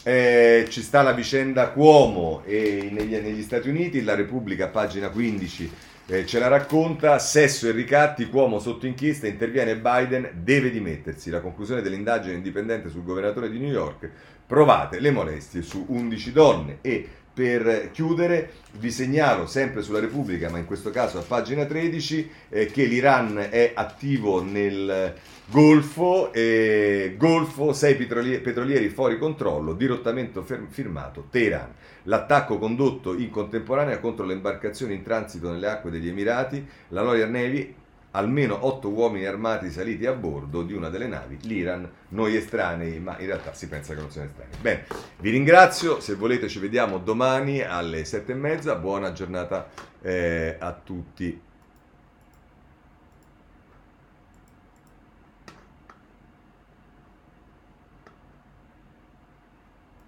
eh, 0.08 0.68
ci 0.70 0.82
sta 0.84 1.02
la 1.02 1.12
vicenda 1.12 1.72
Cuomo 1.72 2.42
e 2.46 2.88
negli, 2.94 3.14
negli 3.18 3.42
Stati 3.42 3.68
Uniti, 3.68 4.02
la 4.06 4.16
Repubblica, 4.16 4.70
pagina 4.70 5.10
15, 5.10 5.72
eh, 6.06 6.26
ce 6.26 6.40
la 6.40 6.48
racconta, 6.48 7.20
sesso 7.20 7.68
e 7.68 7.72
ricatti, 7.72 8.30
Cuomo 8.30 8.60
sotto 8.60 8.86
inchiesta, 8.88 9.28
interviene 9.28 9.76
Biden, 9.76 10.30
deve 10.36 10.72
dimettersi. 10.72 11.30
La 11.30 11.42
conclusione 11.42 11.82
dell'indagine 11.82 12.36
indipendente 12.36 12.88
sul 12.88 13.04
governatore 13.04 13.50
di 13.50 13.60
New 13.60 13.70
York, 13.70 14.10
provate 14.48 15.02
le 15.02 15.12
molestie 15.12 15.62
su 15.62 15.86
11 15.90 16.32
donne 16.32 16.78
e 16.80 17.10
per 17.38 17.92
chiudere, 17.92 18.50
vi 18.80 18.90
segnalo 18.90 19.46
sempre 19.46 19.84
sulla 19.84 20.00
Repubblica, 20.00 20.50
ma 20.50 20.58
in 20.58 20.66
questo 20.66 20.90
caso 20.90 21.20
a 21.20 21.22
pagina 21.22 21.66
13, 21.66 22.32
eh, 22.50 22.66
che 22.66 22.86
l'Iran 22.86 23.38
è 23.52 23.74
attivo 23.76 24.42
nel 24.42 25.14
Golfo, 25.46 26.34
eh, 26.34 27.14
Golfo, 27.16 27.74
sei 27.74 27.94
petrolieri, 27.94 28.42
petrolieri 28.42 28.90
fuori 28.90 29.20
controllo, 29.20 29.74
dirottamento 29.74 30.44
firmato 30.68 31.28
Teheran. 31.30 31.76
L'attacco 32.06 32.58
condotto 32.58 33.16
in 33.16 33.30
contemporanea 33.30 34.00
contro 34.00 34.26
le 34.26 34.34
imbarcazioni 34.34 34.96
in 34.96 35.04
transito 35.04 35.52
nelle 35.52 35.68
acque 35.68 35.92
degli 35.92 36.08
Emirati, 36.08 36.66
la 36.88 37.02
Royal 37.02 37.30
Navy 37.30 37.76
almeno 38.12 38.66
otto 38.66 38.90
uomini 38.90 39.26
armati 39.26 39.70
saliti 39.70 40.06
a 40.06 40.14
bordo 40.14 40.64
di 40.64 40.74
una 40.74 40.90
delle 40.90 41.08
navi, 41.08 41.38
l'Iran, 41.42 41.90
noi 42.10 42.36
estranei, 42.36 43.00
ma 43.00 43.18
in 43.20 43.28
realtà 43.28 43.54
si 43.54 43.68
pensa 43.68 43.94
che 43.94 44.00
non 44.00 44.10
siano 44.10 44.28
estranei. 44.28 44.58
Bene, 44.60 44.86
vi 45.20 45.30
ringrazio, 45.30 46.00
se 46.00 46.16
volete 46.16 46.48
ci 46.48 46.60
vediamo 46.60 46.98
domani 46.98 47.62
alle 47.62 48.06
sette 48.06 48.32
e 48.32 48.36
mezza, 48.36 48.76
buona 48.76 49.12
giornata 49.12 49.70
eh, 50.02 50.56
a 50.60 50.72
tutti. 50.74 51.42